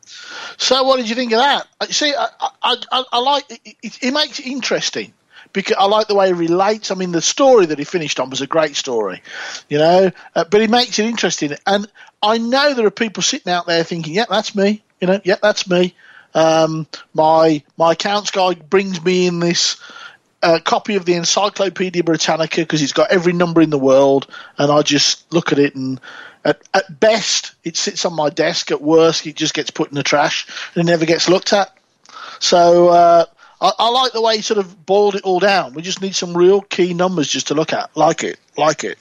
So, 0.57 0.82
what 0.82 0.96
did 0.96 1.09
you 1.09 1.14
think 1.14 1.32
of 1.32 1.38
that? 1.38 1.68
Uh, 1.80 1.86
See, 1.86 2.12
I, 2.12 2.26
I, 2.62 2.76
I, 2.90 3.05
I 3.12 3.18
like 3.20 3.44
it, 3.48 3.76
it, 3.80 3.98
it. 4.03 4.12
makes 4.12 4.40
it 4.40 4.46
interesting 4.46 5.12
because 5.53 5.76
I 5.78 5.84
like 5.84 6.09
the 6.09 6.16
way 6.16 6.26
he 6.28 6.32
relates. 6.32 6.90
I 6.90 6.96
mean, 6.96 7.12
the 7.12 7.22
story 7.22 7.66
that 7.66 7.78
he 7.78 7.84
finished 7.84 8.18
on 8.18 8.28
was 8.28 8.40
a 8.40 8.46
great 8.48 8.74
story, 8.74 9.22
you 9.68 9.78
know. 9.78 10.11
Uh, 10.34 10.44
but 10.50 10.61
he 10.61 10.66
makes 10.66 10.98
it 10.98 11.05
interesting, 11.07 11.53
and 11.64 11.86
I 12.24 12.38
know 12.38 12.74
there 12.74 12.86
are 12.86 12.90
people 12.90 13.22
sitting 13.22 13.53
out 13.53 13.66
there 13.66 13.84
thinking, 13.84 14.14
"Yeah, 14.14 14.24
that's 14.28 14.57
me." 14.57 14.82
You 15.00 15.07
know, 15.07 15.20
yeah, 15.22 15.36
that's 15.40 15.70
me. 15.70 15.94
Um, 16.34 16.86
my 17.14 17.62
my 17.76 17.92
accounts 17.92 18.30
guy 18.30 18.54
brings 18.54 19.02
me 19.02 19.26
in 19.26 19.38
this 19.38 19.76
a 20.42 20.60
copy 20.60 20.96
of 20.96 21.04
the 21.04 21.14
Encyclopedia 21.14 22.02
Britannica 22.02 22.62
because 22.62 22.82
it's 22.82 22.92
got 22.92 23.12
every 23.12 23.32
number 23.32 23.60
in 23.60 23.70
the 23.70 23.78
world, 23.78 24.26
and 24.58 24.72
I 24.72 24.82
just 24.82 25.32
look 25.32 25.52
at 25.52 25.58
it 25.58 25.74
and. 25.74 26.00
At, 26.44 26.60
at 26.74 26.98
best, 26.98 27.54
it 27.62 27.76
sits 27.76 28.04
on 28.04 28.14
my 28.14 28.28
desk. 28.28 28.72
At 28.72 28.82
worst, 28.82 29.28
it 29.28 29.36
just 29.36 29.54
gets 29.54 29.70
put 29.70 29.90
in 29.90 29.94
the 29.94 30.02
trash 30.02 30.48
and 30.74 30.82
it 30.82 30.90
never 30.90 31.06
gets 31.06 31.28
looked 31.28 31.52
at. 31.52 31.72
So 32.40 32.88
uh, 32.88 33.26
I, 33.60 33.72
I 33.78 33.90
like 33.90 34.12
the 34.12 34.20
way 34.20 34.36
he 34.36 34.42
sort 34.42 34.58
of 34.58 34.84
boiled 34.84 35.14
it 35.14 35.22
all 35.22 35.38
down. 35.38 35.72
We 35.72 35.82
just 35.82 36.02
need 36.02 36.16
some 36.16 36.36
real 36.36 36.60
key 36.60 36.94
numbers 36.94 37.28
just 37.28 37.48
to 37.48 37.54
look 37.54 37.72
at. 37.72 37.96
Like 37.96 38.24
it, 38.24 38.40
like 38.56 38.82
it. 38.82 38.98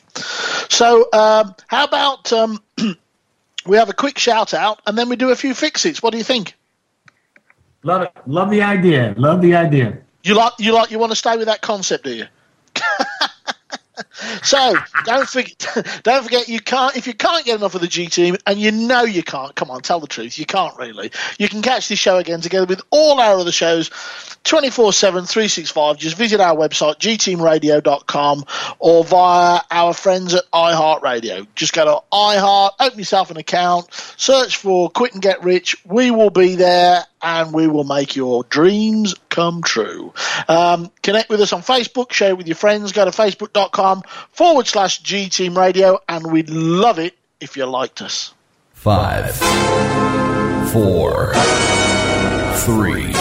So 0.69 1.07
um, 1.11 1.55
how 1.65 1.85
about 1.85 2.31
um, 2.31 2.61
we 3.65 3.77
have 3.77 3.89
a 3.89 3.93
quick 3.93 4.19
shout 4.19 4.53
out 4.53 4.79
and 4.85 4.95
then 4.95 5.09
we 5.09 5.15
do 5.15 5.31
a 5.31 5.35
few 5.35 5.55
fixes? 5.55 6.03
What 6.03 6.11
do 6.11 6.19
you 6.19 6.23
think? 6.23 6.55
Love 7.83 8.03
it. 8.03 8.11
Love 8.25 8.49
the 8.49 8.61
idea. 8.61 9.13
Love 9.17 9.41
the 9.41 9.55
idea. 9.55 9.97
You 10.23 10.35
like 10.35 10.53
you 10.59 10.73
like 10.73 10.91
you 10.91 10.99
want 10.99 11.11
to 11.11 11.15
stay 11.15 11.37
with 11.37 11.47
that 11.47 11.61
concept, 11.61 12.03
do 12.03 12.13
you? 12.13 12.25
so 14.43 14.75
don't 15.05 15.27
forget, 15.27 16.01
don't 16.03 16.23
forget 16.23 16.47
you 16.47 16.59
can't 16.59 16.95
if 16.95 17.07
you 17.07 17.13
can't 17.13 17.45
get 17.45 17.57
enough 17.57 17.75
of 17.75 17.81
the 17.81 17.87
G 17.87 18.07
team, 18.07 18.35
and 18.45 18.59
you 18.59 18.71
know 18.71 19.03
you 19.03 19.23
can't. 19.23 19.55
Come 19.55 19.71
on, 19.71 19.81
tell 19.81 19.99
the 19.99 20.07
truth. 20.07 20.37
You 20.37 20.45
can't 20.45 20.77
really. 20.77 21.11
You 21.39 21.49
can 21.49 21.61
catch 21.61 21.89
this 21.89 21.99
show 21.99 22.17
again 22.17 22.41
together 22.41 22.65
with 22.67 22.81
all 22.91 23.19
our 23.19 23.39
other 23.39 23.51
shows, 23.51 23.89
24 24.43 24.93
7 24.93 25.25
365 25.25 25.97
just 25.97 26.17
visit 26.17 26.39
our 26.39 26.55
website 26.55 26.97
gteamradio.com 26.97 28.45
or 28.79 29.03
via 29.03 29.61
our 29.69 29.93
friends 29.93 30.33
at 30.33 30.49
iheartradio 30.51 31.45
just 31.55 31.73
go 31.73 31.85
to 31.85 32.15
iheart 32.15 32.71
open 32.79 32.97
yourself 32.97 33.29
an 33.29 33.37
account 33.37 33.87
search 34.17 34.57
for 34.57 34.89
quit 34.89 35.13
and 35.13 35.21
get 35.21 35.43
rich 35.43 35.75
we 35.85 36.09
will 36.09 36.31
be 36.31 36.55
there 36.55 37.03
and 37.23 37.53
we 37.53 37.67
will 37.67 37.83
make 37.83 38.15
your 38.15 38.43
dreams 38.45 39.15
come 39.29 39.61
true 39.61 40.13
um, 40.47 40.91
connect 41.03 41.29
with 41.29 41.41
us 41.41 41.53
on 41.53 41.61
facebook 41.61 42.11
share 42.11 42.29
it 42.29 42.37
with 42.37 42.47
your 42.47 42.55
friends 42.55 42.91
go 42.91 43.05
to 43.05 43.11
facebook.com 43.11 44.01
forward 44.31 44.67
slash 44.67 44.99
G 44.99 45.29
Team 45.29 45.57
Radio, 45.57 45.99
and 46.07 46.31
we'd 46.31 46.49
love 46.49 46.99
it 46.99 47.15
if 47.39 47.57
you 47.57 47.65
liked 47.65 48.01
us 48.01 48.33
Five, 48.83 49.35
four, 50.71 51.33
three, 52.65 53.13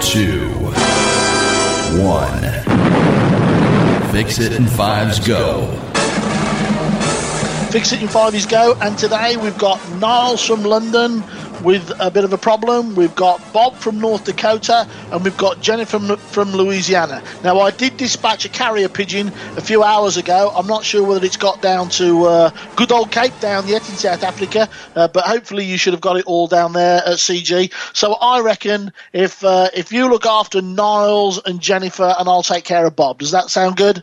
two, 0.00 0.48
one. 2.00 2.42
Fix 4.12 4.38
it 4.38 4.52
in 4.52 4.68
fives 4.68 5.18
go. 5.18 5.66
Fix 7.72 7.92
it 7.92 8.00
in 8.00 8.06
five 8.06 8.36
is 8.36 8.46
go, 8.46 8.78
and 8.80 8.96
today 8.96 9.36
we've 9.36 9.58
got 9.58 9.80
Niles 9.94 10.46
from 10.46 10.62
London 10.62 11.24
with 11.62 11.92
a 11.98 12.10
bit 12.10 12.24
of 12.24 12.32
a 12.32 12.38
problem. 12.38 12.94
We've 12.94 13.14
got 13.14 13.52
Bob 13.52 13.76
from 13.76 14.00
North 14.00 14.24
Dakota, 14.24 14.86
and 15.10 15.24
we've 15.24 15.36
got 15.36 15.60
Jenny 15.60 15.84
from 15.84 16.16
from 16.16 16.52
Louisiana. 16.52 17.22
Now, 17.42 17.60
I 17.60 17.70
did 17.70 17.96
dispatch 17.96 18.44
a 18.44 18.48
carrier 18.48 18.88
pigeon 18.88 19.28
a 19.56 19.60
few 19.60 19.82
hours 19.82 20.16
ago. 20.16 20.52
I'm 20.54 20.66
not 20.66 20.84
sure 20.84 21.04
whether 21.04 21.24
it's 21.24 21.36
got 21.36 21.60
down 21.62 21.88
to 21.90 22.24
uh, 22.24 22.50
good 22.76 22.92
old 22.92 23.10
Cape 23.10 23.38
Town 23.40 23.66
yet 23.66 23.88
in 23.88 23.96
South 23.96 24.22
Africa, 24.22 24.68
uh, 24.94 25.08
but 25.08 25.24
hopefully 25.24 25.64
you 25.64 25.76
should 25.76 25.92
have 25.92 26.00
got 26.00 26.16
it 26.16 26.26
all 26.26 26.46
down 26.46 26.72
there 26.72 26.98
at 26.98 27.18
CG. 27.18 27.72
So 27.94 28.14
I 28.14 28.40
reckon 28.40 28.92
if 29.12 29.44
uh, 29.44 29.68
if 29.74 29.92
you 29.92 30.08
look 30.08 30.26
after 30.26 30.62
Niles 30.62 31.40
and 31.44 31.60
Jennifer, 31.60 32.14
and 32.18 32.28
I'll 32.28 32.42
take 32.42 32.64
care 32.64 32.86
of 32.86 32.96
Bob. 32.96 33.18
Does 33.18 33.32
that 33.32 33.50
sound 33.50 33.76
good? 33.76 34.02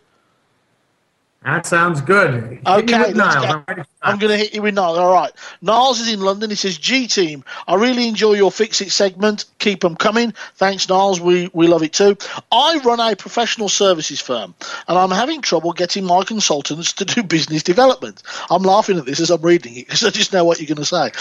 That 1.45 1.67
sounds 1.67 2.01
good. 2.01 2.59
Okay, 2.65 3.13
Niles. 3.13 3.35
go. 3.35 3.63
I'm. 3.67 3.85
I'm 4.01 4.19
going 4.19 4.31
to 4.31 4.37
hit 4.37 4.55
you 4.55 4.63
with 4.63 4.73
Niles. 4.73 4.97
All 4.97 5.13
right. 5.13 5.31
Niles 5.61 5.99
is 5.99 6.11
in 6.11 6.19
London. 6.19 6.49
He 6.49 6.55
says, 6.55 6.77
G 6.77 7.07
Team, 7.07 7.43
I 7.67 7.75
really 7.75 8.07
enjoy 8.07 8.33
your 8.33 8.51
Fix 8.51 8.81
It 8.81 8.91
segment. 8.91 9.45
Keep 9.59 9.81
them 9.81 9.95
coming. 9.95 10.33
Thanks, 10.55 10.89
Niles. 10.89 11.21
We, 11.21 11.51
we 11.53 11.67
love 11.67 11.83
it 11.83 11.93
too. 11.93 12.17
I 12.51 12.79
run 12.83 12.99
a 12.99 13.15
professional 13.15 13.69
services 13.69 14.19
firm 14.19 14.55
and 14.87 14.97
I'm 14.97 15.11
having 15.11 15.41
trouble 15.41 15.73
getting 15.73 16.03
my 16.03 16.23
consultants 16.23 16.93
to 16.93 17.05
do 17.05 17.21
business 17.35 17.61
development. 17.61 18.23
I'm 18.49 18.63
laughing 18.63 18.97
at 18.97 19.05
this 19.05 19.19
as 19.19 19.29
I'm 19.29 19.41
reading 19.41 19.75
it 19.75 19.85
because 19.85 20.03
I 20.03 20.09
just 20.09 20.33
know 20.33 20.45
what 20.45 20.59
you're 20.59 20.67
going 20.67 20.77
to 20.77 20.85
say. 20.85 21.11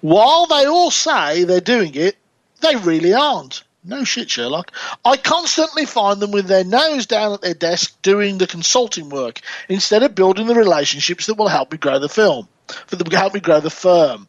While 0.00 0.46
they 0.46 0.66
all 0.66 0.90
say 0.90 1.44
they're 1.44 1.60
doing 1.60 1.94
it, 1.94 2.16
they 2.60 2.74
really 2.76 3.14
aren't. 3.14 3.62
No 3.88 4.04
shit, 4.04 4.30
Sherlock. 4.30 4.70
I 5.02 5.16
constantly 5.16 5.86
find 5.86 6.20
them 6.20 6.30
with 6.30 6.46
their 6.46 6.62
nose 6.62 7.06
down 7.06 7.32
at 7.32 7.40
their 7.40 7.54
desk 7.54 7.96
doing 8.02 8.36
the 8.36 8.46
consulting 8.46 9.08
work 9.08 9.40
instead 9.66 10.02
of 10.02 10.14
building 10.14 10.46
the 10.46 10.54
relationships 10.54 11.24
that 11.26 11.36
will 11.36 11.48
help 11.48 11.72
me 11.72 11.78
grow 11.78 11.98
the 11.98 12.08
film, 12.10 12.48
that 12.88 13.02
will 13.02 13.18
help 13.18 13.32
me 13.32 13.40
grow 13.40 13.60
the 13.60 13.70
firm. 13.70 14.28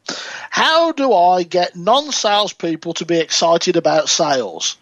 How 0.50 0.94
do 0.94 1.12
I 1.14 1.44
get 1.44 1.76
non 1.76 2.14
salespeople 2.14 2.94
to 2.96 3.06
be 3.06 3.18
excited 3.18 3.76
about 3.76 4.08
sales? 4.08 4.78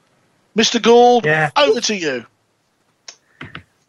Mr. 0.55 0.79
Gould, 0.79 1.25
over 1.25 1.81
to 1.81 1.95
you. 1.95 2.25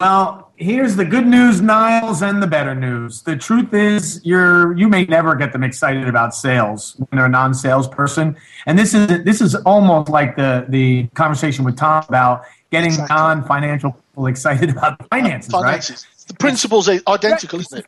Well, 0.01 0.48
here's 0.59 0.97
the 0.97 1.05
good 1.05 1.25
news, 1.25 1.61
Niles, 1.61 2.21
and 2.21 2.43
the 2.43 2.47
better 2.47 2.75
news. 2.75 3.21
The 3.21 3.35
truth 3.35 3.73
is, 3.73 4.21
you're 4.23 4.77
you 4.77 4.87
may 4.87 5.05
never 5.05 5.33
get 5.35 5.53
them 5.53 5.63
excited 5.63 6.07
about 6.07 6.35
sales 6.35 6.95
when 6.97 7.07
they're 7.13 7.25
a 7.25 7.29
non-salesperson. 7.29 8.35
And 8.65 8.77
this 8.77 8.93
is 8.93 9.23
this 9.23 9.41
is 9.41 9.55
almost 9.55 10.09
like 10.09 10.35
the 10.35 10.65
the 10.69 11.07
conversation 11.15 11.65
with 11.65 11.77
Tom 11.77 12.03
about 12.07 12.43
getting 12.69 12.95
non-financial 13.07 13.93
people 13.93 14.27
excited 14.27 14.69
about 14.69 15.07
finances, 15.09 15.51
Finances. 15.51 16.05
right? 16.05 16.27
The 16.27 16.33
principle's 16.35 16.87
are 16.89 16.99
identical, 17.07 17.59
isn't 17.61 17.79
it? 17.79 17.85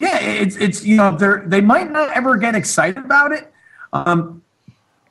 Yeah, 0.00 0.18
it's 0.18 0.56
it's 0.56 0.84
you 0.84 0.96
know 0.96 1.16
they 1.16 1.46
they 1.46 1.60
might 1.60 1.90
not 1.90 2.10
ever 2.16 2.36
get 2.36 2.54
excited 2.54 3.04
about 3.04 3.32
it. 3.32 3.52
Um, 3.92 4.42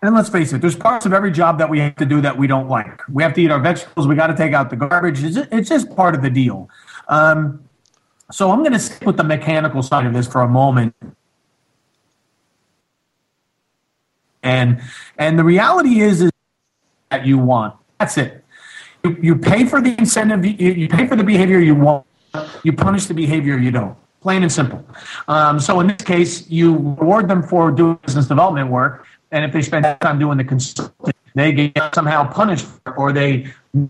and 0.02 0.16
let's 0.16 0.30
face 0.30 0.54
it, 0.54 0.62
there's 0.62 0.76
parts 0.76 1.06
of 1.06 1.14
every 1.14 1.32
job 1.32 1.58
that 1.58 1.70
we 1.70 1.80
have 1.80 1.96
to 1.98 2.06
do 2.06 2.22
that 2.22 2.38
we 2.38 2.48
don't 2.48 2.70
like. 2.70 3.02
We 3.10 3.22
have 3.24 3.34
to 3.34 3.42
eat 3.42 3.52
our 3.52 3.60
vegetables. 3.60 4.08
We 4.08 4.16
got 4.16 4.28
to 4.28 4.36
take 4.36 4.54
out 4.54 4.70
the 4.70 4.78
garbage. 4.78 5.24
It's 5.24 5.36
just, 5.36 5.50
it's 5.52 5.70
just 5.70 5.96
part 5.96 6.16
of 6.16 6.22
the 6.22 6.30
deal. 6.30 6.70
Um, 7.10 7.64
so 8.32 8.52
I'm 8.52 8.60
going 8.60 8.74
to 8.74 8.80
stick 8.80 9.06
with 9.06 9.18
the 9.18 9.24
mechanical 9.24 9.84
side 9.84 10.06
of 10.06 10.14
this 10.14 10.28
for 10.28 10.42
a 10.42 10.48
moment. 10.48 10.96
And 14.42 14.82
and 15.18 15.38
the 15.38 15.44
reality 15.44 16.00
is, 16.00 16.22
is 16.22 16.32
that 17.10 17.26
you 17.26 17.38
want. 17.38 17.76
That's 18.00 18.18
it. 18.18 18.46
You, 19.04 19.18
you 19.22 19.36
pay 19.36 19.66
for 19.66 19.82
the 19.82 19.98
incentive. 19.98 20.46
You, 20.46 20.72
you 20.72 20.88
pay 20.88 21.08
for 21.08 21.18
the 21.18 21.24
behavior 21.26 21.60
you 21.60 21.76
want. 21.76 22.06
You 22.64 22.72
punish 22.72 23.08
the 23.08 23.14
behavior 23.14 23.58
you 23.58 23.72
don't. 23.72 23.98
Plain 24.22 24.44
and 24.44 24.52
simple. 24.52 24.86
Um, 25.28 25.60
so 25.60 25.80
in 25.80 25.88
this 25.88 26.02
case, 26.04 26.50
you 26.50 26.74
reward 26.74 27.28
them 27.28 27.42
for 27.42 27.72
doing 27.72 28.00
business 28.06 28.28
development 28.28 28.70
work, 28.70 29.06
and 29.32 29.46
if 29.46 29.54
they 29.54 29.62
spend 29.62 29.86
time 30.02 30.20
doing 30.20 30.38
the 30.38 30.44
consulting, 30.44 31.14
they 31.36 31.52
get 31.52 31.94
somehow 31.94 32.30
punished 32.30 32.68
or 32.98 33.12
they 33.14 33.48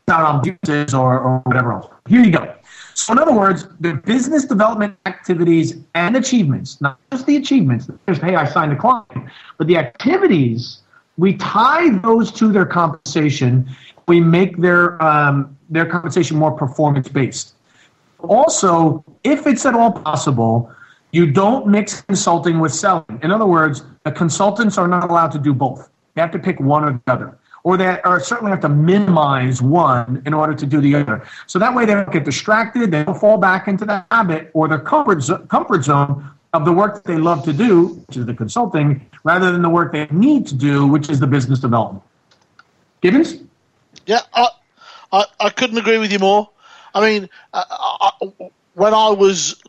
not 0.08 0.22
on 0.22 0.42
duties 0.42 0.94
or, 0.94 1.20
or 1.20 1.40
whatever 1.46 1.74
else. 1.74 1.88
Here 2.08 2.24
you 2.24 2.32
go. 2.32 2.54
So 2.94 3.14
in 3.14 3.20
other 3.20 3.34
words, 3.34 3.66
the 3.80 3.94
business 3.94 4.46
development 4.46 4.98
activities 5.06 5.78
and 5.96 6.18
achievements, 6.18 6.82
not 6.82 7.00
just 7.12 7.26
the 7.26 7.38
achievements, 7.38 7.90
just 8.08 8.22
hey, 8.22 8.36
I 8.36 8.46
signed 8.46 8.74
a 8.74 8.76
client, 8.76 9.30
but 9.58 9.68
the 9.68 9.78
activities, 9.78 10.82
we 11.18 11.36
tie 11.36 11.90
those 12.00 12.32
to 12.34 12.52
their 12.52 12.66
compensation. 12.66 13.70
We 14.08 14.20
make 14.20 14.58
their 14.58 15.02
um, 15.02 15.58
their 15.70 15.86
compensation 15.86 16.38
more 16.38 16.52
performance 16.52 17.08
based. 17.08 17.54
Also, 18.20 19.04
if 19.24 19.48
it's 19.48 19.66
at 19.66 19.76
all 19.76 19.92
possible, 19.92 20.72
you 21.12 21.32
don't 21.32 21.68
mix 21.68 22.02
consulting 22.02 22.60
with 22.60 22.74
selling. 22.74 23.20
In 23.24 23.32
other 23.32 23.46
words, 23.46 23.84
the 24.04 24.12
consultants 24.12 24.78
are 24.78 24.88
not 24.88 25.10
allowed 25.10 25.32
to 25.32 25.40
do 25.40 25.54
both. 25.54 25.90
They 26.14 26.22
have 26.22 26.32
to 26.32 26.40
pick 26.40 26.60
one 26.60 26.84
or 26.84 27.02
the 27.06 27.12
other. 27.12 27.38
Or 27.64 27.76
they 27.78 28.00
certainly 28.24 28.52
have 28.52 28.62
to 28.62 28.70
minimize 28.70 29.62
one 29.62 30.22
in 30.26 30.34
order 30.34 30.54
to 30.54 30.66
do 30.66 30.80
the 30.80 30.96
other. 30.96 31.28
So 31.46 31.60
that 31.60 31.76
way 31.76 31.86
they 31.86 31.94
don't 31.94 32.12
get 32.12 32.24
distracted, 32.24 32.92
they 32.92 33.04
don't 33.04 33.20
fall 33.20 33.38
back 33.38 33.68
into 33.68 33.86
the 33.86 34.06
habit 34.12 34.50
or 34.54 34.68
their 34.68 34.80
comfort, 34.80 35.22
zo- 35.22 35.40
comfort 35.40 35.84
zone 35.84 36.30
of 36.54 36.66
the 36.66 36.72
work 36.72 36.96
that 36.96 37.04
they 37.04 37.18
love 37.18 37.44
to 37.44 37.54
do, 37.54 37.88
which 38.08 38.18
is 38.18 38.26
the 38.26 38.34
consulting, 38.34 39.06
rather 39.24 39.52
than 39.52 39.62
the 39.62 39.70
work 39.70 39.92
they 39.92 40.08
need 40.12 40.48
to 40.48 40.56
do, 40.56 40.88
which 40.88 41.10
is 41.10 41.20
the 41.20 41.28
business 41.28 41.60
development. 41.60 42.04
Gibbons? 43.02 43.36
Yeah, 44.06 44.22
I, 44.34 44.48
I, 45.12 45.26
I 45.40 45.50
couldn't 45.50 45.78
agree 45.78 45.98
with 45.98 46.12
you 46.12 46.20
more. 46.20 46.50
I 46.94 47.02
mean, 47.02 47.30
I, 47.54 48.12
I, 48.22 48.52
when 48.74 48.94
I 48.94 49.10
was 49.10 49.62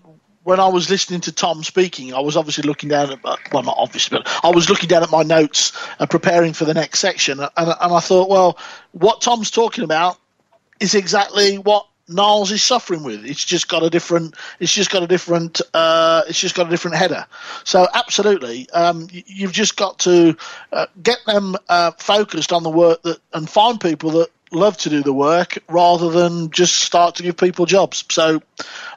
when 0.50 0.58
I 0.58 0.66
was 0.66 0.90
listening 0.90 1.20
to 1.20 1.32
Tom 1.32 1.62
speaking, 1.62 2.12
I 2.12 2.18
was 2.18 2.36
obviously 2.36 2.66
looking 2.66 2.88
down 2.88 3.12
at 3.12 3.22
my, 3.22 3.36
well, 3.52 3.62
not 3.62 3.76
obviously, 3.78 4.18
but 4.18 4.28
I 4.42 4.50
was 4.50 4.68
looking 4.68 4.88
down 4.88 5.04
at 5.04 5.10
my 5.12 5.22
notes 5.22 5.72
and 6.00 6.10
preparing 6.10 6.54
for 6.54 6.64
the 6.64 6.74
next 6.74 6.98
section, 6.98 7.38
and, 7.38 7.50
and 7.56 7.76
I 7.80 8.00
thought, 8.00 8.28
well, 8.28 8.58
what 8.90 9.20
Tom's 9.20 9.52
talking 9.52 9.84
about 9.84 10.18
is 10.80 10.96
exactly 10.96 11.58
what 11.58 11.86
Niles 12.08 12.50
is 12.50 12.64
suffering 12.64 13.04
with. 13.04 13.24
It's 13.24 13.44
just 13.44 13.68
got 13.68 13.84
a 13.84 13.90
different. 13.90 14.34
It's 14.58 14.74
just 14.74 14.90
got 14.90 15.04
a 15.04 15.06
different. 15.06 15.60
Uh, 15.72 16.22
it's 16.28 16.40
just 16.40 16.56
got 16.56 16.66
a 16.66 16.70
different 16.70 16.96
header. 16.96 17.24
So 17.62 17.86
absolutely, 17.94 18.68
um, 18.70 19.06
you've 19.12 19.52
just 19.52 19.76
got 19.76 20.00
to 20.00 20.36
uh, 20.72 20.86
get 21.00 21.18
them 21.26 21.54
uh, 21.68 21.92
focused 21.92 22.52
on 22.52 22.64
the 22.64 22.70
work 22.70 23.02
that 23.02 23.20
and 23.32 23.48
find 23.48 23.80
people 23.80 24.10
that 24.12 24.30
love 24.52 24.76
to 24.78 24.90
do 24.90 25.02
the 25.02 25.12
work 25.12 25.58
rather 25.68 26.10
than 26.10 26.50
just 26.50 26.76
start 26.76 27.16
to 27.16 27.22
give 27.22 27.36
people 27.36 27.66
jobs. 27.66 28.04
So 28.10 28.42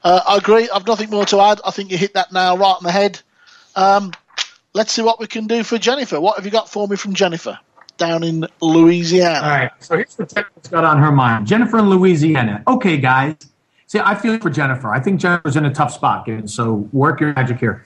uh, 0.04 0.22
I 0.28 0.38
agree. 0.38 0.70
I've 0.74 0.88
nothing 0.88 1.10
more 1.10 1.26
to 1.26 1.40
add. 1.40 1.62
I 1.66 1.72
think 1.72 1.92
you 1.92 1.98
hit 1.98 2.14
that 2.14 2.32
nail 2.32 2.58
right 2.58 2.76
on 2.76 2.84
the 2.84 2.92
head. 2.92 3.20
Um, 3.76 4.12
let's 4.74 4.92
see 4.92 5.02
what 5.02 5.20
we 5.20 5.28
can 5.28 5.48
do 5.48 5.64
for 5.64 5.78
Jennifer. 5.78 6.20
What 6.20 6.38
have 6.38 6.46
you 6.46 6.52
got 6.52 6.70
for 6.70 6.88
me 6.88 6.96
from 6.96 7.14
Jennifer 7.14 7.60
down 7.98 8.24
in 8.24 8.48
Louisiana? 8.62 9.46
All 9.46 9.52
right. 9.52 9.72
So 9.80 9.96
here's 9.96 10.16
the 10.16 10.24
what 10.24 10.34
Jennifer's 10.34 10.68
got 10.70 10.84
on 10.84 11.00
her 11.00 11.12
mind. 11.12 11.48
Jennifer 11.48 11.80
in 11.80 11.90
Louisiana. 11.90 12.64
Okay, 12.68 12.98
guys. 12.98 13.36
See, 13.88 14.00
I 14.00 14.16
feel 14.16 14.40
for 14.40 14.50
Jennifer. 14.50 14.92
I 14.92 15.00
think 15.00 15.20
Jennifer's 15.20 15.56
in 15.56 15.66
a 15.66 15.74
tough 15.74 15.94
spot, 15.94 16.28
so 16.46 16.90
work 16.92 17.20
your 17.20 17.34
magic 17.34 17.60
here. 17.60 17.86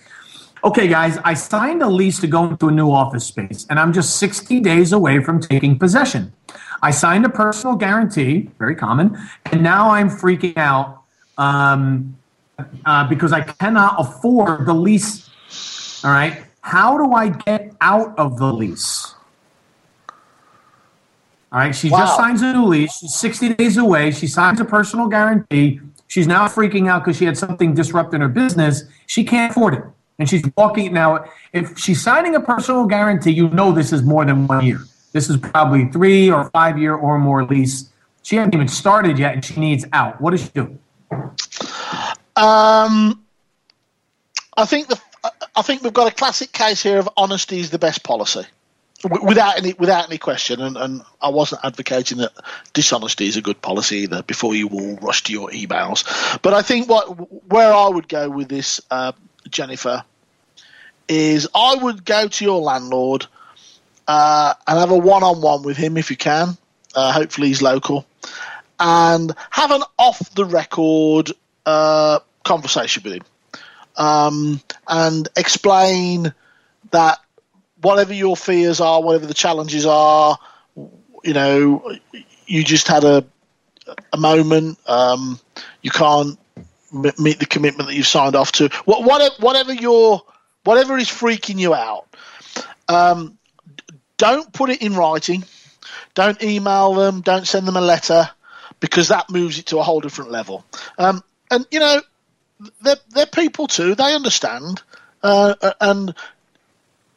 Okay, 0.63 0.88
guys, 0.88 1.18
I 1.24 1.34
signed 1.34 1.82
a 1.82 1.88
lease 1.88 2.20
to 2.22 2.28
go 2.28 2.45
into 2.45 2.70
a 2.70 2.72
new 2.72 2.91
office 2.91 3.26
space, 3.26 3.65
and 3.70 3.80
I'm 3.80 3.93
just 3.93 4.15
60 4.15 4.59
days 4.61 4.91
away 4.91 5.22
from 5.22 5.39
taking 5.39 5.78
possession. 5.78 6.34
I 6.82 6.92
signed 6.92 7.26
a 7.26 7.30
personal 7.30 7.76
guarantee, 7.76 8.50
very 8.60 8.76
common, 8.76 9.18
and 9.52 9.64
now 9.64 9.90
I'm 9.90 10.10
freaking 10.10 10.58
out 10.58 11.02
um, 11.38 12.16
uh, 12.86 13.08
because 13.08 13.32
I 13.34 13.42
cannot 13.42 13.96
afford 14.00 14.66
the 14.66 14.74
lease. 14.74 15.30
All 16.04 16.12
right. 16.12 16.44
How 16.62 16.98
do 16.98 17.14
I 17.14 17.30
get 17.30 17.74
out 17.82 18.18
of 18.20 18.38
the 18.38 18.52
lease? 18.52 19.14
All 21.52 21.60
right, 21.60 21.74
she 21.74 21.90
Wow. 21.90 22.00
just 22.00 22.18
signs 22.18 22.42
a 22.42 22.52
new 22.54 22.66
lease. 22.66 22.98
She's 22.98 23.16
60 23.16 23.54
days 23.56 23.78
away. 23.78 24.12
She 24.12 24.28
signs 24.28 24.60
a 24.60 24.66
personal 24.66 25.08
guarantee. 25.08 25.80
She's 26.08 26.28
now 26.28 26.48
freaking 26.48 26.90
out 26.90 27.04
because 27.06 27.18
she 27.18 27.26
had 27.26 27.38
something 27.38 27.74
disrupt 27.74 28.14
in 28.14 28.22
her 28.22 28.28
business. 28.28 28.84
She 29.06 29.24
can't 29.24 29.52
afford 29.52 29.76
it. 29.76 29.84
And 30.20 30.28
she's 30.30 30.44
walking 30.58 30.94
now. 30.94 31.26
If 31.54 31.78
she's 31.78 32.02
signing 32.02 32.36
a 32.36 32.42
personal 32.42 32.86
guarantee, 32.86 33.32
you 33.32 33.50
know 33.50 33.72
this 33.72 33.94
is 33.94 34.04
more 34.04 34.26
than 34.26 34.48
one 34.48 34.66
year. 34.66 34.82
This 35.18 35.32
is 35.32 35.38
probably 35.38 35.86
three 35.86 36.30
or 36.30 36.47
five 36.51 36.78
year 36.78 36.93
or 36.93 37.18
more 37.18 37.43
lease. 37.43 37.89
She 38.22 38.36
hasn't 38.36 38.53
even 38.53 38.68
started 38.68 39.18
yet 39.18 39.34
and 39.34 39.43
she 39.43 39.59
needs 39.59 39.84
out. 39.91 40.22
What 40.22 40.30
does 40.30 40.43
she 40.43 40.49
do? 40.49 40.78
Um, 42.36 43.24
I 44.55 44.65
think 44.65 44.89
the 44.89 45.01
I 45.55 45.63
think 45.63 45.82
we've 45.82 45.91
got 45.91 46.11
a 46.11 46.13
classic 46.13 46.51
case 46.51 46.84
here 46.84 46.99
of 46.99 47.09
honesty 47.18 47.59
is 47.59 47.72
the 47.72 47.80
best 47.80 48.03
policy, 48.03 48.43
without 49.24 49.57
any 49.57 49.74
without 49.74 50.05
any 50.05 50.20
question. 50.20 50.61
And, 50.61 50.78
and 50.78 51.01
I 51.20 51.30
wasn't 51.30 51.61
advocating 51.63 52.20
that 52.20 52.34
dishonesty 52.74 53.26
is 53.26 53.38
a 53.38 53.41
good 53.41 53.59
policy 53.59 54.01
either. 54.03 54.22
Before 54.22 54.53
you 54.53 54.70
all 54.70 54.97
rush 54.97 55.24
to 55.24 55.34
your 55.34 55.49
emails, 55.49 56.05
but 56.43 56.53
I 56.53 56.61
think 56.61 56.88
what 56.88 57.05
where 57.51 57.74
I 57.74 57.88
would 57.88 58.07
go 58.07 58.30
with 58.30 58.49
this, 58.49 58.82
uh, 58.91 59.13
Jennifer, 59.49 60.03
is 61.07 61.47
I 61.55 61.74
would 61.74 62.05
go 62.05 62.28
to 62.28 62.45
your 62.45 62.61
landlord 62.61 63.26
uh, 64.08 64.53
and 64.68 64.80
have 64.80 64.91
a 64.91 64.97
one 64.97 65.24
on 65.24 65.41
one 65.41 65.64
with 65.64 65.78
him 65.78 65.97
if 65.97 66.10
you 66.10 66.18
can. 66.18 66.58
Uh, 66.95 67.12
hopefully, 67.12 67.47
he's 67.47 67.62
local, 67.62 68.05
and 68.80 69.34
have 69.51 69.72
an 69.72 69.84
off 69.97 70.34
the 70.36 70.45
record 70.45 71.32
uh, 71.66 72.20
conversation 72.43 73.03
with 73.03 73.14
him, 73.14 73.24
um, 73.97 74.62
and 74.88 75.28
explain 75.38 76.34
that 76.91 77.20
whatever 77.82 78.14
your 78.14 78.36
fears 78.36 78.80
are, 78.80 79.01
whatever 79.01 79.26
the 79.26 79.34
challenges 79.34 79.86
are, 79.86 80.38
you 81.24 81.34
know, 81.34 81.95
you 82.45 82.64
just 82.64 82.88
had 82.88 83.03
a 83.03 83.26
a 84.14 84.18
moment. 84.18 84.80
Um, 84.88 85.39
you 85.82 85.91
can't 85.91 86.38
m- 86.93 87.12
meet 87.20 87.39
the 87.39 87.45
commitment 87.45 87.89
that 87.89 87.95
you've 87.95 88.08
signed 88.08 88.36
off 88.36 88.51
to. 88.53 88.70
What, 88.86 89.03
whatever, 89.03 89.36
whatever 89.39 89.74
your 89.74 90.22
whatever 90.64 90.97
is 90.97 91.08
freaking 91.08 91.60
you 91.60 91.74
out, 91.74 92.08
um, 92.88 93.38
don't 94.18 94.51
put 94.51 94.70
it 94.70 94.82
in 94.82 94.95
writing. 94.95 95.45
Don't 96.13 96.41
email 96.41 96.93
them. 96.93 97.22
Don't 97.22 97.47
send 97.47 97.68
them 97.68 97.78
a 97.78 97.82
letter 97.82 98.30
because 98.80 99.09
that 99.09 99.30
moves 99.30 99.59
it 99.59 99.68
to 99.68 99.80
a 99.80 99.84
whole 99.84 100.01
different 100.01 100.32
level. 100.32 100.65
Um, 100.97 101.24
and 101.49 101.65
you 101.72 101.80
know, 101.80 102.01
they're 102.82 102.97
they're 103.09 103.26
people 103.26 103.68
too. 103.68 103.95
They 103.95 104.13
understand. 104.15 104.82
Uh, 105.24 105.55
and 105.80 106.13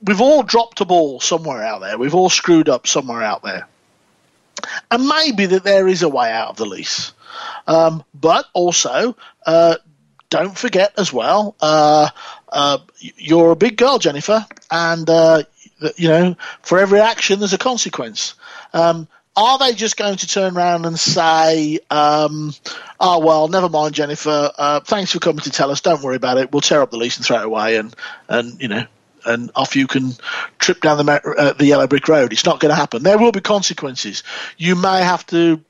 we've 0.02 0.20
all 0.20 0.42
dropped 0.42 0.80
a 0.80 0.84
ball 0.84 1.20
somewhere 1.20 1.62
out 1.62 1.80
there. 1.80 1.98
We've 1.98 2.14
all 2.14 2.30
screwed 2.30 2.68
up 2.68 2.86
somewhere 2.86 3.22
out 3.22 3.42
there. 3.42 3.66
And 4.90 5.06
maybe 5.06 5.46
that 5.46 5.64
there 5.64 5.88
is 5.88 6.02
a 6.02 6.08
way 6.08 6.30
out 6.30 6.50
of 6.50 6.56
the 6.56 6.66
lease. 6.66 7.12
Um, 7.66 8.04
but 8.14 8.46
also, 8.52 9.16
uh, 9.46 9.76
don't 10.28 10.56
forget 10.56 10.92
as 10.98 11.12
well, 11.12 11.56
uh, 11.60 12.08
uh, 12.48 12.78
you're 12.98 13.52
a 13.52 13.56
big 13.56 13.76
girl, 13.76 13.98
Jennifer, 13.98 14.46
and 14.70 15.08
uh, 15.08 15.42
you 15.96 16.08
know 16.08 16.36
for 16.62 16.78
every 16.78 17.00
action 17.00 17.38
there's 17.38 17.52
a 17.52 17.58
consequence. 17.58 18.34
Um, 18.72 19.08
are 19.36 19.58
they 19.58 19.74
just 19.74 19.96
going 19.96 20.16
to 20.16 20.26
turn 20.26 20.56
around 20.56 20.86
and 20.86 20.98
say, 20.98 21.78
um, 21.90 22.52
"Oh 22.98 23.20
well, 23.20 23.48
never 23.48 23.68
mind, 23.68 23.94
Jennifer. 23.94 24.50
Uh, 24.56 24.80
thanks 24.80 25.12
for 25.12 25.18
coming 25.18 25.40
to 25.40 25.50
tell 25.50 25.70
us. 25.70 25.80
Don't 25.80 26.02
worry 26.02 26.16
about 26.16 26.38
it. 26.38 26.52
We'll 26.52 26.60
tear 26.60 26.82
up 26.82 26.90
the 26.90 26.96
lease 26.96 27.16
and 27.16 27.24
throw 27.24 27.38
it 27.38 27.44
away, 27.46 27.76
and 27.76 27.94
and 28.28 28.60
you 28.60 28.68
know." 28.68 28.86
And 29.22 29.50
off 29.54 29.76
you 29.76 29.86
can 29.86 30.12
trip 30.58 30.80
down 30.80 31.04
the 31.04 31.12
uh, 31.12 31.52
the 31.52 31.66
yellow 31.66 31.86
brick 31.86 32.08
road. 32.08 32.32
It's 32.32 32.46
not 32.46 32.58
going 32.58 32.70
to 32.70 32.74
happen. 32.74 33.02
There 33.02 33.18
will 33.18 33.32
be 33.32 33.42
consequences. 33.42 34.22
You 34.56 34.76
may 34.76 35.02
have 35.02 35.26
to 35.26 35.62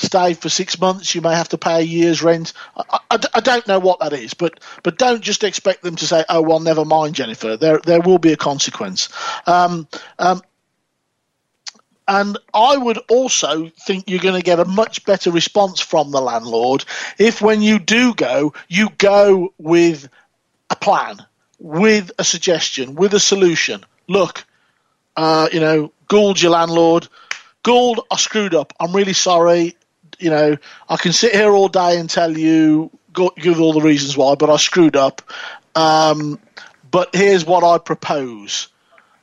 stay 0.00 0.34
for 0.34 0.48
six 0.48 0.80
months. 0.80 1.14
You 1.14 1.20
may 1.20 1.34
have 1.34 1.50
to 1.50 1.58
pay 1.58 1.80
a 1.80 1.84
year's 1.84 2.22
rent. 2.22 2.52
I, 2.76 2.98
I, 3.10 3.18
I, 3.34 3.40
don't 3.40 3.66
know 3.66 3.78
what 3.78 4.00
that 4.00 4.12
is, 4.12 4.34
but 4.34 4.60
but 4.82 4.98
don't 4.98 5.20
just 5.20 5.44
expect 5.44 5.82
them 5.82 5.96
to 5.96 6.06
say, 6.06 6.24
"Oh 6.28 6.42
well, 6.42 6.60
never 6.60 6.84
mind, 6.84 7.14
Jennifer." 7.14 7.56
There 7.56 7.78
there 7.78 8.00
will 8.00 8.18
be 8.18 8.32
a 8.32 8.36
consequence. 8.36 9.08
Um, 9.46 9.86
um, 10.18 10.42
and 12.08 12.38
I 12.52 12.76
would 12.76 12.98
also 13.08 13.68
think 13.68 14.10
you're 14.10 14.18
going 14.18 14.34
to 14.34 14.42
get 14.42 14.58
a 14.58 14.64
much 14.64 15.04
better 15.04 15.30
response 15.30 15.78
from 15.78 16.10
the 16.10 16.20
landlord 16.20 16.84
if, 17.18 17.40
when 17.40 17.62
you 17.62 17.78
do 17.78 18.14
go, 18.14 18.52
you 18.68 18.88
go 18.98 19.54
with 19.58 20.08
a 20.70 20.74
plan, 20.74 21.24
with 21.60 22.10
a 22.18 22.24
suggestion, 22.24 22.96
with 22.96 23.14
a 23.14 23.20
solution. 23.20 23.84
Look, 24.08 24.44
uh, 25.16 25.48
you 25.52 25.60
know, 25.60 25.92
Gould, 26.08 26.42
your 26.42 26.50
landlord. 26.50 27.06
Gould, 27.62 28.00
I 28.10 28.16
screwed 28.16 28.56
up. 28.56 28.72
I'm 28.80 28.94
really 28.96 29.12
sorry. 29.12 29.76
You 30.20 30.30
know, 30.30 30.56
I 30.88 30.96
can 30.96 31.12
sit 31.12 31.34
here 31.34 31.52
all 31.52 31.68
day 31.68 31.98
and 31.98 32.08
tell 32.08 32.36
you, 32.36 32.90
give 33.36 33.60
all 33.60 33.72
the 33.72 33.80
reasons 33.80 34.16
why, 34.16 34.34
but 34.34 34.50
I 34.50 34.56
screwed 34.56 34.96
up. 34.96 35.22
Um, 35.74 36.38
but 36.90 37.14
here's 37.14 37.44
what 37.44 37.64
I 37.64 37.78
propose. 37.78 38.68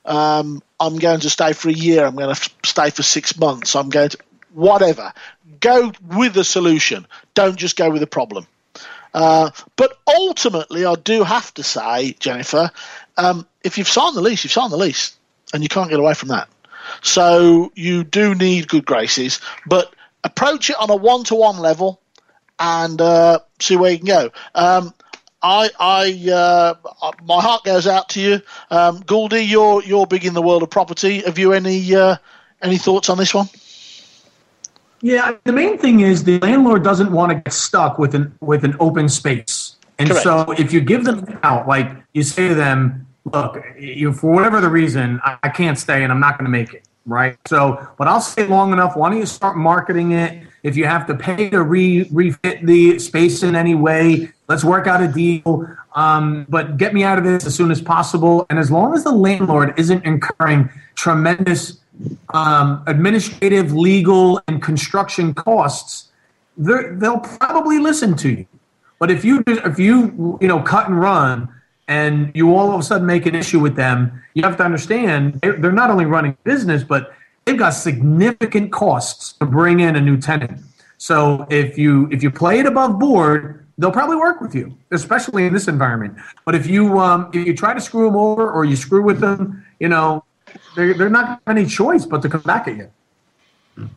Um, 0.05 0.61
I'm 0.79 0.97
going 0.97 1.19
to 1.21 1.29
stay 1.29 1.53
for 1.53 1.69
a 1.69 1.73
year. 1.73 2.05
I'm 2.05 2.15
going 2.15 2.33
to 2.33 2.49
stay 2.63 2.89
for 2.89 3.03
six 3.03 3.37
months. 3.37 3.75
I'm 3.75 3.89
going 3.89 4.09
to 4.09 4.17
whatever. 4.53 5.13
Go 5.59 5.91
with 6.15 6.37
a 6.37 6.43
solution. 6.43 7.07
Don't 7.33 7.57
just 7.57 7.77
go 7.77 7.89
with 7.89 8.01
a 8.03 8.07
problem. 8.07 8.47
Uh, 9.13 9.49
but 9.75 9.97
ultimately, 10.07 10.85
I 10.85 10.95
do 10.95 11.23
have 11.23 11.53
to 11.55 11.63
say, 11.63 12.13
Jennifer, 12.19 12.71
um, 13.17 13.47
if 13.63 13.77
you've 13.77 13.87
signed 13.87 14.15
the 14.15 14.21
lease, 14.21 14.43
you've 14.43 14.53
signed 14.53 14.71
the 14.71 14.77
lease, 14.77 15.17
and 15.53 15.63
you 15.63 15.69
can't 15.69 15.89
get 15.89 15.99
away 15.99 16.13
from 16.13 16.29
that. 16.29 16.47
So 17.01 17.71
you 17.75 18.03
do 18.03 18.35
need 18.35 18.67
good 18.67 18.85
graces, 18.85 19.41
but 19.65 19.93
approach 20.24 20.70
it 20.70 20.76
on 20.80 20.89
a 20.89 20.95
one-to-one 20.95 21.59
level 21.59 22.01
and 22.59 22.99
uh, 23.01 23.39
see 23.59 23.76
where 23.76 23.91
you 23.91 23.97
can 23.97 24.07
go. 24.07 24.32
Um, 24.55 24.93
I, 25.41 25.70
I, 25.80 26.32
uh, 26.32 27.11
my 27.24 27.41
heart 27.41 27.63
goes 27.63 27.88
out 27.88 28.09
to 28.09 28.22
you, 28.22 28.41
um, 28.72 29.01
Gouldy. 29.03 29.47
You're 29.47 29.84
you're 29.84 30.07
big 30.07 30.26
in 30.26 30.34
the 30.34 30.41
world 30.41 30.63
of 30.63 30.70
property. 30.70 31.22
Have 31.22 31.38
you 31.38 31.53
any 31.53 31.95
uh, 31.95 32.18
any 32.61 32.78
thoughts 32.78 33.09
on 33.09 33.18
this 33.18 33.34
one? 33.34 33.47
Yeah, 35.01 35.34
the 35.43 35.53
main 35.53 35.78
thing 35.78 35.99
is 35.99 36.24
the 36.24 36.39
landlord 36.39 36.84
doesn't 36.84 37.11
want 37.11 37.32
to 37.32 37.36
get 37.36 37.53
stuck 37.53 37.99
with 37.99 38.15
an 38.15 38.36
with 38.41 38.65
an 38.65 38.76
open 38.80 39.07
space, 39.09 39.76
and 39.99 40.09
Correct. 40.09 40.24
so 40.24 40.51
if 40.53 40.74
you 40.74 40.82
give 40.82 41.05
them 41.05 41.39
out, 41.43 41.68
like 41.68 41.91
you 42.13 42.24
say 42.24 42.47
to 42.47 42.55
them, 42.55 43.05
look, 43.26 43.63
you 43.78 44.13
for 44.13 44.32
whatever 44.32 44.59
the 44.59 44.70
reason, 44.70 45.20
I, 45.24 45.38
I 45.43 45.49
can't 45.49 45.78
stay 45.78 46.03
and 46.03 46.11
I'm 46.11 46.20
not 46.20 46.39
going 46.39 46.45
to 46.45 46.51
make 46.51 46.74
it, 46.74 46.86
right? 47.07 47.37
So, 47.47 47.87
but 47.97 48.07
I'll 48.07 48.21
stay 48.21 48.45
long 48.45 48.73
enough. 48.73 48.95
Why 48.95 49.09
don't 49.09 49.17
you 49.17 49.25
start 49.25 49.57
marketing 49.57 50.11
it? 50.11 50.45
If 50.61 50.75
you 50.75 50.85
have 50.85 51.07
to 51.07 51.15
pay 51.15 51.49
to 51.49 51.63
re 51.63 52.07
refit 52.11 52.65
the 52.65 52.99
space 52.99 53.41
in 53.41 53.55
any 53.55 53.73
way, 53.73 54.29
let's 54.47 54.63
work 54.63 54.85
out 54.85 55.01
a 55.01 55.07
deal. 55.07 55.67
Um, 55.95 56.45
but 56.49 56.77
get 56.77 56.93
me 56.93 57.03
out 57.03 57.17
of 57.17 57.23
this 57.23 57.45
as 57.45 57.55
soon 57.55 57.71
as 57.71 57.81
possible. 57.81 58.45
And 58.49 58.59
as 58.59 58.69
long 58.69 58.93
as 58.93 59.03
the 59.03 59.11
landlord 59.11 59.73
isn't 59.79 60.05
incurring 60.05 60.69
tremendous 60.95 61.79
um, 62.33 62.83
administrative, 62.85 63.73
legal, 63.73 64.41
and 64.47 64.61
construction 64.61 65.33
costs, 65.33 66.11
they'll 66.57 67.19
probably 67.19 67.79
listen 67.79 68.15
to 68.17 68.29
you. 68.29 68.45
But 68.99 69.09
if 69.11 69.23
you 69.23 69.43
if 69.47 69.79
you 69.79 70.37
you 70.41 70.47
know 70.47 70.61
cut 70.61 70.87
and 70.87 70.99
run 70.99 71.49
and 71.88 72.31
you 72.35 72.55
all 72.55 72.73
of 72.73 72.79
a 72.79 72.83
sudden 72.83 73.07
make 73.07 73.25
an 73.25 73.35
issue 73.35 73.59
with 73.59 73.75
them, 73.75 74.21
you 74.33 74.43
have 74.43 74.57
to 74.57 74.63
understand 74.63 75.39
they're 75.41 75.71
not 75.71 75.89
only 75.89 76.05
running 76.05 76.38
business, 76.43 76.83
but 76.83 77.13
they've 77.45 77.57
got 77.57 77.71
significant 77.71 78.71
costs 78.71 79.33
to 79.33 79.45
bring 79.45 79.79
in 79.79 79.95
a 79.95 80.01
new 80.01 80.17
tenant. 80.17 80.59
So 80.97 81.47
if 81.49 81.77
you 81.77 82.07
if 82.11 82.23
you 82.23 82.31
play 82.31 82.59
it 82.59 82.65
above 82.65 82.99
board, 82.99 83.65
they'll 83.77 83.91
probably 83.91 84.17
work 84.17 84.41
with 84.41 84.53
you, 84.55 84.75
especially 84.91 85.45
in 85.45 85.53
this 85.53 85.67
environment. 85.67 86.17
But 86.45 86.55
if 86.55 86.67
you 86.67 86.99
um, 86.99 87.29
if 87.33 87.47
you 87.47 87.55
try 87.55 87.73
to 87.73 87.81
screw 87.81 88.05
them 88.05 88.15
over 88.15 88.51
or 88.51 88.65
you 88.65 88.75
screw 88.75 89.03
with 89.03 89.19
them, 89.19 89.65
you 89.79 89.88
know 89.88 90.23
they're 90.75 90.93
they're 90.93 91.09
not 91.09 91.27
have 91.27 91.41
any 91.47 91.65
choice 91.65 92.05
but 92.05 92.21
to 92.23 92.29
come 92.29 92.41
back 92.41 92.67
at 92.67 92.77
you. 92.77 92.89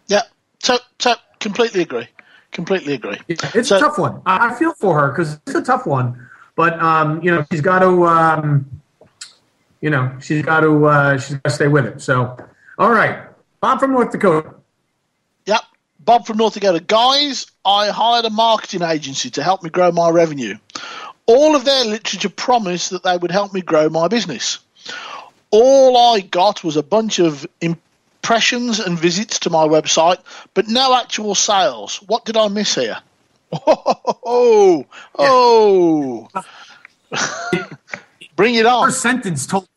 Yeah, 0.06 0.22
so 0.60 0.78
so 0.98 1.14
completely 1.40 1.82
agree. 1.82 2.08
Completely 2.52 2.94
agree. 2.94 3.16
It's 3.28 3.70
a 3.70 3.78
tough 3.78 3.96
one. 3.96 4.20
I 4.26 4.54
feel 4.54 4.74
for 4.74 5.00
her 5.00 5.08
because 5.10 5.40
it's 5.46 5.54
a 5.54 5.62
tough 5.62 5.86
one. 5.86 6.28
But 6.60 6.78
um, 6.78 7.22
you 7.22 7.30
know, 7.30 7.46
she's 7.50 7.62
got 7.62 7.78
to, 7.78 8.06
um, 8.06 8.82
you 9.80 9.88
know, 9.88 10.14
she's 10.20 10.44
got 10.44 10.60
to, 10.60 10.84
uh, 10.84 11.16
she's 11.16 11.36
got 11.36 11.44
to 11.44 11.50
stay 11.50 11.68
with 11.68 11.86
it. 11.86 12.02
So, 12.02 12.36
all 12.76 12.90
right, 12.90 13.18
Bob 13.62 13.80
from 13.80 13.92
North 13.92 14.12
Dakota. 14.12 14.56
Yep. 15.46 15.62
Bob 16.00 16.26
from 16.26 16.36
North 16.36 16.52
Dakota. 16.52 16.80
Guys, 16.80 17.46
I 17.64 17.88
hired 17.88 18.26
a 18.26 18.30
marketing 18.30 18.82
agency 18.82 19.30
to 19.30 19.42
help 19.42 19.62
me 19.62 19.70
grow 19.70 19.90
my 19.90 20.10
revenue. 20.10 20.58
All 21.24 21.56
of 21.56 21.64
their 21.64 21.86
literature 21.86 22.28
promised 22.28 22.90
that 22.90 23.04
they 23.04 23.16
would 23.16 23.30
help 23.30 23.54
me 23.54 23.62
grow 23.62 23.88
my 23.88 24.08
business. 24.08 24.58
All 25.50 25.96
I 26.14 26.20
got 26.20 26.62
was 26.62 26.76
a 26.76 26.82
bunch 26.82 27.20
of 27.20 27.46
impressions 27.62 28.80
and 28.80 28.98
visits 28.98 29.38
to 29.38 29.48
my 29.48 29.66
website, 29.66 30.18
but 30.52 30.68
no 30.68 30.94
actual 30.94 31.34
sales. 31.34 32.02
What 32.06 32.26
did 32.26 32.36
I 32.36 32.48
miss 32.48 32.74
here? 32.74 32.98
Oh, 33.52 34.86
oh, 35.18 36.28
oh. 36.28 36.28
bring 38.36 38.54
it 38.54 38.66
on. 38.66 38.88
First 38.88 39.02
sentence 39.02 39.46
told. 39.46 39.68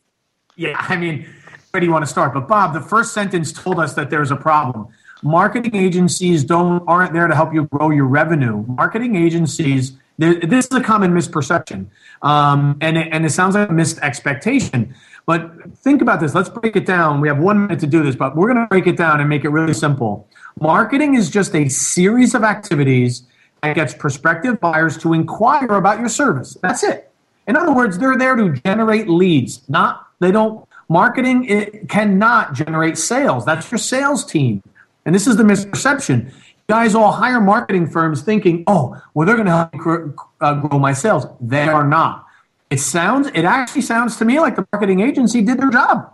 Yeah, 0.55 0.75
I 0.77 0.95
mean, 0.95 1.27
where 1.71 1.81
do 1.81 1.85
you 1.87 1.91
want 1.91 2.05
to 2.05 2.09
start? 2.09 2.33
But 2.33 2.47
Bob, 2.47 2.73
the 2.73 2.81
first 2.81 3.13
sentence 3.13 3.51
told 3.51 3.79
us 3.79 3.95
that 3.95 4.09
there's 4.09 4.29
a 4.29 4.35
problem. 4.35 4.87
Marketing 5.23 5.75
agencies 5.75 6.43
don't 6.43 6.83
aren't 6.87 7.13
there 7.13 7.27
to 7.27 7.35
help 7.35 7.53
you 7.53 7.65
grow 7.65 7.89
your 7.89 8.05
revenue. 8.05 8.63
Marketing 8.67 9.15
agencies. 9.15 9.93
This 10.19 10.67
is 10.67 10.71
a 10.71 10.81
common 10.81 11.11
misperception, 11.11 11.87
um, 12.21 12.77
and 12.81 12.99
it, 12.99 13.07
and 13.11 13.25
it 13.25 13.31
sounds 13.31 13.55
like 13.55 13.69
a 13.69 13.73
missed 13.73 13.97
expectation. 13.99 14.93
But 15.25 15.75
think 15.77 16.03
about 16.03 16.19
this. 16.19 16.35
Let's 16.35 16.49
break 16.49 16.75
it 16.75 16.85
down. 16.85 17.19
We 17.19 17.29
have 17.29 17.39
one 17.39 17.63
minute 17.63 17.79
to 17.79 17.87
do 17.87 18.03
this, 18.03 18.15
but 18.15 18.35
we're 18.35 18.53
going 18.53 18.63
to 18.63 18.67
break 18.67 18.85
it 18.85 18.95
down 18.95 19.21
and 19.21 19.27
make 19.27 19.43
it 19.43 19.49
really 19.49 19.73
simple. 19.73 20.27
Marketing 20.59 21.15
is 21.15 21.31
just 21.31 21.55
a 21.55 21.67
series 21.69 22.35
of 22.35 22.43
activities 22.43 23.23
that 23.63 23.75
gets 23.75 23.93
prospective 23.93 24.59
buyers 24.59 24.97
to 24.97 25.13
inquire 25.13 25.71
about 25.71 25.99
your 25.99 26.09
service. 26.09 26.57
That's 26.61 26.83
it. 26.83 27.09
In 27.47 27.55
other 27.55 27.73
words, 27.73 27.97
they're 27.97 28.17
there 28.17 28.35
to 28.35 28.51
generate 28.51 29.07
leads. 29.07 29.67
Not 29.69 30.07
they 30.19 30.31
don't. 30.31 30.67
Marketing 30.89 31.45
it 31.45 31.87
cannot 31.89 32.53
generate 32.53 32.97
sales. 32.97 33.45
That's 33.45 33.71
your 33.71 33.79
sales 33.79 34.25
team, 34.25 34.61
and 35.05 35.15
this 35.15 35.27
is 35.27 35.37
the 35.37 35.43
misperception. 35.43 36.31
Guys 36.67 36.93
all 36.93 37.11
hire 37.11 37.39
marketing 37.39 37.89
firms 37.89 38.21
thinking, 38.21 38.65
"Oh, 38.67 39.01
well, 39.13 39.25
they're 39.25 39.35
going 39.35 39.47
to 39.47 39.51
help 39.51 39.71
grow, 39.71 40.13
uh, 40.41 40.55
grow 40.55 40.77
my 40.79 40.93
sales." 40.93 41.25
They 41.39 41.67
are 41.67 41.87
not. 41.87 42.25
It 42.69 42.79
sounds. 42.79 43.27
It 43.33 43.45
actually 43.45 43.81
sounds 43.81 44.17
to 44.17 44.25
me 44.25 44.39
like 44.39 44.57
the 44.57 44.67
marketing 44.73 44.99
agency 44.99 45.41
did 45.41 45.57
their 45.57 45.71
job. 45.71 46.13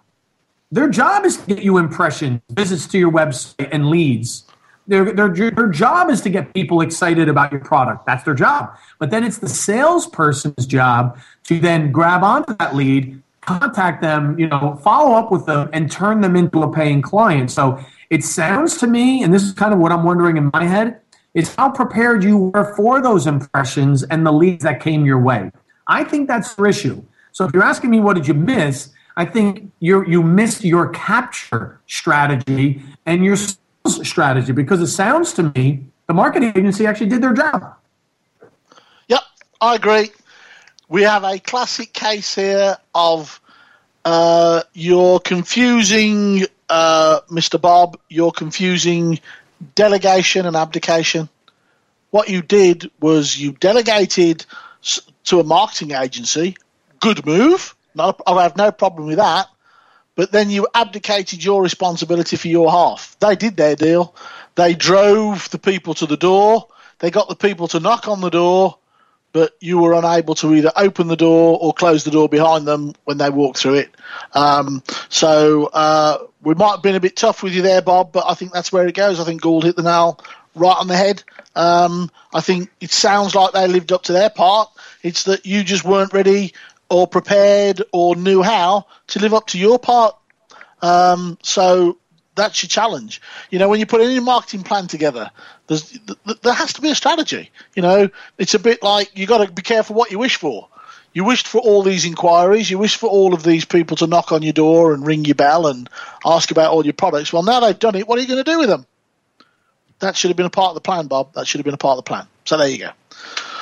Their 0.72 0.88
job 0.88 1.26
is 1.26 1.38
to 1.38 1.56
get 1.56 1.64
you 1.64 1.78
impressions, 1.78 2.42
visits 2.52 2.86
to 2.88 3.00
your 3.00 3.12
website, 3.12 3.70
and 3.72 3.90
leads. 3.90 4.46
Their, 4.90 5.14
their, 5.14 5.30
their 5.30 5.68
job 5.68 6.10
is 6.10 6.20
to 6.22 6.32
get 6.32 6.52
people 6.54 6.82
excited 6.82 7.30
about 7.30 7.52
your 7.52 7.62
product. 7.62 8.08
That's 8.08 8.24
their 8.24 8.34
job. 8.34 8.76
But 8.98 9.12
then 9.12 9.24
it's 9.24 9.38
the 9.38 9.48
salesperson's 9.48 10.66
job 10.66 11.20
to 11.44 11.60
then 11.60 11.92
grab 11.92 12.24
onto 12.24 12.56
that 12.56 12.76
lead, 12.76 13.22
contact 13.42 14.02
them, 14.02 14.38
you 14.40 14.48
know, 14.48 14.80
follow 14.84 15.16
up 15.16 15.32
with 15.32 15.46
them, 15.46 15.70
and 15.74 15.92
turn 15.92 16.22
them 16.22 16.36
into 16.36 16.64
a 16.64 16.74
paying 16.74 17.04
client. 17.04 17.52
So 17.52 17.80
it 18.10 18.24
sounds 18.24 18.78
to 18.80 18.88
me, 18.88 19.22
and 19.22 19.32
this 19.32 19.44
is 19.44 19.54
kind 19.54 19.74
of 19.74 19.80
what 19.80 19.92
I'm 19.92 20.04
wondering 20.04 20.38
in 20.38 20.50
my 20.52 20.66
head, 20.66 21.00
is 21.36 21.54
how 21.54 21.70
prepared 21.70 22.24
you 22.24 22.38
were 22.38 22.74
for 22.76 23.00
those 23.00 23.28
impressions 23.28 24.02
and 24.02 24.26
the 24.26 24.34
leads 24.34 24.64
that 24.64 24.80
came 24.80 25.06
your 25.06 25.20
way. 25.20 25.52
I 25.88 26.04
think 26.04 26.28
that's 26.28 26.58
your 26.58 26.66
issue. 26.66 27.04
So 27.32 27.46
if 27.46 27.54
you're 27.54 27.64
asking 27.64 27.92
me 27.92 28.00
what 28.00 28.16
did 28.16 28.28
you 28.28 28.34
miss, 28.34 28.90
I 29.16 29.26
think 29.26 29.72
you 29.80 30.06
you 30.08 30.24
missed 30.24 30.64
your 30.64 30.90
capture 30.90 31.80
strategy 31.86 32.82
and 33.06 33.24
your 33.24 33.36
strategy 33.88 34.52
because 34.52 34.82
it 34.82 34.88
sounds 34.88 35.34
to 35.34 35.52
me 35.56 35.86
the 36.08 36.14
marketing 36.14 36.52
agency 36.56 36.86
actually 36.86 37.10
did 37.10 37.22
their 37.22 37.34
job. 37.34 37.76
Yep, 39.08 39.22
I 39.62 39.76
agree. 39.76 40.12
We 40.88 41.04
have 41.04 41.24
a 41.24 41.40
classic 41.40 41.94
case 41.94 42.34
here 42.36 42.78
of 42.96 43.40
uh, 44.06 44.64
you're 44.74 45.20
confusing 45.20 46.46
uh, 46.68 47.22
Mr. 47.30 47.62
Bob. 47.62 48.00
You're 48.10 48.32
confusing 48.32 49.20
delegation 49.76 50.46
and 50.46 50.56
abdication. 50.56 51.30
What 52.12 52.30
you 52.30 52.42
did 52.42 52.90
was 53.00 53.40
you 53.40 53.52
delegated 53.52 54.46
to 55.26 55.40
a 55.40 55.44
marketing 55.44 55.92
agency. 55.92 56.58
Good 57.00 57.26
move. 57.26 57.76
I 57.98 58.14
have 58.42 58.58
no 58.58 58.72
problem 58.72 59.08
with 59.08 59.18
that. 59.18 59.48
But 60.20 60.34
then 60.34 60.50
you 60.50 60.68
abdicated 60.76 61.46
your 61.46 61.64
responsibility 61.64 62.36
for 62.36 62.50
your 62.50 62.70
half. 62.70 63.16
They 63.22 63.38
did 63.38 63.56
their 63.56 63.78
deal. 63.78 64.14
They 64.56 64.74
drove 64.74 65.50
the 65.50 65.58
people 65.58 65.94
to 65.94 66.06
the 66.06 66.18
door. 66.18 66.68
They 67.00 67.10
got 67.10 67.30
the 67.30 67.38
people 67.38 67.70
to 67.70 67.80
knock 67.80 68.10
on 68.10 68.20
the 68.20 68.30
door, 68.30 68.80
but 69.32 69.54
you 69.62 69.78
were 69.78 69.94
unable 69.94 70.36
to 70.36 70.54
either 70.54 70.74
open 70.76 71.08
the 71.08 71.16
door 71.16 71.58
or 71.62 71.74
close 71.74 72.04
the 72.04 72.12
door 72.12 72.28
behind 72.28 72.68
them 72.68 72.96
when 73.06 73.18
they 73.18 73.30
walked 73.30 73.60
through 73.60 73.76
it. 73.76 73.96
Um, 74.34 74.84
so 75.08 75.68
uh, 75.68 76.18
we 76.42 76.54
might 76.54 76.72
have 76.72 76.84
been 76.84 76.96
a 76.96 77.00
bit 77.00 77.16
tough 77.16 77.42
with 77.42 77.54
you 77.54 77.62
there, 77.62 77.82
Bob, 77.82 78.12
but 78.12 78.26
I 78.28 78.34
think 78.34 78.52
that's 78.52 78.74
where 78.74 78.90
it 78.90 78.96
goes. 78.96 79.22
I 79.22 79.24
think 79.24 79.42
Gould 79.42 79.64
hit 79.64 79.78
the 79.78 79.84
nail 79.84 80.20
right 80.54 80.76
on 80.78 80.90
the 80.90 80.98
head. 80.98 81.24
Um, 81.56 82.12
I 82.34 82.42
think 82.42 82.70
it 82.82 82.92
sounds 82.92 83.36
like 83.36 83.54
they 83.54 83.68
lived 83.70 83.94
up 83.94 84.04
to 84.04 84.12
their 84.12 84.30
part. 84.30 84.70
It's 85.02 85.24
that 85.24 85.46
you 85.46 85.64
just 85.64 85.86
weren't 85.86 86.12
ready 86.12 86.54
or 86.90 87.08
prepared 87.08 87.84
or 87.92 88.16
knew 88.16 88.42
how 88.42 88.86
to 89.08 89.20
live 89.20 89.34
up 89.34 89.48
to 89.48 89.60
your 89.60 89.80
part. 89.80 90.16
Um, 90.82 91.38
so 91.44 91.98
that's 92.36 92.64
your 92.64 92.70
challenge. 92.70 93.22
You 93.50 93.60
know, 93.60 93.70
when 93.70 93.80
you 93.80 93.86
put 93.86 94.02
any 94.02 94.20
marketing 94.20 94.64
plan 94.64 94.88
together, 94.88 95.30
there's, 95.68 95.98
there 96.42 96.54
has 96.54 96.74
to 96.74 96.82
be 96.82 96.90
a 96.90 96.96
strategy. 96.96 97.52
You 97.76 97.82
know, 97.82 98.10
it's 98.38 98.54
a 98.54 98.60
bit 98.60 98.82
like 98.82 99.16
you 99.18 99.28
got 99.28 99.46
to 99.46 99.52
be 99.52 99.62
careful 99.62 99.96
what 99.96 100.12
you 100.12 100.20
wish 100.20 100.38
for. 100.38 100.68
You 101.14 101.24
wished 101.24 101.48
for 101.48 101.60
all 101.60 101.82
these 101.82 102.06
inquiries. 102.06 102.70
You 102.70 102.78
wished 102.78 102.98
for 102.98 103.10
all 103.10 103.34
of 103.34 103.44
these 103.44 103.66
people 103.66 103.98
to 103.98 104.08
knock 104.08 104.32
on 104.32 104.44
your 104.44 104.54
door 104.54 104.94
and 104.94 105.06
ring 105.06 105.26
your 105.26 105.36
bell 105.36 105.68
and 105.68 105.90
ask 106.26 106.52
about 106.52 106.72
all 106.72 106.84
your 106.84 106.94
products. 106.94 107.34
Well, 107.34 107.44
now 107.44 107.60
they've 107.60 107.78
done 107.78 107.96
it. 107.96 108.08
What 108.08 108.20
are 108.20 108.22
you 108.22 108.28
going 108.28 108.44
to 108.44 108.52
do 108.52 108.60
with 108.60 108.70
them? 108.70 108.86
That 110.00 110.16
should 110.16 110.30
have 110.30 110.38
been 110.38 110.46
a 110.46 110.52
part 110.52 110.70
of 110.70 110.76
the 110.76 110.82
plan, 110.82 111.08
Bob. 111.08 111.34
That 111.34 111.48
should 111.48 111.60
have 111.60 111.66
been 111.66 111.74
a 111.74 111.78
part 111.78 111.98
of 111.98 112.06
the 112.06 112.10
plan. 112.10 112.28
So 112.46 112.58
there 112.58 112.70
you 112.70 112.78
go. 112.78 112.92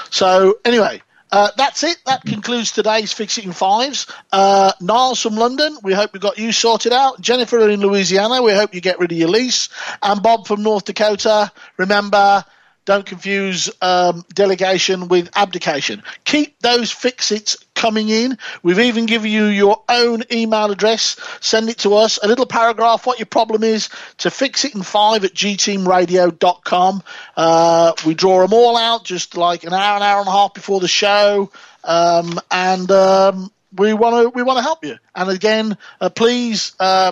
So 0.10 0.60
anyway, 0.66 1.02
uh, 1.32 1.52
that's 1.58 1.84
it. 1.84 1.98
That 2.06 2.24
concludes 2.24 2.72
today's 2.72 3.14
Fix 3.14 3.38
It 3.38 3.46
in 3.46 3.52
Fives. 3.52 4.08
Uh, 4.32 4.72
Niles 4.82 5.22
from 5.22 5.36
London, 5.36 5.78
we 5.84 5.94
hope 5.94 6.14
we 6.14 6.20
got 6.20 6.38
you 6.38 6.52
sorted 6.52 6.94
out. 6.94 7.20
Jennifer 7.20 7.68
in 7.70 7.82
Louisiana, 7.82 8.42
we 8.42 8.54
hope 8.54 8.74
you 8.74 8.82
get 8.82 9.00
rid 9.00 9.12
of 9.12 9.18
your 9.18 9.30
lease. 9.30 9.70
And 10.02 10.24
Bob 10.24 10.48
from 10.48 10.64
North 10.64 10.86
Dakota, 10.86 11.52
remember, 11.78 12.46
don't 12.88 13.06
confuse 13.06 13.70
um, 13.82 14.24
delegation 14.34 15.10
with 15.10 15.30
abdication. 15.36 16.02
Keep 16.24 16.62
those 16.62 16.90
fix-its 16.90 17.58
coming 17.76 18.08
in. 18.08 18.38
We've 18.64 18.80
even 18.80 19.08
given 19.08 19.30
you 19.30 19.44
your 19.44 19.84
own 19.90 20.24
email 20.32 20.72
address. 20.72 21.18
Send 21.42 21.68
it 21.68 21.80
to 21.80 21.96
us. 21.96 22.18
A 22.24 22.28
little 22.30 22.46
paragraph, 22.46 23.06
what 23.06 23.20
your 23.20 23.26
problem 23.26 23.62
is, 23.66 23.90
to 24.20 24.30
fixitin5 24.30 25.26
at 25.26 25.34
gteamradio.com. 25.34 27.04
Uh, 27.36 27.92
we 28.06 28.14
draw 28.14 28.40
them 28.42 28.54
all 28.54 28.78
out 28.78 29.04
just 29.04 29.36
like 29.36 29.66
an 29.66 29.74
hour, 29.74 29.98
an 29.98 30.04
hour 30.04 30.20
and 30.20 30.30
a 30.30 30.32
half 30.32 30.54
before 30.54 30.80
the 30.80 30.88
show. 30.88 31.52
Um, 31.84 32.40
and 32.50 32.90
um, 32.90 33.52
we 33.76 33.92
want 33.92 34.16
to 34.16 34.30
we 34.30 34.44
want 34.44 34.60
to 34.60 34.64
help 34.64 34.86
you. 34.86 34.96
And 35.14 35.30
again, 35.30 35.78
uh, 36.00 36.10
please 36.10 36.72
uh, 36.80 37.12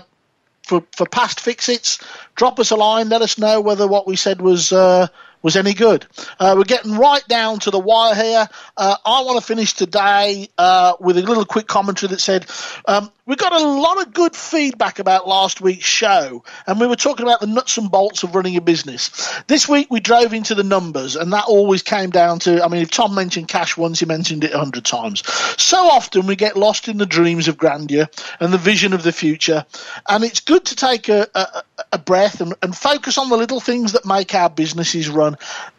for 0.63 0.86
for 0.95 1.05
past 1.05 1.41
fix-its, 1.41 1.99
drop 2.36 2.59
us 2.59 2.71
a 2.71 2.78
line. 2.78 3.09
Let 3.09 3.21
us 3.21 3.38
know 3.38 3.59
whether 3.59 3.88
what 3.88 4.07
we 4.07 4.15
said 4.15 4.39
was 4.39 4.71
uh, 4.71 5.07
was 5.45 5.55
any 5.55 5.75
good. 5.75 6.07
Uh, 6.39 6.55
we're 6.57 6.63
getting 6.63 6.97
right 6.97 7.25
down 7.27 7.59
to 7.59 7.69
the 7.69 7.77
wire 7.77 8.15
here. 8.15 8.47
Uh, 8.75 8.97
I 9.05 9.21
want 9.21 9.39
to 9.39 9.45
finish 9.45 9.73
today 9.73 10.49
uh, 10.57 10.95
with 10.99 11.19
a 11.19 11.21
little 11.21 11.45
quick 11.45 11.67
commentary 11.67 12.09
that 12.09 12.19
said 12.19 12.47
um, 12.87 13.11
we 13.27 13.35
got 13.35 13.53
a 13.53 13.63
lot 13.63 14.01
of 14.01 14.13
good 14.13 14.35
feedback 14.35 14.97
about 14.97 15.27
last 15.27 15.61
week's 15.61 15.85
show, 15.85 16.43
and 16.65 16.79
we 16.79 16.87
were 16.87 16.95
talking 16.95 17.25
about 17.27 17.41
the 17.41 17.47
nuts 17.47 17.77
and 17.77 17.91
bolts 17.91 18.23
of 18.23 18.33
running 18.33 18.55
a 18.57 18.61
business. 18.61 19.33
This 19.45 19.69
week 19.69 19.87
we 19.91 19.99
drove 19.99 20.33
into 20.33 20.55
the 20.55 20.63
numbers, 20.63 21.15
and 21.15 21.31
that 21.33 21.45
always 21.45 21.83
came 21.83 22.09
down 22.09 22.39
to 22.39 22.63
I 22.63 22.67
mean, 22.67 22.81
if 22.81 22.89
Tom 22.89 23.13
mentioned 23.13 23.47
cash 23.47 23.77
once, 23.77 23.99
he 23.99 24.07
mentioned 24.07 24.43
it 24.43 24.53
a 24.53 24.57
hundred 24.57 24.85
times. 24.85 25.23
So 25.61 25.77
often 25.77 26.25
we 26.25 26.35
get 26.35 26.57
lost 26.57 26.87
in 26.87 26.97
the 26.97 27.05
dreams 27.05 27.47
of 27.47 27.57
grandeur 27.57 28.07
and 28.39 28.51
the 28.51 28.57
vision 28.57 28.93
of 28.93 29.03
the 29.03 29.11
future, 29.11 29.63
and 30.09 30.23
it's 30.23 30.39
good 30.39 30.65
to 30.65 30.75
take 30.75 31.07
a, 31.07 31.27
a, 31.35 31.63
a 31.93 31.97
breath 31.99 32.41
and, 32.41 32.55
and 32.63 32.75
focus 32.75 33.19
on 33.19 33.29
the 33.29 33.37
little 33.37 33.59
things 33.59 33.91
that 33.93 34.05
make 34.05 34.33
our 34.33 34.49
businesses 34.49 35.07
run 35.09 35.34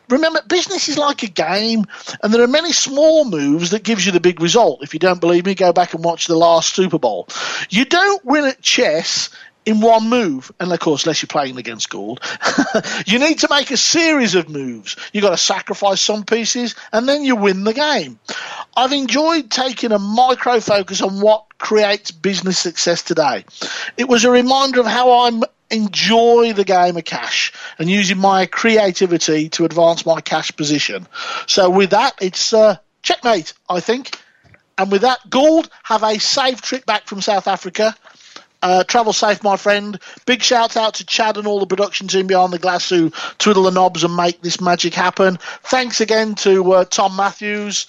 remember 0.09 0.41
business 0.43 0.89
is 0.89 0.99
like 0.99 1.23
a 1.23 1.29
game 1.29 1.85
and 2.23 2.33
there 2.33 2.43
are 2.43 2.49
many 2.49 2.73
small 2.73 3.25
moves 3.25 3.71
that 3.71 3.83
gives 3.83 4.07
you 4.07 4.13
the 4.13 4.21
big 4.21 4.41
result 4.41 4.83
if 4.83 4.95
you 4.95 5.01
don't 5.01 5.21
believe 5.21 5.45
me 5.45 5.55
go 5.55 5.73
back 5.73 5.95
and 5.95 6.05
watch 6.05 6.27
the 6.27 6.37
last 6.37 6.75
super 6.75 6.99
bowl 6.99 7.29
you 7.71 7.85
don't 7.85 8.25
win 8.25 8.45
at 8.45 8.61
chess 8.63 9.31
in 9.67 9.81
one 9.81 10.09
move, 10.09 10.53
and 10.61 10.73
of 10.73 10.79
course, 10.79 11.05
unless 11.05 11.21
you're 11.21 11.27
playing 11.27 11.59
against 11.59 11.91
Gould, 11.91 12.21
you 13.07 13.19
need 13.19 13.41
to 13.41 13.49
make 13.51 13.73
a 13.73 13.77
series 13.77 14.37
of 14.37 14.49
moves. 14.49 14.97
You've 15.13 15.23
got 15.23 15.31
to 15.31 15.37
sacrifice 15.37 16.01
some 16.01 16.25
pieces, 16.25 16.77
and 16.93 17.09
then 17.09 17.25
you 17.25 17.35
win 17.35 17.65
the 17.65 17.75
game. 17.75 18.21
I've 18.77 18.93
enjoyed 18.93 19.51
taking 19.51 19.91
a 19.91 19.99
micro 19.99 20.61
focus 20.61 21.03
on 21.03 21.21
what 21.21 21.47
creates 21.59 22.13
business 22.13 22.59
success 22.59 23.03
today. 23.03 23.45
It 23.97 24.09
was 24.09 24.25
a 24.25 24.31
reminder 24.31 24.79
of 24.79 24.87
how 24.87 25.27
I'm 25.27 25.43
enjoy 25.71 26.53
the 26.53 26.65
game 26.65 26.97
of 26.97 27.05
cash 27.05 27.53
and 27.79 27.91
using 27.91 28.19
my 28.19 28.47
creativity 28.47 29.49
to 29.51 29.65
advance 29.65 30.07
my 30.07 30.21
cash 30.21 30.55
position. 30.57 31.07
So 31.47 31.71
with 31.71 31.91
that, 31.91 32.15
it's 32.21 32.53
uh, 32.53 32.77
checkmate, 33.03 33.53
I 33.69 33.81
think. 33.81 34.19
And 34.79 34.91
with 34.93 35.03
that, 35.03 35.19
Gould, 35.31 35.71
have 35.85 36.03
a 36.03 36.19
safe 36.19 36.61
trip 36.61 36.85
back 36.87 37.07
from 37.07 37.21
South 37.21 37.49
Africa. 37.49 37.95
Uh, 38.63 38.85
travel 38.85 39.13
safe, 39.13 39.43
my 39.43 39.57
friend. 39.57 39.99
Big 40.25 40.43
shout 40.43 40.77
out 40.77 40.95
to 40.95 41.07
Chad 41.07 41.37
and 41.37 41.47
all 41.47 41.61
the 41.61 41.67
production 41.67 42.09
team 42.09 42.27
behind 42.27 42.53
the 42.53 42.59
glass 42.59 42.89
who 42.89 43.11
twiddle 43.39 43.65
the 43.65 43.71
knobs 43.71 44.03
and 44.03 44.17
make 44.17 44.41
this 44.43 44.61
magic 44.61 44.95
happen. 44.95 45.39
Thanks 45.63 46.01
again 46.01 46.35
to 46.37 46.73
uh, 46.73 46.85
Tom 46.85 47.17
Matthews. 47.17 47.87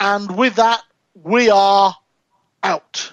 And 0.00 0.36
with 0.36 0.56
that, 0.56 0.82
we 1.14 1.50
are 1.50 1.94
out. 2.62 3.12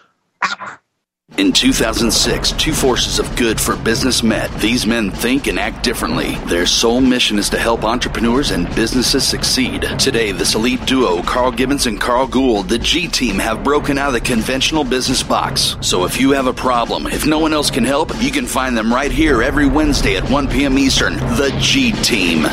In 1.37 1.51
2006, 1.51 2.53
two 2.53 2.71
forces 2.71 3.19
of 3.19 3.35
good 3.35 3.59
for 3.59 3.75
business 3.75 4.23
met. 4.23 4.49
These 4.61 4.87
men 4.87 5.11
think 5.11 5.47
and 5.47 5.59
act 5.59 5.83
differently. 5.83 6.35
Their 6.45 6.65
sole 6.65 7.01
mission 7.01 7.37
is 7.37 7.49
to 7.49 7.57
help 7.57 7.83
entrepreneurs 7.83 8.51
and 8.51 8.73
businesses 8.73 9.27
succeed. 9.27 9.81
Today, 9.99 10.31
this 10.31 10.55
elite 10.55 10.85
duo, 10.85 11.21
Carl 11.23 11.51
Gibbons 11.51 11.87
and 11.87 11.99
Carl 11.99 12.27
Gould, 12.27 12.69
the 12.69 12.79
G 12.79 13.09
team, 13.09 13.35
have 13.35 13.65
broken 13.65 13.97
out 13.97 14.07
of 14.07 14.13
the 14.13 14.21
conventional 14.21 14.85
business 14.85 15.23
box. 15.23 15.75
So 15.81 16.05
if 16.05 16.21
you 16.21 16.31
have 16.31 16.47
a 16.47 16.53
problem, 16.53 17.05
if 17.07 17.25
no 17.25 17.39
one 17.39 17.53
else 17.53 17.69
can 17.69 17.83
help, 17.83 18.11
you 18.21 18.31
can 18.31 18.45
find 18.45 18.77
them 18.77 18.93
right 18.93 19.11
here 19.11 19.43
every 19.43 19.67
Wednesday 19.67 20.15
at 20.15 20.29
1 20.29 20.47
p.m. 20.47 20.77
Eastern. 20.77 21.15
The 21.15 21.53
G 21.59 21.91
team. 22.01 22.45